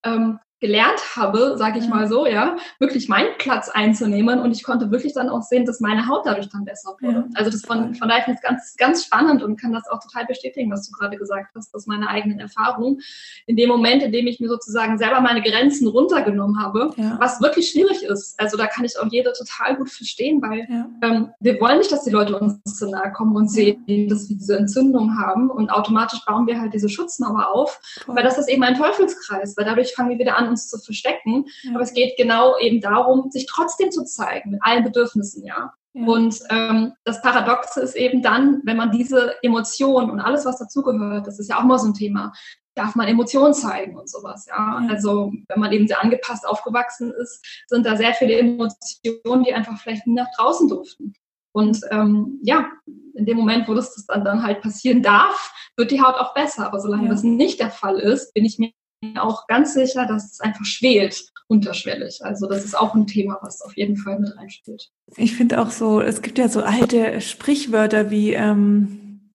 ähm, 0.02 0.38
gelernt 0.60 1.16
habe, 1.16 1.56
sage 1.56 1.78
ich 1.78 1.88
mal 1.88 2.06
so, 2.08 2.26
ja, 2.26 2.56
wirklich 2.78 3.08
meinen 3.08 3.36
Platz 3.38 3.70
einzunehmen 3.70 4.40
und 4.40 4.52
ich 4.52 4.62
konnte 4.62 4.90
wirklich 4.90 5.14
dann 5.14 5.30
auch 5.30 5.42
sehen, 5.42 5.64
dass 5.64 5.80
meine 5.80 6.06
Haut 6.06 6.26
dadurch 6.26 6.48
dann 6.50 6.64
besser 6.64 6.96
wurde. 7.00 7.14
Ja. 7.14 7.28
Also 7.34 7.50
das 7.50 7.62
von, 7.62 7.94
von 7.94 8.08
daher 8.08 8.28
ist 8.32 8.42
ganz, 8.42 8.76
ganz 8.76 9.04
spannend 9.04 9.42
und 9.42 9.58
kann 9.58 9.72
das 9.72 9.88
auch 9.88 10.00
total 10.00 10.26
bestätigen, 10.26 10.70
was 10.70 10.88
du 10.88 10.92
gerade 10.92 11.16
gesagt 11.16 11.54
hast, 11.56 11.74
aus 11.74 11.86
meiner 11.86 12.08
eigenen 12.08 12.40
Erfahrung. 12.40 13.00
In 13.46 13.56
dem 13.56 13.68
Moment, 13.68 14.02
in 14.02 14.12
dem 14.12 14.26
ich 14.26 14.38
mir 14.38 14.48
sozusagen 14.48 14.98
selber 14.98 15.20
meine 15.20 15.40
Grenzen 15.42 15.88
runtergenommen 15.88 16.62
habe, 16.62 16.90
ja. 16.96 17.16
was 17.18 17.40
wirklich 17.40 17.70
schwierig 17.70 18.02
ist. 18.02 18.38
Also 18.38 18.56
da 18.56 18.66
kann 18.66 18.84
ich 18.84 18.98
auch 18.98 19.06
jede 19.10 19.32
total 19.32 19.76
gut 19.76 19.90
verstehen, 19.90 20.42
weil 20.42 20.66
ja. 20.68 20.88
ähm, 21.02 21.30
wir 21.40 21.58
wollen 21.60 21.78
nicht, 21.78 21.90
dass 21.90 22.04
die 22.04 22.10
Leute 22.10 22.38
uns 22.38 22.62
zu 22.64 22.90
nahe 22.90 23.12
kommen 23.12 23.34
und 23.34 23.50
sehen, 23.50 24.08
dass 24.08 24.28
wir 24.28 24.36
diese 24.36 24.58
Entzündung 24.58 25.18
haben 25.18 25.50
und 25.50 25.70
automatisch 25.70 26.20
bauen 26.26 26.46
wir 26.46 26.60
halt 26.60 26.74
diese 26.74 26.88
Schutzmauer 26.88 27.48
auf, 27.48 27.80
Voll. 28.04 28.16
weil 28.16 28.24
das 28.24 28.36
ist 28.36 28.48
eben 28.48 28.62
ein 28.62 28.74
Teufelskreis, 28.74 29.56
weil 29.56 29.64
dadurch 29.64 29.94
fangen 29.94 30.10
wir 30.10 30.18
wieder 30.18 30.36
an, 30.36 30.49
uns 30.50 30.68
zu 30.68 30.78
verstecken. 30.78 31.46
Ja. 31.62 31.72
Aber 31.72 31.82
es 31.82 31.94
geht 31.94 32.16
genau 32.16 32.58
eben 32.58 32.80
darum, 32.80 33.30
sich 33.30 33.46
trotzdem 33.46 33.90
zu 33.90 34.04
zeigen 34.04 34.50
mit 34.50 34.60
allen 34.62 34.84
Bedürfnissen, 34.84 35.44
ja. 35.44 35.72
ja. 35.94 36.06
Und 36.06 36.38
ähm, 36.50 36.92
das 37.04 37.22
Paradoxe 37.22 37.80
ist 37.80 37.96
eben 37.96 38.22
dann, 38.22 38.60
wenn 38.64 38.76
man 38.76 38.90
diese 38.90 39.34
Emotionen 39.42 40.10
und 40.10 40.20
alles, 40.20 40.44
was 40.44 40.58
dazugehört, 40.58 41.26
das 41.26 41.38
ist 41.38 41.48
ja 41.48 41.58
auch 41.58 41.64
mal 41.64 41.78
so 41.78 41.86
ein 41.86 41.94
Thema, 41.94 42.32
darf 42.74 42.94
man 42.94 43.08
Emotionen 43.08 43.54
zeigen 43.54 43.96
und 43.96 44.08
sowas, 44.08 44.46
ja? 44.46 44.56
ja. 44.56 44.88
Also 44.88 45.32
wenn 45.48 45.60
man 45.60 45.72
eben 45.72 45.86
sehr 45.86 46.02
angepasst 46.02 46.46
aufgewachsen 46.46 47.12
ist, 47.12 47.44
sind 47.66 47.86
da 47.86 47.96
sehr 47.96 48.14
viele 48.14 48.38
Emotionen, 48.38 49.44
die 49.44 49.54
einfach 49.54 49.78
vielleicht 49.80 50.06
nie 50.06 50.14
nach 50.14 50.28
draußen 50.36 50.68
durften. 50.68 51.14
Und 51.52 51.80
ähm, 51.90 52.38
ja, 52.42 52.70
in 53.14 53.26
dem 53.26 53.36
Moment, 53.36 53.68
wo 53.68 53.74
das, 53.74 53.94
das 53.94 54.06
dann, 54.06 54.24
dann 54.24 54.42
halt 54.42 54.62
passieren 54.62 55.02
darf, 55.02 55.52
wird 55.76 55.90
die 55.90 56.00
Haut 56.00 56.14
auch 56.14 56.32
besser. 56.32 56.66
Aber 56.66 56.80
solange 56.80 57.04
ja. 57.04 57.10
das 57.10 57.22
nicht 57.22 57.60
der 57.60 57.70
Fall 57.70 57.98
ist, 57.98 58.32
bin 58.34 58.44
ich 58.44 58.58
mir 58.58 58.70
auch 59.16 59.46
ganz 59.46 59.74
sicher, 59.74 60.06
dass 60.06 60.32
es 60.32 60.40
einfach 60.40 60.64
schwelt 60.64 61.22
unterschwellig. 61.48 62.20
Also 62.22 62.46
das 62.46 62.64
ist 62.64 62.78
auch 62.78 62.94
ein 62.94 63.06
Thema, 63.06 63.38
was 63.42 63.62
auf 63.62 63.76
jeden 63.76 63.96
Fall 63.96 64.20
mit 64.20 64.36
reinspielt. 64.36 64.90
Ich 65.16 65.34
finde 65.34 65.60
auch 65.60 65.70
so, 65.70 66.00
es 66.00 66.22
gibt 66.22 66.38
ja 66.38 66.48
so 66.48 66.62
alte 66.62 67.20
Sprichwörter 67.20 68.10
wie, 68.10 68.34
ähm, 68.34 69.32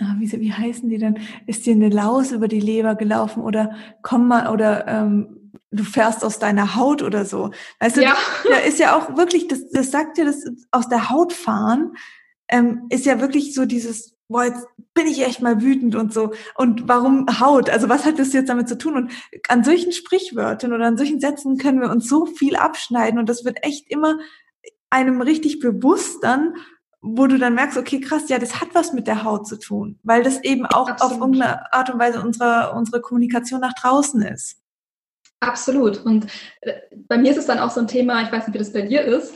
ah, 0.00 0.16
wie, 0.18 0.32
wie 0.32 0.52
heißen 0.52 0.88
die 0.88 0.98
denn? 0.98 1.18
Ist 1.46 1.66
dir 1.66 1.74
eine 1.74 1.90
Laus 1.90 2.32
über 2.32 2.48
die 2.48 2.60
Leber 2.60 2.94
gelaufen 2.94 3.42
oder 3.42 3.76
komm 4.02 4.28
mal 4.28 4.48
oder 4.52 4.88
ähm, 4.88 5.52
du 5.70 5.84
fährst 5.84 6.24
aus 6.24 6.38
deiner 6.38 6.74
Haut 6.74 7.02
oder 7.02 7.24
so. 7.24 7.50
Weißt 7.80 7.98
du, 7.98 8.02
ja. 8.02 8.16
da 8.48 8.56
ist 8.58 8.78
ja 8.78 8.96
auch 8.96 9.16
wirklich, 9.16 9.46
das, 9.46 9.70
das 9.70 9.90
sagt 9.90 10.18
ja, 10.18 10.24
das 10.24 10.44
aus 10.70 10.88
der 10.88 11.10
Haut 11.10 11.32
fahren, 11.32 11.94
ähm, 12.48 12.86
ist 12.90 13.06
ja 13.06 13.20
wirklich 13.20 13.54
so 13.54 13.66
dieses 13.66 14.16
boah, 14.32 14.44
jetzt 14.44 14.66
bin 14.94 15.06
ich 15.06 15.24
echt 15.24 15.40
mal 15.40 15.62
wütend 15.62 15.94
und 15.94 16.12
so. 16.12 16.32
Und 16.56 16.88
warum 16.88 17.26
Haut? 17.40 17.70
Also 17.70 17.88
was 17.88 18.04
hat 18.04 18.18
das 18.18 18.32
jetzt 18.32 18.48
damit 18.48 18.68
zu 18.68 18.76
tun? 18.76 18.96
Und 18.96 19.12
an 19.48 19.64
solchen 19.64 19.92
Sprichwörtern 19.92 20.72
oder 20.72 20.86
an 20.86 20.96
solchen 20.96 21.20
Sätzen 21.20 21.58
können 21.58 21.80
wir 21.80 21.90
uns 21.90 22.08
so 22.08 22.26
viel 22.26 22.56
abschneiden 22.56 23.18
und 23.18 23.28
das 23.28 23.44
wird 23.44 23.64
echt 23.64 23.90
immer 23.90 24.18
einem 24.90 25.22
richtig 25.22 25.60
bewusst 25.60 26.22
dann, 26.22 26.54
wo 27.00 27.26
du 27.26 27.38
dann 27.38 27.54
merkst, 27.54 27.78
okay, 27.78 28.00
krass, 28.00 28.28
ja, 28.28 28.38
das 28.38 28.60
hat 28.60 28.68
was 28.74 28.92
mit 28.92 29.06
der 29.06 29.24
Haut 29.24 29.46
zu 29.46 29.58
tun, 29.58 29.98
weil 30.02 30.22
das 30.22 30.42
eben 30.42 30.66
auch 30.66 30.88
Absolut. 30.88 31.12
auf 31.12 31.20
irgendeine 31.20 31.72
Art 31.72 31.90
und 31.90 31.98
Weise 31.98 32.22
unsere, 32.22 32.72
unsere 32.74 33.00
Kommunikation 33.00 33.60
nach 33.60 33.74
draußen 33.74 34.22
ist. 34.22 34.58
Absolut. 35.40 36.04
Und 36.04 36.26
äh, 36.60 36.74
bei 37.08 37.18
mir 37.18 37.32
ist 37.32 37.38
es 37.38 37.46
dann 37.46 37.58
auch 37.58 37.70
so 37.70 37.80
ein 37.80 37.88
Thema, 37.88 38.22
ich 38.22 38.30
weiß 38.30 38.46
nicht, 38.46 38.54
wie 38.54 38.58
das 38.58 38.72
bei 38.72 38.82
dir 38.82 39.02
ist. 39.02 39.34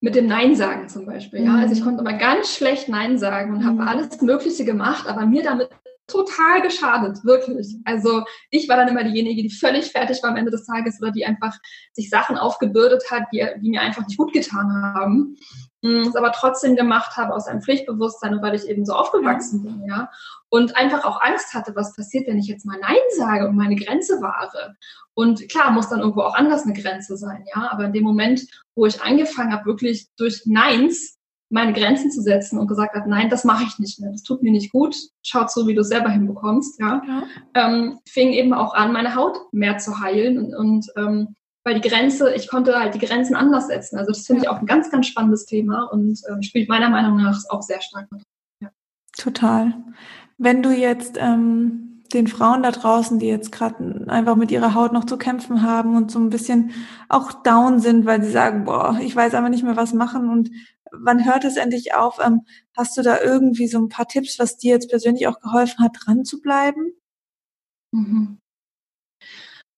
Mit 0.00 0.14
dem 0.14 0.26
Nein 0.26 0.54
sagen 0.54 0.88
zum 0.88 1.06
Beispiel. 1.06 1.44
Ja? 1.44 1.56
Also 1.56 1.74
ich 1.74 1.80
mhm. 1.80 1.84
konnte 1.84 2.00
immer 2.02 2.18
ganz 2.18 2.54
schlecht 2.54 2.88
Nein 2.88 3.18
sagen 3.18 3.54
und 3.54 3.64
habe 3.64 3.82
mhm. 3.82 3.88
alles 3.88 4.20
Mögliche 4.20 4.64
gemacht, 4.64 5.06
aber 5.08 5.26
mir 5.26 5.42
damit 5.42 5.70
total 6.06 6.62
geschadet, 6.62 7.24
wirklich. 7.24 7.76
Also 7.84 8.22
ich 8.50 8.68
war 8.68 8.76
dann 8.76 8.88
immer 8.88 9.02
diejenige, 9.02 9.42
die 9.42 9.50
völlig 9.50 9.86
fertig 9.86 10.22
war 10.22 10.30
am 10.30 10.36
Ende 10.36 10.52
des 10.52 10.64
Tages 10.64 11.00
oder 11.02 11.10
die 11.10 11.26
einfach 11.26 11.56
sich 11.92 12.10
Sachen 12.10 12.38
aufgebürdet 12.38 13.02
hat, 13.10 13.24
die, 13.32 13.44
die 13.60 13.70
mir 13.70 13.80
einfach 13.80 14.06
nicht 14.06 14.16
gut 14.16 14.32
getan 14.32 14.70
haben 14.94 15.36
es 15.82 16.16
aber 16.16 16.32
trotzdem 16.32 16.76
gemacht 16.76 17.16
habe 17.16 17.34
aus 17.34 17.46
einem 17.46 17.62
Pflichtbewusstsein 17.62 18.34
und 18.34 18.42
weil 18.42 18.54
ich 18.54 18.66
eben 18.68 18.84
so 18.84 18.94
aufgewachsen 18.94 19.62
bin, 19.62 19.84
ja. 19.88 20.10
Und 20.48 20.76
einfach 20.76 21.04
auch 21.04 21.20
Angst 21.20 21.54
hatte, 21.54 21.74
was 21.74 21.94
passiert, 21.94 22.26
wenn 22.26 22.38
ich 22.38 22.46
jetzt 22.46 22.64
mal 22.64 22.78
Nein 22.80 22.96
sage 23.16 23.48
und 23.48 23.56
meine 23.56 23.76
Grenze 23.76 24.20
wahre. 24.20 24.76
Und 25.14 25.48
klar, 25.48 25.70
muss 25.70 25.88
dann 25.88 26.00
irgendwo 26.00 26.22
auch 26.22 26.34
anders 26.34 26.64
eine 26.64 26.72
Grenze 26.72 27.16
sein, 27.16 27.44
ja. 27.54 27.68
Aber 27.70 27.84
in 27.84 27.92
dem 27.92 28.04
Moment, 28.04 28.46
wo 28.76 28.86
ich 28.86 29.02
angefangen 29.02 29.52
habe, 29.52 29.66
wirklich 29.66 30.06
durch 30.16 30.42
Neins 30.44 31.16
meine 31.48 31.72
Grenzen 31.72 32.10
zu 32.10 32.22
setzen 32.22 32.58
und 32.58 32.66
gesagt 32.66 32.94
habe, 32.94 33.08
nein, 33.08 33.30
das 33.30 33.44
mache 33.44 33.64
ich 33.64 33.78
nicht 33.78 34.00
mehr, 34.00 34.10
das 34.10 34.22
tut 34.22 34.42
mir 34.42 34.50
nicht 34.50 34.72
gut, 34.72 34.96
schaut 35.22 35.50
so, 35.50 35.66
wie 35.66 35.74
du 35.74 35.80
es 35.80 35.88
selber 35.88 36.10
hinbekommst, 36.10 36.80
ja, 36.80 37.02
ja. 37.06 37.22
Ähm, 37.54 38.00
fing 38.08 38.32
eben 38.32 38.52
auch 38.52 38.74
an, 38.74 38.92
meine 38.92 39.14
Haut 39.14 39.38
mehr 39.52 39.78
zu 39.78 40.00
heilen 40.00 40.38
und, 40.38 40.54
und 40.54 40.86
ähm, 40.96 41.34
weil 41.64 41.80
die 41.80 41.88
Grenze, 41.88 42.32
ich 42.34 42.48
konnte 42.48 42.78
halt 42.78 42.94
die 42.94 43.04
Grenzen 43.04 43.34
anders 43.34 43.66
setzen. 43.66 43.98
Also 43.98 44.12
das 44.12 44.24
finde 44.24 44.42
ich 44.42 44.48
auch 44.48 44.60
ein 44.60 44.66
ganz, 44.66 44.88
ganz 44.90 45.08
spannendes 45.08 45.46
Thema 45.46 45.84
und 45.90 46.20
ähm, 46.28 46.42
spielt 46.42 46.68
meiner 46.68 46.88
Meinung 46.88 47.16
nach 47.16 47.42
auch 47.48 47.62
sehr 47.62 47.80
stark 47.80 48.10
mit. 48.12 48.22
Ja. 48.60 48.70
Total. 49.18 49.74
Wenn 50.38 50.62
du 50.62 50.70
jetzt 50.70 51.16
ähm, 51.18 51.95
den 52.08 52.26
Frauen 52.26 52.62
da 52.62 52.70
draußen, 52.70 53.18
die 53.18 53.26
jetzt 53.26 53.52
gerade 53.52 54.04
einfach 54.08 54.36
mit 54.36 54.50
ihrer 54.50 54.74
Haut 54.74 54.92
noch 54.92 55.04
zu 55.04 55.16
kämpfen 55.16 55.62
haben 55.62 55.96
und 55.96 56.10
so 56.10 56.18
ein 56.18 56.30
bisschen 56.30 56.72
auch 57.08 57.32
down 57.42 57.80
sind, 57.80 58.06
weil 58.06 58.22
sie 58.22 58.30
sagen, 58.30 58.64
boah, 58.64 58.98
ich 59.00 59.14
weiß 59.14 59.34
aber 59.34 59.48
nicht 59.48 59.64
mehr, 59.64 59.76
was 59.76 59.92
machen 59.92 60.30
und 60.30 60.50
wann 60.92 61.24
hört 61.24 61.44
es 61.44 61.56
endlich 61.56 61.94
auf? 61.94 62.18
Ähm, 62.24 62.42
hast 62.76 62.96
du 62.96 63.02
da 63.02 63.20
irgendwie 63.20 63.68
so 63.68 63.78
ein 63.78 63.88
paar 63.88 64.08
Tipps, 64.08 64.38
was 64.38 64.56
dir 64.56 64.74
jetzt 64.74 64.90
persönlich 64.90 65.26
auch 65.26 65.40
geholfen 65.40 65.84
hat, 65.84 65.96
dran 66.00 66.24
zu 66.24 66.40
bleiben? 66.40 66.92
Mhm. 67.92 68.38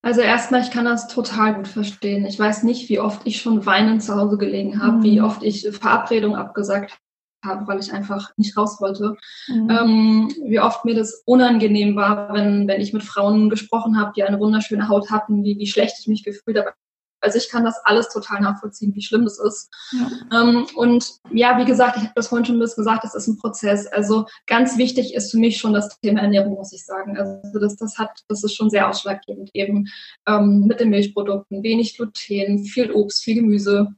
Also 0.03 0.21
erstmal, 0.21 0.63
ich 0.63 0.71
kann 0.71 0.85
das 0.85 1.09
total 1.09 1.55
gut 1.55 1.69
verstehen. 1.69 2.25
Ich 2.25 2.39
weiß 2.39 2.63
nicht, 2.63 2.89
wie 2.89 3.01
oft 3.01 3.27
ich 3.27 3.41
schon 3.41 3.67
weinend 3.67 4.03
zu 4.03 4.15
Hause 4.15 4.39
gelegen 4.39 4.81
habe, 4.81 4.99
mhm. 4.99 5.03
wie 5.03 5.21
oft 5.21 5.43
ich 5.43 5.69
Verabredungen 5.71 6.39
abgesagt 6.39 6.99
habe, 7.45 7.67
weil 7.67 7.81
ich 7.81 7.93
einfach 7.93 8.31
nicht 8.37 8.57
raus 8.57 8.81
wollte. 8.81 9.17
Mhm. 9.49 9.71
Ähm, 9.71 10.35
wie 10.45 10.61
oft 10.61 10.85
mir 10.85 10.95
das 10.95 11.23
unangenehm 11.25 11.97
war, 11.97 12.33
wenn, 12.33 12.67
wenn 12.69 12.81
ich 12.81 12.93
mit 12.93 13.03
Frauen 13.03 13.51
gesprochen 13.51 13.99
habe, 13.99 14.13
die 14.17 14.23
eine 14.23 14.41
wunderschöne 14.41 14.89
Haut 14.89 15.11
hatten, 15.11 15.45
wie, 15.45 15.59
wie 15.59 15.67
schlecht 15.67 15.97
ich 16.01 16.09
mich 16.09 16.25
gefühlt 16.25 16.59
habe, 16.59 16.73
also 17.21 17.39
ich 17.39 17.49
kann 17.49 17.65
das 17.65 17.81
alles 17.85 18.09
total 18.11 18.41
nachvollziehen, 18.41 18.95
wie 18.95 19.03
schlimm 19.03 19.25
das 19.25 19.39
ist. 19.39 19.71
Ja. 19.93 20.41
Ähm, 20.41 20.67
und 20.77 21.19
ja, 21.33 21.59
wie 21.59 21.65
gesagt, 21.65 21.97
ich 21.97 22.05
habe 22.05 22.13
das 22.15 22.29
vorhin 22.29 22.45
schon 22.45 22.57
ein 22.57 22.61
bisschen 22.61 22.85
gesagt, 22.85 23.05
das 23.05 23.15
ist 23.15 23.27
ein 23.27 23.39
Prozess. 23.39 23.87
Also 23.87 24.27
ganz 24.47 24.79
wichtig 24.79 25.15
ist 25.15 25.31
für 25.31 25.39
mich 25.39 25.59
schon 25.59 25.73
das 25.73 26.01
Thema 26.01 26.21
Ernährung, 26.21 26.55
muss 26.55 26.73
ich 26.73 26.85
sagen. 26.85 27.19
Also 27.19 27.59
das, 27.59 27.77
das 27.77 27.99
hat, 27.99 28.11
das 28.29 28.45
ist 28.45 28.55
schon 28.55 28.71
sehr 28.71 28.89
ausschlaggebend 28.89 29.51
eben 29.55 29.89
ähm, 30.27 30.67
mit 30.67 30.81
den 30.81 30.91
Milchprodukten, 30.91 31.63
wenig 31.63 31.97
Gluten, 31.97 32.65
viel 32.65 32.93
Obst, 32.93 33.25
viel 33.25 33.37
Gemüse. 33.37 33.89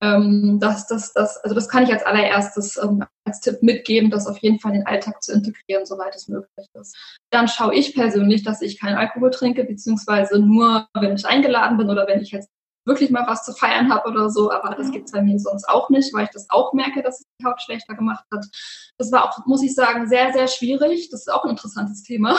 Ähm, 0.00 0.58
das, 0.60 0.86
das, 0.86 1.12
das, 1.12 1.38
also 1.38 1.54
das 1.54 1.68
kann 1.68 1.84
ich 1.84 1.92
als 1.92 2.04
allererstes 2.04 2.76
ähm, 2.76 3.04
als 3.24 3.40
Tipp 3.40 3.62
mitgeben, 3.62 4.10
das 4.10 4.26
auf 4.26 4.38
jeden 4.38 4.58
Fall 4.58 4.72
in 4.72 4.80
den 4.80 4.86
Alltag 4.86 5.22
zu 5.22 5.32
integrieren, 5.32 5.86
soweit 5.86 6.14
es 6.14 6.28
möglich 6.28 6.66
ist. 6.80 6.96
Dann 7.30 7.48
schaue 7.48 7.74
ich 7.74 7.94
persönlich, 7.94 8.42
dass 8.42 8.62
ich 8.62 8.80
keinen 8.80 8.96
Alkohol 8.96 9.30
trinke, 9.30 9.64
beziehungsweise 9.64 10.38
nur, 10.38 10.88
wenn 10.94 11.14
ich 11.14 11.26
eingeladen 11.26 11.76
bin 11.76 11.90
oder 11.90 12.06
wenn 12.06 12.20
ich 12.20 12.30
jetzt 12.30 12.50
wirklich 12.88 13.10
mal 13.10 13.26
was 13.26 13.44
zu 13.44 13.52
feiern 13.52 13.92
habe 13.92 14.08
oder 14.08 14.30
so, 14.30 14.50
aber 14.50 14.74
das 14.74 14.90
gibt 14.90 15.06
es 15.06 15.12
bei 15.12 15.22
mir 15.22 15.38
sonst 15.38 15.68
auch 15.68 15.90
nicht, 15.90 16.12
weil 16.14 16.24
ich 16.24 16.30
das 16.30 16.48
auch 16.48 16.72
merke, 16.72 17.02
dass 17.02 17.20
es 17.20 17.26
die 17.40 17.44
Haut 17.44 17.60
schlechter 17.62 17.94
gemacht 17.94 18.24
hat. 18.32 18.44
Das 18.96 19.12
war 19.12 19.24
auch, 19.24 19.46
muss 19.46 19.62
ich 19.62 19.74
sagen, 19.74 20.08
sehr, 20.08 20.32
sehr 20.32 20.48
schwierig. 20.48 21.10
Das 21.10 21.20
ist 21.20 21.32
auch 21.32 21.44
ein 21.44 21.50
interessantes 21.50 22.02
Thema. 22.02 22.36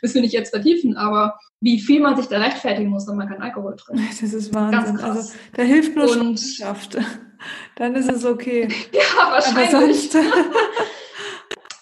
Das 0.00 0.14
will 0.14 0.24
ich 0.24 0.32
jetzt 0.32 0.50
vertiefen, 0.50 0.96
aber 0.96 1.38
wie 1.60 1.78
viel 1.78 2.00
man 2.00 2.16
sich 2.16 2.26
da 2.26 2.38
rechtfertigen 2.38 2.90
muss, 2.90 3.06
wenn 3.06 3.16
man 3.16 3.28
keinen 3.28 3.42
Alkohol 3.42 3.76
trinkt. 3.76 4.20
Das 4.20 4.32
ist 4.32 4.52
Wahnsinn. 4.52 4.98
Also 4.98 5.32
da 5.54 5.62
hilft 5.62 5.94
nur 5.94 6.10
Und. 6.10 6.42
Dann 7.76 7.94
ist 7.94 8.10
es 8.10 8.24
okay. 8.24 8.68
ja, 8.92 9.30
wahrscheinlich. 9.30 10.14
Aber 10.14 10.26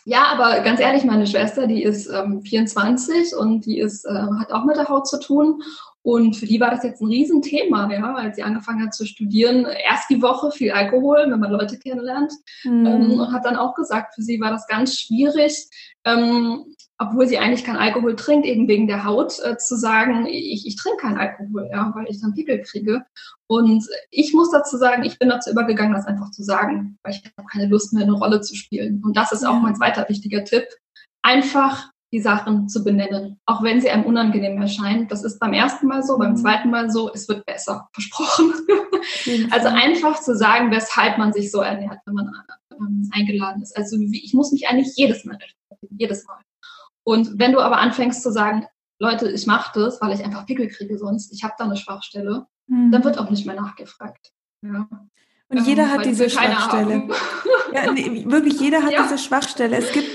Ja, 0.04 0.24
aber 0.32 0.60
ganz 0.62 0.80
ehrlich, 0.80 1.04
meine 1.04 1.26
Schwester, 1.26 1.66
die 1.66 1.82
ist 1.82 2.08
ähm, 2.08 2.42
24 2.42 3.36
und 3.36 3.66
die 3.66 3.78
ist, 3.78 4.04
äh, 4.06 4.26
hat 4.40 4.50
auch 4.50 4.64
mit 4.64 4.76
der 4.76 4.88
Haut 4.88 5.06
zu 5.06 5.20
tun. 5.20 5.62
Und 6.02 6.34
für 6.34 6.46
die 6.46 6.60
war 6.60 6.70
das 6.70 6.82
jetzt 6.82 7.02
ein 7.02 7.08
Riesenthema, 7.08 7.92
ja, 7.92 8.14
als 8.14 8.36
sie 8.36 8.42
angefangen 8.42 8.82
hat 8.84 8.94
zu 8.94 9.04
studieren. 9.06 9.66
Erst 9.66 10.08
die 10.08 10.22
Woche 10.22 10.50
viel 10.50 10.72
Alkohol, 10.72 11.26
wenn 11.28 11.40
man 11.40 11.52
Leute 11.52 11.78
kennenlernt. 11.78 12.32
Mhm. 12.64 12.86
Ähm, 12.86 13.20
und 13.20 13.32
hat 13.32 13.44
dann 13.44 13.56
auch 13.56 13.74
gesagt, 13.74 14.14
für 14.14 14.22
sie 14.22 14.40
war 14.40 14.50
das 14.50 14.66
ganz 14.66 14.98
schwierig, 14.98 15.68
ähm, 16.06 16.64
obwohl 16.96 17.26
sie 17.26 17.38
eigentlich 17.38 17.64
keinen 17.64 17.76
Alkohol 17.76 18.16
trinkt, 18.16 18.46
eben 18.46 18.66
wegen 18.66 18.86
der 18.86 19.04
Haut, 19.04 19.38
äh, 19.40 19.58
zu 19.58 19.76
sagen, 19.76 20.26
ich, 20.26 20.66
ich 20.66 20.76
trinke 20.76 20.98
keinen 21.02 21.18
Alkohol, 21.18 21.68
ja, 21.70 21.92
weil 21.94 22.06
ich 22.08 22.20
dann 22.20 22.34
Pickel 22.34 22.62
kriege. 22.62 23.04
Und 23.46 23.86
ich 24.10 24.32
muss 24.32 24.50
dazu 24.50 24.78
sagen, 24.78 25.04
ich 25.04 25.18
bin 25.18 25.28
dazu 25.28 25.50
übergegangen, 25.50 25.94
das 25.94 26.06
einfach 26.06 26.30
zu 26.30 26.42
sagen, 26.42 26.98
weil 27.02 27.12
ich 27.12 27.22
habe 27.24 27.48
keine 27.50 27.66
Lust 27.66 27.92
mehr, 27.92 28.04
eine 28.04 28.12
Rolle 28.12 28.40
zu 28.40 28.54
spielen. 28.54 29.02
Und 29.04 29.16
das 29.16 29.32
ist 29.32 29.44
auch 29.44 29.60
mein 29.60 29.76
zweiter 29.76 30.08
wichtiger 30.08 30.44
Tipp. 30.44 30.64
Einfach 31.22 31.90
die 32.12 32.20
Sachen 32.20 32.68
zu 32.68 32.82
benennen, 32.82 33.40
auch 33.46 33.62
wenn 33.62 33.80
sie 33.80 33.90
einem 33.90 34.04
unangenehm 34.04 34.60
erscheinen. 34.60 35.06
Das 35.08 35.22
ist 35.22 35.38
beim 35.38 35.52
ersten 35.52 35.86
Mal 35.86 36.02
so, 36.02 36.18
beim 36.18 36.32
mhm. 36.32 36.36
zweiten 36.36 36.70
Mal 36.70 36.90
so, 36.90 37.12
es 37.12 37.28
wird 37.28 37.46
besser, 37.46 37.88
versprochen. 37.94 38.52
also 39.50 39.68
einfach 39.68 40.20
zu 40.20 40.36
sagen, 40.36 40.70
weshalb 40.70 41.18
man 41.18 41.32
sich 41.32 41.50
so 41.50 41.60
ernährt, 41.60 41.98
wenn 42.06 42.14
man 42.14 42.32
ähm, 42.72 43.08
eingeladen 43.12 43.62
ist. 43.62 43.76
Also 43.76 43.96
ich 44.00 44.34
muss 44.34 44.52
mich 44.52 44.68
eigentlich 44.68 44.92
jedes 44.96 45.24
Mal 45.24 45.36
rechtfertigen, 45.36 45.96
jedes 45.98 46.26
Mal. 46.26 46.38
Und 47.04 47.38
wenn 47.38 47.52
du 47.52 47.60
aber 47.60 47.78
anfängst 47.78 48.22
zu 48.22 48.32
sagen, 48.32 48.66
Leute, 48.98 49.30
ich 49.30 49.46
mache 49.46 49.80
das, 49.80 50.00
weil 50.00 50.12
ich 50.12 50.24
einfach 50.24 50.46
Pickel 50.46 50.68
kriege 50.68 50.98
sonst, 50.98 51.32
ich 51.32 51.42
habe 51.42 51.54
da 51.58 51.64
eine 51.64 51.76
Schwachstelle, 51.76 52.46
mhm. 52.66 52.90
dann 52.90 53.04
wird 53.04 53.18
auch 53.18 53.30
nicht 53.30 53.46
mehr 53.46 53.54
nachgefragt. 53.54 54.32
Ja. 54.62 54.88
Und 55.48 55.66
jeder 55.66 55.84
ähm, 55.84 55.90
hat 55.90 56.04
diese 56.04 56.28
Schwachstelle. 56.28 57.08
ja, 57.72 57.92
nee, 57.92 58.24
wirklich, 58.26 58.60
jeder 58.60 58.82
hat 58.82 58.92
ja. 58.92 59.02
diese 59.02 59.18
Schwachstelle. 59.18 59.76
Es 59.76 59.92
gibt 59.92 60.08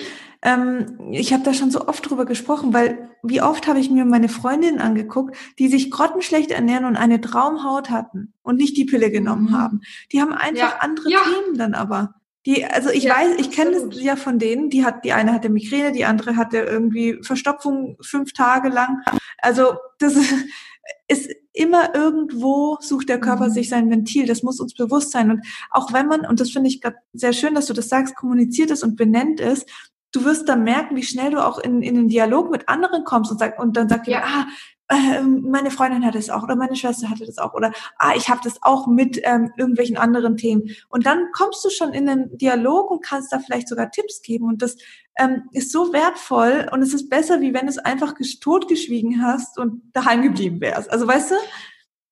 ähm, 0.46 1.00
ich 1.12 1.34
habe 1.34 1.44
da 1.44 1.56
schon 1.56 1.72
so 1.72 1.88
oft 1.88 2.08
drüber 2.08 2.26
gesprochen, 2.26 2.72
weil 2.72 3.10
wie 3.24 3.42
oft 3.42 3.68
habe 3.68 3.80
ich 3.80 3.90
mir 3.90 4.06
meine 4.06 4.30
Freundinnen 4.30 4.80
angeguckt, 4.80 5.36
die 5.58 5.68
sich 5.68 5.90
grottenschlecht 5.90 6.52
ernähren 6.52 6.86
und 6.86 6.96
eine 6.96 7.20
Traumhaut 7.20 7.90
hatten 7.90 8.34
und 8.44 8.58
nicht 8.58 8.78
die 8.78 8.86
Pille 8.86 9.10
genommen 9.10 9.50
mhm. 9.50 9.58
haben. 9.58 9.82
Die 10.12 10.22
haben 10.22 10.34
einfach 10.34 10.74
ja. 10.74 10.78
andere 10.82 11.10
ja. 11.10 11.20
Themen 11.24 11.58
dann 11.58 11.74
aber. 11.74 12.14
Die, 12.46 12.64
also 12.64 12.92
ich 12.92 13.06
ja, 13.06 13.16
weiß, 13.16 13.40
ich 13.40 13.50
kenne 13.50 13.72
das 13.72 14.00
ja 14.00 14.16
von 14.16 14.38
denen, 14.38 14.70
die 14.70 14.86
hat, 14.86 15.04
die 15.04 15.14
eine 15.14 15.34
hatte 15.34 15.50
Migräne, 15.50 15.92
die 15.92 16.06
andere 16.06 16.36
hatte 16.36 16.60
irgendwie 16.60 17.18
Verstopfung 17.24 17.98
fünf 18.02 18.34
Tage 18.34 18.70
lang. 18.70 19.02
Also 19.40 19.78
das 19.98 20.14
ist 21.08 21.32
immer 21.54 21.96
irgendwo 21.96 22.78
sucht 22.82 23.10
der 23.10 23.20
Körper 23.20 23.48
mhm. 23.48 23.54
sich 23.54 23.70
sein 23.70 23.90
Ventil. 23.90 24.28
Das 24.28 24.44
muss 24.44 24.60
uns 24.60 24.76
bewusst 24.76 25.10
sein. 25.10 25.32
Und 25.32 25.44
auch 25.72 25.92
wenn 25.92 26.06
man, 26.06 26.24
und 26.24 26.40
das 26.40 26.52
finde 26.52 26.70
ich 26.70 26.82
gerade 26.82 26.98
sehr 27.14 27.34
schön, 27.34 27.56
dass 27.56 27.66
du 27.66 27.74
das 27.74 27.90
sagst, 27.90 28.16
kommuniziert 28.16 28.70
es 28.70 28.84
und 28.84 28.96
benennt 28.96 29.40
es, 29.40 29.66
du 30.16 30.24
wirst 30.26 30.48
dann 30.48 30.64
merken, 30.64 30.96
wie 30.96 31.04
schnell 31.04 31.32
du 31.32 31.46
auch 31.46 31.60
in, 31.60 31.82
in 31.82 31.96
den 31.96 32.08
Dialog 32.08 32.52
mit 32.52 32.70
anderen 32.70 33.04
kommst 33.04 33.32
und, 33.32 33.40
sag, 33.40 33.60
und 33.60 33.76
dann 33.76 33.90
sagt 33.90 34.08
ja. 34.08 34.24
ah, 34.24 34.46
äh, 34.88 35.22
meine 35.22 35.72
Freundin 35.72 36.06
hatte 36.06 36.20
es 36.20 36.30
auch 36.30 36.44
oder 36.44 36.56
meine 36.56 36.76
Schwester 36.76 37.10
hatte 37.10 37.26
das 37.26 37.38
auch 37.40 37.54
oder 37.54 37.72
ah, 37.98 38.14
ich 38.16 38.30
habe 38.30 38.42
das 38.44 38.62
auch 38.62 38.88
mit 38.88 39.20
ähm, 39.24 39.52
irgendwelchen 39.58 39.98
anderen 39.98 40.38
Themen. 40.38 40.70
Und 40.90 41.06
dann 41.06 41.32
kommst 41.34 41.66
du 41.66 41.70
schon 41.70 41.94
in 41.94 42.06
den 42.06 42.38
Dialog 42.38 42.92
und 42.92 43.04
kannst 43.04 43.32
da 43.32 43.40
vielleicht 43.40 43.68
sogar 43.68 43.90
Tipps 43.90 44.22
geben. 44.22 44.46
Und 44.46 44.62
das 44.62 44.78
ähm, 45.18 45.44
ist 45.52 45.72
so 45.72 45.92
wertvoll 45.92 46.70
und 46.72 46.82
es 46.82 46.94
ist 46.94 47.10
besser, 47.10 47.42
wie 47.42 47.54
wenn 47.54 47.66
du 47.66 47.72
es 47.72 47.80
einfach 47.80 48.14
totgeschwiegen 48.42 49.24
hast 49.24 49.58
und 49.58 49.82
daheim 49.94 50.22
geblieben 50.22 50.62
wärst. 50.62 50.92
Also 50.92 51.08
weißt 51.08 51.32
du? 51.32 51.36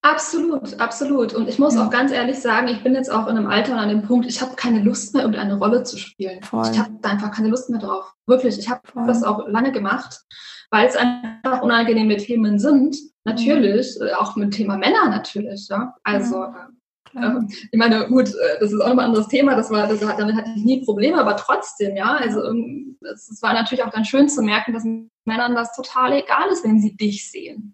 Absolut, 0.05 0.81
absolut. 0.81 1.33
Und 1.33 1.47
ich 1.47 1.59
muss 1.59 1.75
ja. 1.75 1.85
auch 1.85 1.89
ganz 1.89 2.11
ehrlich 2.11 2.37
sagen, 2.37 2.67
ich 2.67 2.83
bin 2.83 2.93
jetzt 2.93 3.09
auch 3.09 3.25
in 3.27 3.37
einem 3.37 3.47
Alter 3.47 3.71
und 3.71 3.79
an 3.79 3.87
dem 3.87 4.01
Punkt, 4.01 4.27
ich 4.27 4.41
habe 4.41 4.53
keine 4.57 4.81
Lust 4.81 5.13
mehr, 5.13 5.23
irgendeine 5.23 5.57
Rolle 5.57 5.83
zu 5.83 5.97
spielen. 5.97 6.43
Voll. 6.43 6.69
Ich 6.69 6.77
habe 6.77 6.91
da 7.01 7.11
einfach 7.11 7.31
keine 7.31 7.47
Lust 7.47 7.69
mehr 7.69 7.79
drauf. 7.79 8.13
Wirklich, 8.27 8.59
ich 8.59 8.69
habe 8.69 8.81
das 9.07 9.23
auch 9.23 9.47
lange 9.47 9.71
gemacht, 9.71 10.21
weil 10.71 10.87
es 10.87 10.97
einfach 10.97 11.61
unangenehme 11.61 12.17
Themen 12.17 12.59
sind. 12.59 12.97
Natürlich, 13.23 13.97
mhm. 13.97 14.09
auch 14.19 14.35
mit 14.35 14.53
Thema 14.53 14.75
Männer 14.75 15.07
natürlich. 15.07 15.69
Ja? 15.69 15.95
Also, 16.03 16.35
ja. 17.13 17.37
Äh, 17.37 17.45
ich 17.71 17.79
meine, 17.79 18.05
gut, 18.07 18.27
äh, 18.27 18.59
das 18.59 18.73
ist 18.73 18.81
auch 18.81 18.89
nochmal 18.89 19.05
ein 19.05 19.11
anderes 19.11 19.29
Thema. 19.29 19.55
Das 19.55 19.71
war, 19.71 19.87
das, 19.87 20.01
damit 20.01 20.35
hatte 20.35 20.51
ich 20.53 20.65
nie 20.65 20.83
Probleme, 20.83 21.17
aber 21.17 21.37
trotzdem, 21.37 21.95
ja. 21.95 22.17
Also, 22.17 22.43
ähm, 22.43 22.97
es 23.01 23.41
war 23.41 23.53
natürlich 23.53 23.85
auch 23.85 23.91
dann 23.91 24.03
schön 24.03 24.27
zu 24.27 24.41
merken, 24.41 24.73
dass 24.73 24.83
Männern 25.23 25.55
das 25.55 25.73
total 25.73 26.11
egal 26.11 26.49
ist, 26.51 26.65
wenn 26.65 26.81
sie 26.81 26.97
dich 26.97 27.31
sehen. 27.31 27.73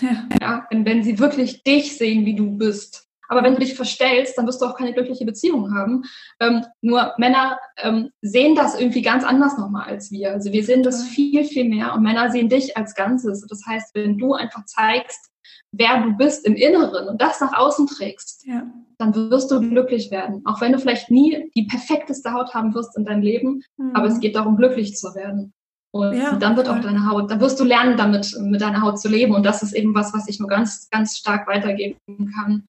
Ja. 0.00 0.28
ja 0.40 0.66
wenn, 0.70 0.84
wenn 0.84 1.02
sie 1.02 1.18
wirklich 1.18 1.62
dich 1.62 1.96
sehen, 1.96 2.26
wie 2.26 2.34
du 2.34 2.56
bist. 2.56 3.06
Aber 3.28 3.42
wenn 3.42 3.54
du 3.54 3.60
dich 3.60 3.74
verstellst, 3.74 4.38
dann 4.38 4.46
wirst 4.46 4.62
du 4.62 4.66
auch 4.66 4.76
keine 4.76 4.92
glückliche 4.92 5.24
Beziehung 5.24 5.74
haben. 5.74 6.04
Ähm, 6.40 6.64
nur 6.80 7.12
Männer 7.18 7.58
ähm, 7.78 8.10
sehen 8.22 8.54
das 8.54 8.78
irgendwie 8.78 9.02
ganz 9.02 9.24
anders 9.24 9.58
nochmal 9.58 9.88
als 9.88 10.10
wir. 10.10 10.32
Also 10.32 10.52
wir 10.52 10.64
sehen 10.64 10.82
das 10.82 11.02
viel, 11.02 11.44
viel 11.44 11.68
mehr 11.68 11.94
und 11.94 12.02
Männer 12.02 12.30
sehen 12.30 12.48
dich 12.48 12.76
als 12.76 12.94
Ganzes. 12.94 13.44
Das 13.48 13.62
heißt, 13.66 13.94
wenn 13.94 14.18
du 14.18 14.34
einfach 14.34 14.64
zeigst, 14.66 15.30
wer 15.72 16.02
du 16.02 16.12
bist 16.16 16.46
im 16.46 16.54
Inneren 16.54 17.08
und 17.08 17.20
das 17.20 17.40
nach 17.40 17.52
außen 17.52 17.86
trägst, 17.86 18.46
ja. 18.46 18.66
dann 18.98 19.14
wirst 19.14 19.50
du 19.50 19.60
glücklich 19.60 20.10
werden. 20.10 20.42
Auch 20.44 20.60
wenn 20.60 20.72
du 20.72 20.78
vielleicht 20.78 21.10
nie 21.10 21.50
die 21.54 21.64
perfekteste 21.64 22.32
Haut 22.32 22.54
haben 22.54 22.74
wirst 22.74 22.96
in 22.96 23.04
deinem 23.04 23.22
Leben, 23.22 23.62
mhm. 23.76 23.94
aber 23.94 24.06
es 24.06 24.20
geht 24.20 24.36
darum, 24.36 24.56
glücklich 24.56 24.96
zu 24.96 25.14
werden. 25.14 25.52
Und 25.98 26.16
ja, 26.16 26.36
dann 26.36 26.56
wird 26.56 26.68
auch 26.68 26.80
deine 26.80 27.08
Haut, 27.08 27.30
dann 27.30 27.40
wirst 27.40 27.58
du 27.60 27.64
lernen, 27.64 27.96
damit 27.96 28.34
mit 28.40 28.60
deiner 28.60 28.82
Haut 28.82 29.00
zu 29.00 29.08
leben. 29.08 29.34
Und 29.34 29.44
das 29.44 29.62
ist 29.62 29.72
eben 29.72 29.94
was, 29.94 30.12
was 30.14 30.28
ich 30.28 30.38
nur 30.38 30.48
ganz, 30.48 30.88
ganz 30.90 31.16
stark 31.16 31.46
weitergeben 31.46 32.32
kann. 32.34 32.66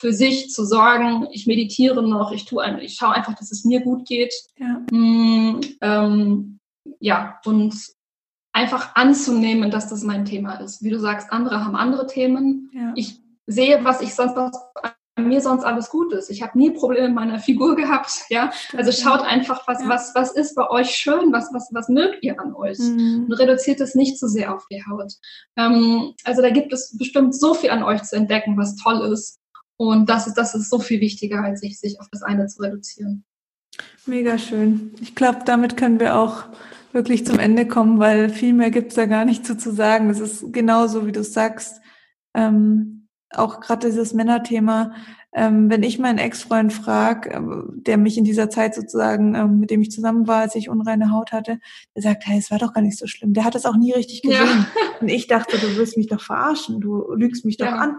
Für 0.00 0.12
sich 0.12 0.50
zu 0.50 0.64
sorgen, 0.64 1.28
ich 1.30 1.46
meditiere 1.46 2.02
noch, 2.02 2.32
ich 2.32 2.44
tue 2.44 2.80
ich 2.80 2.94
schaue 2.94 3.14
einfach, 3.14 3.34
dass 3.34 3.52
es 3.52 3.64
mir 3.64 3.80
gut 3.80 4.06
geht. 4.06 4.34
Ja, 4.58 4.80
mm, 4.90 5.60
ähm, 5.80 6.58
ja 6.98 7.38
und 7.44 7.74
einfach 8.52 8.94
anzunehmen, 8.94 9.70
dass 9.70 9.88
das 9.88 10.02
mein 10.02 10.24
Thema 10.24 10.54
ist. 10.54 10.82
Wie 10.82 10.90
du 10.90 10.98
sagst, 10.98 11.32
andere 11.32 11.64
haben 11.64 11.76
andere 11.76 12.06
Themen. 12.06 12.70
Ja. 12.74 12.92
Ich 12.96 13.20
sehe, 13.46 13.84
was 13.84 14.00
ich 14.00 14.14
sonst 14.14 14.36
was 14.36 14.52
bei 14.74 14.92
mir 15.22 15.40
sonst 15.40 15.64
alles 15.64 15.88
gut 15.88 16.12
ist. 16.12 16.30
Ich 16.30 16.42
habe 16.42 16.58
nie 16.58 16.70
Probleme 16.70 17.08
mit 17.08 17.14
meiner 17.14 17.38
Figur 17.38 17.76
gehabt, 17.76 18.10
ja. 18.28 18.50
Also 18.76 18.92
schaut 18.92 19.22
einfach, 19.22 19.66
was, 19.66 19.82
ja. 19.82 19.88
was, 19.88 20.14
was 20.14 20.32
ist 20.32 20.54
bei 20.54 20.68
euch 20.68 20.90
schön, 20.90 21.32
was, 21.32 21.50
was, 21.52 21.70
was 21.72 21.88
mögt 21.88 22.22
ihr 22.22 22.38
an 22.40 22.54
euch? 22.54 22.78
Mhm. 22.78 23.26
Und 23.28 23.32
reduziert 23.32 23.80
es 23.80 23.94
nicht 23.94 24.18
zu 24.18 24.28
sehr 24.28 24.54
auf 24.54 24.66
die 24.70 24.82
Haut. 24.84 25.12
Ähm, 25.56 26.14
also 26.24 26.42
da 26.42 26.50
gibt 26.50 26.72
es 26.72 26.96
bestimmt 26.96 27.34
so 27.34 27.54
viel 27.54 27.70
an 27.70 27.82
euch 27.82 28.02
zu 28.02 28.16
entdecken, 28.16 28.56
was 28.56 28.76
toll 28.76 29.00
ist. 29.12 29.38
Und 29.76 30.08
das 30.08 30.26
ist, 30.26 30.34
das 30.34 30.54
ist 30.54 30.70
so 30.70 30.78
viel 30.78 31.00
wichtiger, 31.00 31.42
als 31.42 31.60
sich, 31.60 31.78
sich 31.80 31.98
auf 32.00 32.08
das 32.12 32.22
eine 32.22 32.46
zu 32.46 32.62
reduzieren. 32.62 33.24
Mega 34.06 34.38
schön. 34.38 34.94
Ich 35.00 35.14
glaube, 35.14 35.40
damit 35.44 35.76
können 35.76 35.98
wir 35.98 36.16
auch 36.16 36.44
wirklich 36.92 37.26
zum 37.26 37.38
Ende 37.38 37.66
kommen, 37.66 37.98
weil 37.98 38.28
viel 38.28 38.52
mehr 38.52 38.70
gibt's 38.70 38.94
da 38.94 39.06
gar 39.06 39.24
nicht 39.24 39.46
zu, 39.46 39.56
zu 39.56 39.72
sagen. 39.72 40.10
Es 40.10 40.20
ist 40.20 40.52
genauso, 40.52 41.06
wie 41.06 41.12
du 41.12 41.24
sagst. 41.24 41.80
Ähm, 42.34 43.01
auch 43.34 43.60
gerade 43.60 43.88
dieses 43.88 44.12
Männerthema, 44.14 44.92
ähm, 45.34 45.70
wenn 45.70 45.82
ich 45.82 45.98
meinen 45.98 46.18
Ex-Freund 46.18 46.72
frage, 46.72 47.30
äh, 47.30 47.62
der 47.74 47.96
mich 47.96 48.18
in 48.18 48.24
dieser 48.24 48.50
Zeit 48.50 48.74
sozusagen, 48.74 49.34
ähm, 49.34 49.60
mit 49.60 49.70
dem 49.70 49.80
ich 49.80 49.90
zusammen 49.90 50.26
war, 50.26 50.42
als 50.42 50.54
ich 50.54 50.68
unreine 50.68 51.10
Haut 51.10 51.32
hatte, 51.32 51.58
der 51.94 52.02
sagt, 52.02 52.26
hey, 52.26 52.38
es 52.38 52.50
war 52.50 52.58
doch 52.58 52.74
gar 52.74 52.82
nicht 52.82 52.98
so 52.98 53.06
schlimm. 53.06 53.32
Der 53.32 53.44
hat 53.44 53.54
es 53.54 53.64
auch 53.64 53.76
nie 53.76 53.92
richtig 53.92 54.22
gesehen. 54.22 54.36
Ja. 54.38 54.66
Und 55.00 55.08
ich 55.08 55.26
dachte, 55.26 55.58
du 55.58 55.76
willst 55.76 55.96
mich 55.96 56.08
doch 56.08 56.20
verarschen, 56.20 56.80
du 56.80 57.12
lügst 57.14 57.44
mich 57.44 57.56
doch 57.56 57.66
ja. 57.66 57.76
an. 57.76 57.98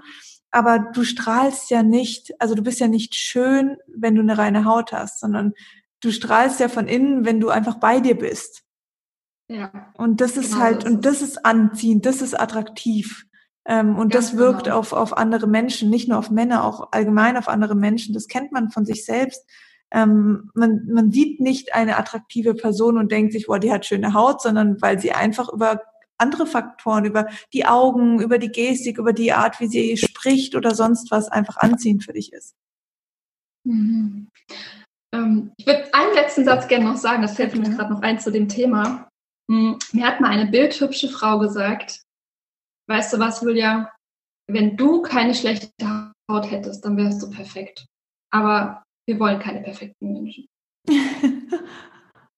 Aber 0.51 0.77
du 0.77 1.03
strahlst 1.03 1.71
ja 1.71 1.81
nicht, 1.81 2.39
also 2.39 2.53
du 2.53 2.61
bist 2.61 2.79
ja 2.79 2.87
nicht 2.87 3.15
schön, 3.15 3.77
wenn 3.87 4.13
du 4.13 4.21
eine 4.21 4.37
reine 4.37 4.65
Haut 4.65 4.93
hast, 4.93 5.19
sondern 5.19 5.53
du 6.01 6.11
strahlst 6.11 6.59
ja 6.59 6.69
von 6.69 6.87
innen, 6.87 7.25
wenn 7.25 7.39
du 7.39 7.49
einfach 7.49 7.79
bei 7.79 7.99
dir 7.99 8.15
bist. 8.15 8.63
Ja. 9.47 9.91
Und 9.97 10.21
das 10.21 10.37
ist 10.37 10.51
genau 10.51 10.63
halt, 10.63 10.85
und 10.85 11.05
das 11.05 11.23
ist 11.23 11.43
anziehend, 11.43 12.05
das 12.05 12.21
ist 12.21 12.39
attraktiv. 12.39 13.25
Ähm, 13.65 13.97
und 13.97 14.11
Ganz 14.11 14.31
das 14.31 14.37
wirkt 14.37 14.65
genau. 14.65 14.79
auf, 14.79 14.93
auf 14.93 15.17
andere 15.17 15.47
Menschen, 15.47 15.89
nicht 15.89 16.09
nur 16.09 16.17
auf 16.17 16.29
Männer, 16.29 16.65
auch 16.65 16.91
allgemein 16.91 17.37
auf 17.37 17.47
andere 17.47 17.75
Menschen. 17.75 18.13
Das 18.13 18.27
kennt 18.27 18.51
man 18.51 18.69
von 18.71 18.85
sich 18.85 19.05
selbst. 19.05 19.45
Ähm, 19.91 20.49
man, 20.53 20.85
man 20.87 21.11
sieht 21.11 21.39
nicht 21.39 21.73
eine 21.73 21.97
attraktive 21.97 22.55
Person 22.55 22.97
und 22.97 23.11
denkt 23.11 23.31
sich, 23.31 23.47
boah, 23.47 23.59
die 23.59 23.71
hat 23.71 23.85
schöne 23.85 24.13
Haut, 24.13 24.41
sondern 24.41 24.81
weil 24.81 24.99
sie 24.99 25.11
einfach 25.11 25.51
über 25.51 25.81
andere 26.17 26.45
Faktoren, 26.45 27.05
über 27.05 27.27
die 27.53 27.65
Augen, 27.65 28.21
über 28.21 28.37
die 28.37 28.51
Gestik, 28.51 28.97
über 28.97 29.13
die 29.13 29.33
Art, 29.33 29.59
wie 29.59 29.67
sie 29.67 29.97
spricht 29.97 30.55
oder 30.55 30.75
sonst 30.75 31.11
was 31.11 31.29
einfach 31.29 31.57
anziehend 31.57 32.03
für 32.03 32.13
dich 32.13 32.33
ist. 32.33 32.55
Mhm. 33.65 34.29
Ähm, 35.13 35.51
ich 35.57 35.65
würde 35.65 35.93
einen 35.93 36.13
letzten 36.15 36.43
Satz 36.43 36.67
gerne 36.67 36.85
noch 36.85 36.97
sagen, 36.97 37.21
das 37.21 37.35
fällt 37.35 37.55
mir 37.55 37.69
gerade 37.69 37.93
noch 37.93 38.01
ein 38.01 38.19
zu 38.19 38.31
dem 38.31 38.49
Thema. 38.49 39.07
Hm, 39.49 39.77
mir 39.91 40.07
hat 40.07 40.21
mal 40.21 40.31
eine 40.31 40.49
bildhübsche 40.49 41.09
Frau 41.09 41.39
gesagt, 41.39 42.01
weißt 42.87 43.13
du 43.13 43.19
was, 43.19 43.41
Julia, 43.41 43.91
wenn 44.47 44.75
du 44.77 45.01
keine 45.01 45.33
schlechte 45.33 46.11
Haut 46.29 46.49
hättest, 46.49 46.83
dann 46.85 46.97
wärst 46.97 47.21
du 47.21 47.29
perfekt. 47.29 47.85
Aber 48.31 48.83
wir 49.07 49.19
wollen 49.19 49.39
keine 49.39 49.61
perfekten 49.61 50.13
Menschen. 50.13 50.47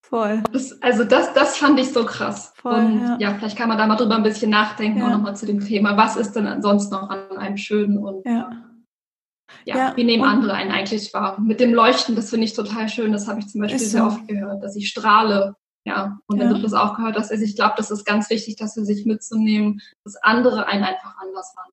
Voll. 0.03 0.43
Das, 0.51 0.81
also 0.83 1.03
das, 1.03 1.33
das 1.33 1.57
fand 1.57 1.79
ich 1.79 1.91
so 1.91 2.05
krass. 2.05 2.53
Voll, 2.57 2.75
und 2.75 3.01
ja. 3.01 3.17
ja. 3.19 3.33
vielleicht 3.33 3.57
kann 3.57 3.69
man 3.69 3.77
da 3.77 3.87
mal 3.87 3.95
drüber 3.95 4.15
ein 4.15 4.23
bisschen 4.23 4.51
nachdenken 4.51 4.99
ja. 4.99 5.05
und 5.05 5.11
nochmal 5.13 5.35
zu 5.35 5.47
dem 5.47 5.61
Thema, 5.61 5.97
was 5.97 6.15
ist 6.15 6.33
denn 6.33 6.45
ansonsten 6.45 6.93
noch 6.93 7.09
an 7.09 7.37
einem 7.37 7.57
schönen 7.57 7.97
und 7.97 8.25
ja. 8.25 8.51
Ja, 9.63 9.77
ja, 9.77 9.97
wie 9.97 10.03
nehmen 10.03 10.23
andere 10.23 10.53
einen 10.53 10.71
eigentlich 10.71 11.13
wahr? 11.13 11.39
Mit 11.39 11.59
dem 11.59 11.73
Leuchten, 11.73 12.15
das 12.15 12.29
finde 12.29 12.45
ich 12.45 12.53
total 12.53 12.89
schön. 12.89 13.11
Das 13.11 13.27
habe 13.27 13.39
ich 13.39 13.47
zum 13.47 13.61
Beispiel 13.61 13.79
sehr 13.79 14.05
oft 14.05 14.27
gehört, 14.27 14.63
dass 14.63 14.75
ich 14.75 14.89
strahle 14.89 15.55
ja, 15.85 16.19
und 16.25 16.39
wenn 16.39 16.47
ja. 16.47 16.53
du 16.55 16.61
das 16.61 16.73
auch 16.73 16.95
gehört 16.95 17.15
hast, 17.15 17.31
also 17.31 17.43
ich 17.43 17.55
glaube, 17.55 17.75
das 17.77 17.91
ist 17.91 18.05
ganz 18.05 18.29
wichtig, 18.31 18.55
dass 18.55 18.75
wir 18.75 18.85
sich 18.85 19.05
mitzunehmen, 19.05 19.81
dass 20.03 20.15
andere 20.15 20.65
einen 20.65 20.83
einfach 20.83 21.15
anders 21.21 21.53
waren. 21.55 21.71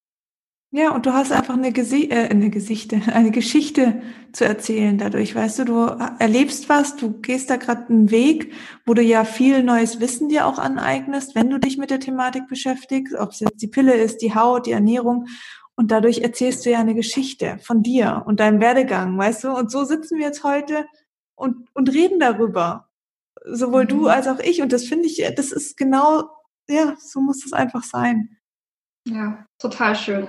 Ja, 0.75 0.95
und 0.95 1.05
du 1.05 1.13
hast 1.13 1.33
einfach 1.33 1.55
eine, 1.55 1.71
Gesi 1.71 2.09
äh, 2.11 2.29
eine 2.29 2.51
Gesichte, 2.51 3.01
eine 3.13 3.31
Geschichte 3.31 4.03
zu 4.33 4.45
erzählen 4.45 4.99
dadurch. 4.99 5.35
Weißt 5.35 5.59
du, 5.61 5.65
du 5.65 5.79
erlebst 6.19 6.69
was, 6.69 6.97
du 6.97 7.21
gehst 7.21 7.49
da 7.49 7.57
gerade 7.57 7.89
einen 7.89 8.11
Weg, 8.11 8.53
wo 8.85 8.93
du 8.93 9.03
ja 9.03 9.25
viel 9.25 9.63
neues 9.63 9.99
Wissen 10.01 10.29
dir 10.29 10.47
auch 10.47 10.59
aneignest, 10.59 11.35
wenn 11.35 11.49
du 11.49 11.59
dich 11.59 11.79
mit 11.79 11.91
der 11.91 12.01
Thematik 12.01 12.49
beschäftigst, 12.49 13.15
ob 13.15 13.31
es 13.31 13.41
jetzt 13.41 13.63
die 13.63 13.69
Pille 13.69 13.95
ist, 13.95 14.19
die 14.19 14.35
Haut, 14.35 14.67
die 14.67 14.73
Ernährung. 14.73 15.27
Und 15.75 15.91
dadurch 15.91 16.19
erzählst 16.19 16.67
du 16.67 16.71
ja 16.71 16.81
eine 16.81 16.95
Geschichte 16.95 17.59
von 17.63 17.83
dir 17.83 18.25
und 18.27 18.41
deinem 18.41 18.61
Werdegang, 18.61 19.17
weißt 19.17 19.45
du? 19.45 19.53
Und 19.53 19.71
so 19.71 19.85
sitzen 19.85 20.19
wir 20.19 20.27
jetzt 20.27 20.45
heute 20.45 20.87
und, 21.35 21.67
und 21.75 21.93
reden 21.93 22.19
darüber 22.19 22.89
sowohl 23.45 23.85
mhm. 23.85 23.89
du 23.89 24.09
als 24.09 24.29
auch 24.29 24.39
ich. 24.39 24.63
Und 24.63 24.73
das 24.73 24.85
finde 24.85 25.07
ich, 25.07 25.23
das 25.37 25.53
ist 25.53 25.77
genau, 25.77 26.31
ja, 26.69 26.97
so 26.99 27.21
muss 27.21 27.45
es 27.45 27.53
einfach 27.53 27.85
sein. 27.85 28.37
Ja, 29.07 29.47
total 29.59 29.97
schön. 29.97 30.29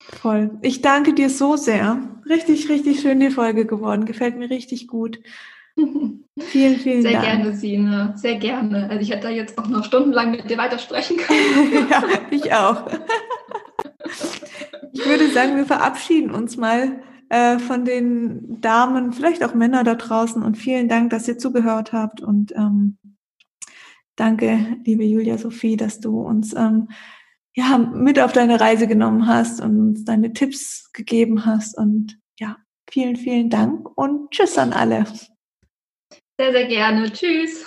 Voll. 0.00 0.58
Ich 0.62 0.82
danke 0.82 1.14
dir 1.14 1.30
so 1.30 1.56
sehr. 1.56 1.98
Richtig, 2.28 2.68
richtig 2.68 3.00
schön 3.00 3.20
die 3.20 3.30
Folge 3.30 3.66
geworden. 3.66 4.04
Gefällt 4.04 4.36
mir 4.36 4.50
richtig 4.50 4.86
gut. 4.86 5.20
vielen, 5.76 6.78
vielen 6.78 7.02
sehr 7.02 7.12
Dank. 7.12 7.24
Sehr 7.24 7.36
gerne, 7.36 7.56
Sine. 7.56 8.12
Sehr 8.16 8.36
gerne. 8.36 8.88
Also 8.90 9.00
ich 9.00 9.10
hätte 9.10 9.28
da 9.28 9.30
jetzt 9.30 9.58
auch 9.58 9.68
noch 9.68 9.84
stundenlang 9.84 10.30
mit 10.30 10.48
dir 10.48 10.58
weitersprechen 10.58 11.16
können. 11.16 11.86
ja, 11.90 12.02
ich 12.30 12.52
auch. 12.52 12.86
ich 14.92 15.06
würde 15.06 15.30
sagen, 15.30 15.56
wir 15.56 15.66
verabschieden 15.66 16.30
uns 16.30 16.56
mal 16.56 17.02
äh, 17.28 17.58
von 17.58 17.84
den 17.84 18.60
Damen, 18.60 19.12
vielleicht 19.12 19.44
auch 19.44 19.54
Männer 19.54 19.84
da 19.84 19.94
draußen. 19.94 20.42
Und 20.42 20.56
vielen 20.56 20.88
Dank, 20.88 21.10
dass 21.10 21.28
ihr 21.28 21.38
zugehört 21.38 21.92
habt. 21.92 22.20
Und 22.20 22.52
ähm, 22.56 22.98
danke, 24.16 24.78
liebe 24.84 25.04
Julia 25.04 25.38
Sophie, 25.38 25.76
dass 25.76 26.00
du 26.00 26.20
uns 26.20 26.54
ähm, 26.54 26.88
ja, 27.54 27.78
mit 27.78 28.18
auf 28.18 28.32
deine 28.32 28.60
Reise 28.60 28.86
genommen 28.86 29.26
hast 29.26 29.60
und 29.60 29.78
uns 29.78 30.04
deine 30.04 30.32
Tipps 30.32 30.92
gegeben 30.92 31.46
hast. 31.46 31.78
Und 31.78 32.18
ja, 32.38 32.56
vielen, 32.90 33.16
vielen 33.16 33.50
Dank 33.50 33.96
und 33.96 34.30
tschüss 34.30 34.58
an 34.58 34.72
alle. 34.72 35.04
Sehr, 36.38 36.52
sehr 36.52 36.66
gerne. 36.66 37.12
Tschüss. 37.12 37.64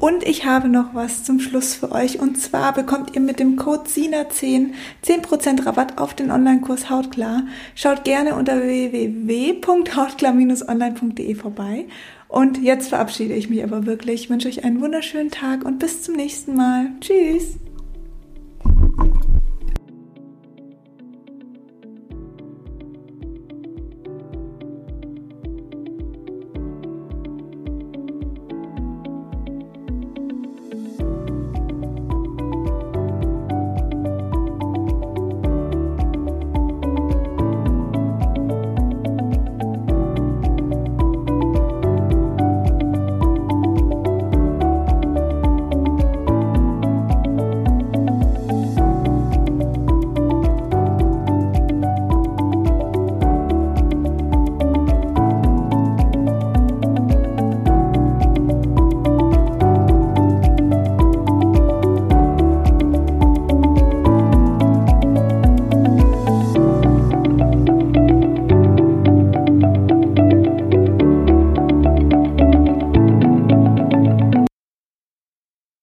Und 0.00 0.26
ich 0.26 0.44
habe 0.46 0.68
noch 0.68 0.94
was 0.94 1.24
zum 1.24 1.40
Schluss 1.40 1.74
für 1.74 1.92
euch. 1.92 2.18
Und 2.18 2.40
zwar 2.40 2.72
bekommt 2.72 3.14
ihr 3.14 3.20
mit 3.20 3.38
dem 3.38 3.56
Code 3.56 3.82
SINA10 3.82 4.72
10% 5.04 5.66
Rabatt 5.66 5.98
auf 5.98 6.14
den 6.14 6.30
Online-Kurs 6.30 6.88
Hautklar. 6.88 7.42
Schaut 7.74 8.04
gerne 8.04 8.34
unter 8.34 8.62
www.hautklar-online.de 8.62 11.34
vorbei. 11.34 11.84
Und 12.28 12.62
jetzt 12.62 12.88
verabschiede 12.88 13.34
ich 13.34 13.50
mich 13.50 13.62
aber 13.62 13.84
wirklich. 13.84 14.22
Ich 14.22 14.30
wünsche 14.30 14.48
euch 14.48 14.64
einen 14.64 14.80
wunderschönen 14.80 15.30
Tag 15.30 15.66
und 15.66 15.78
bis 15.78 16.02
zum 16.02 16.14
nächsten 16.14 16.56
Mal. 16.56 16.86
Tschüss! 17.00 17.58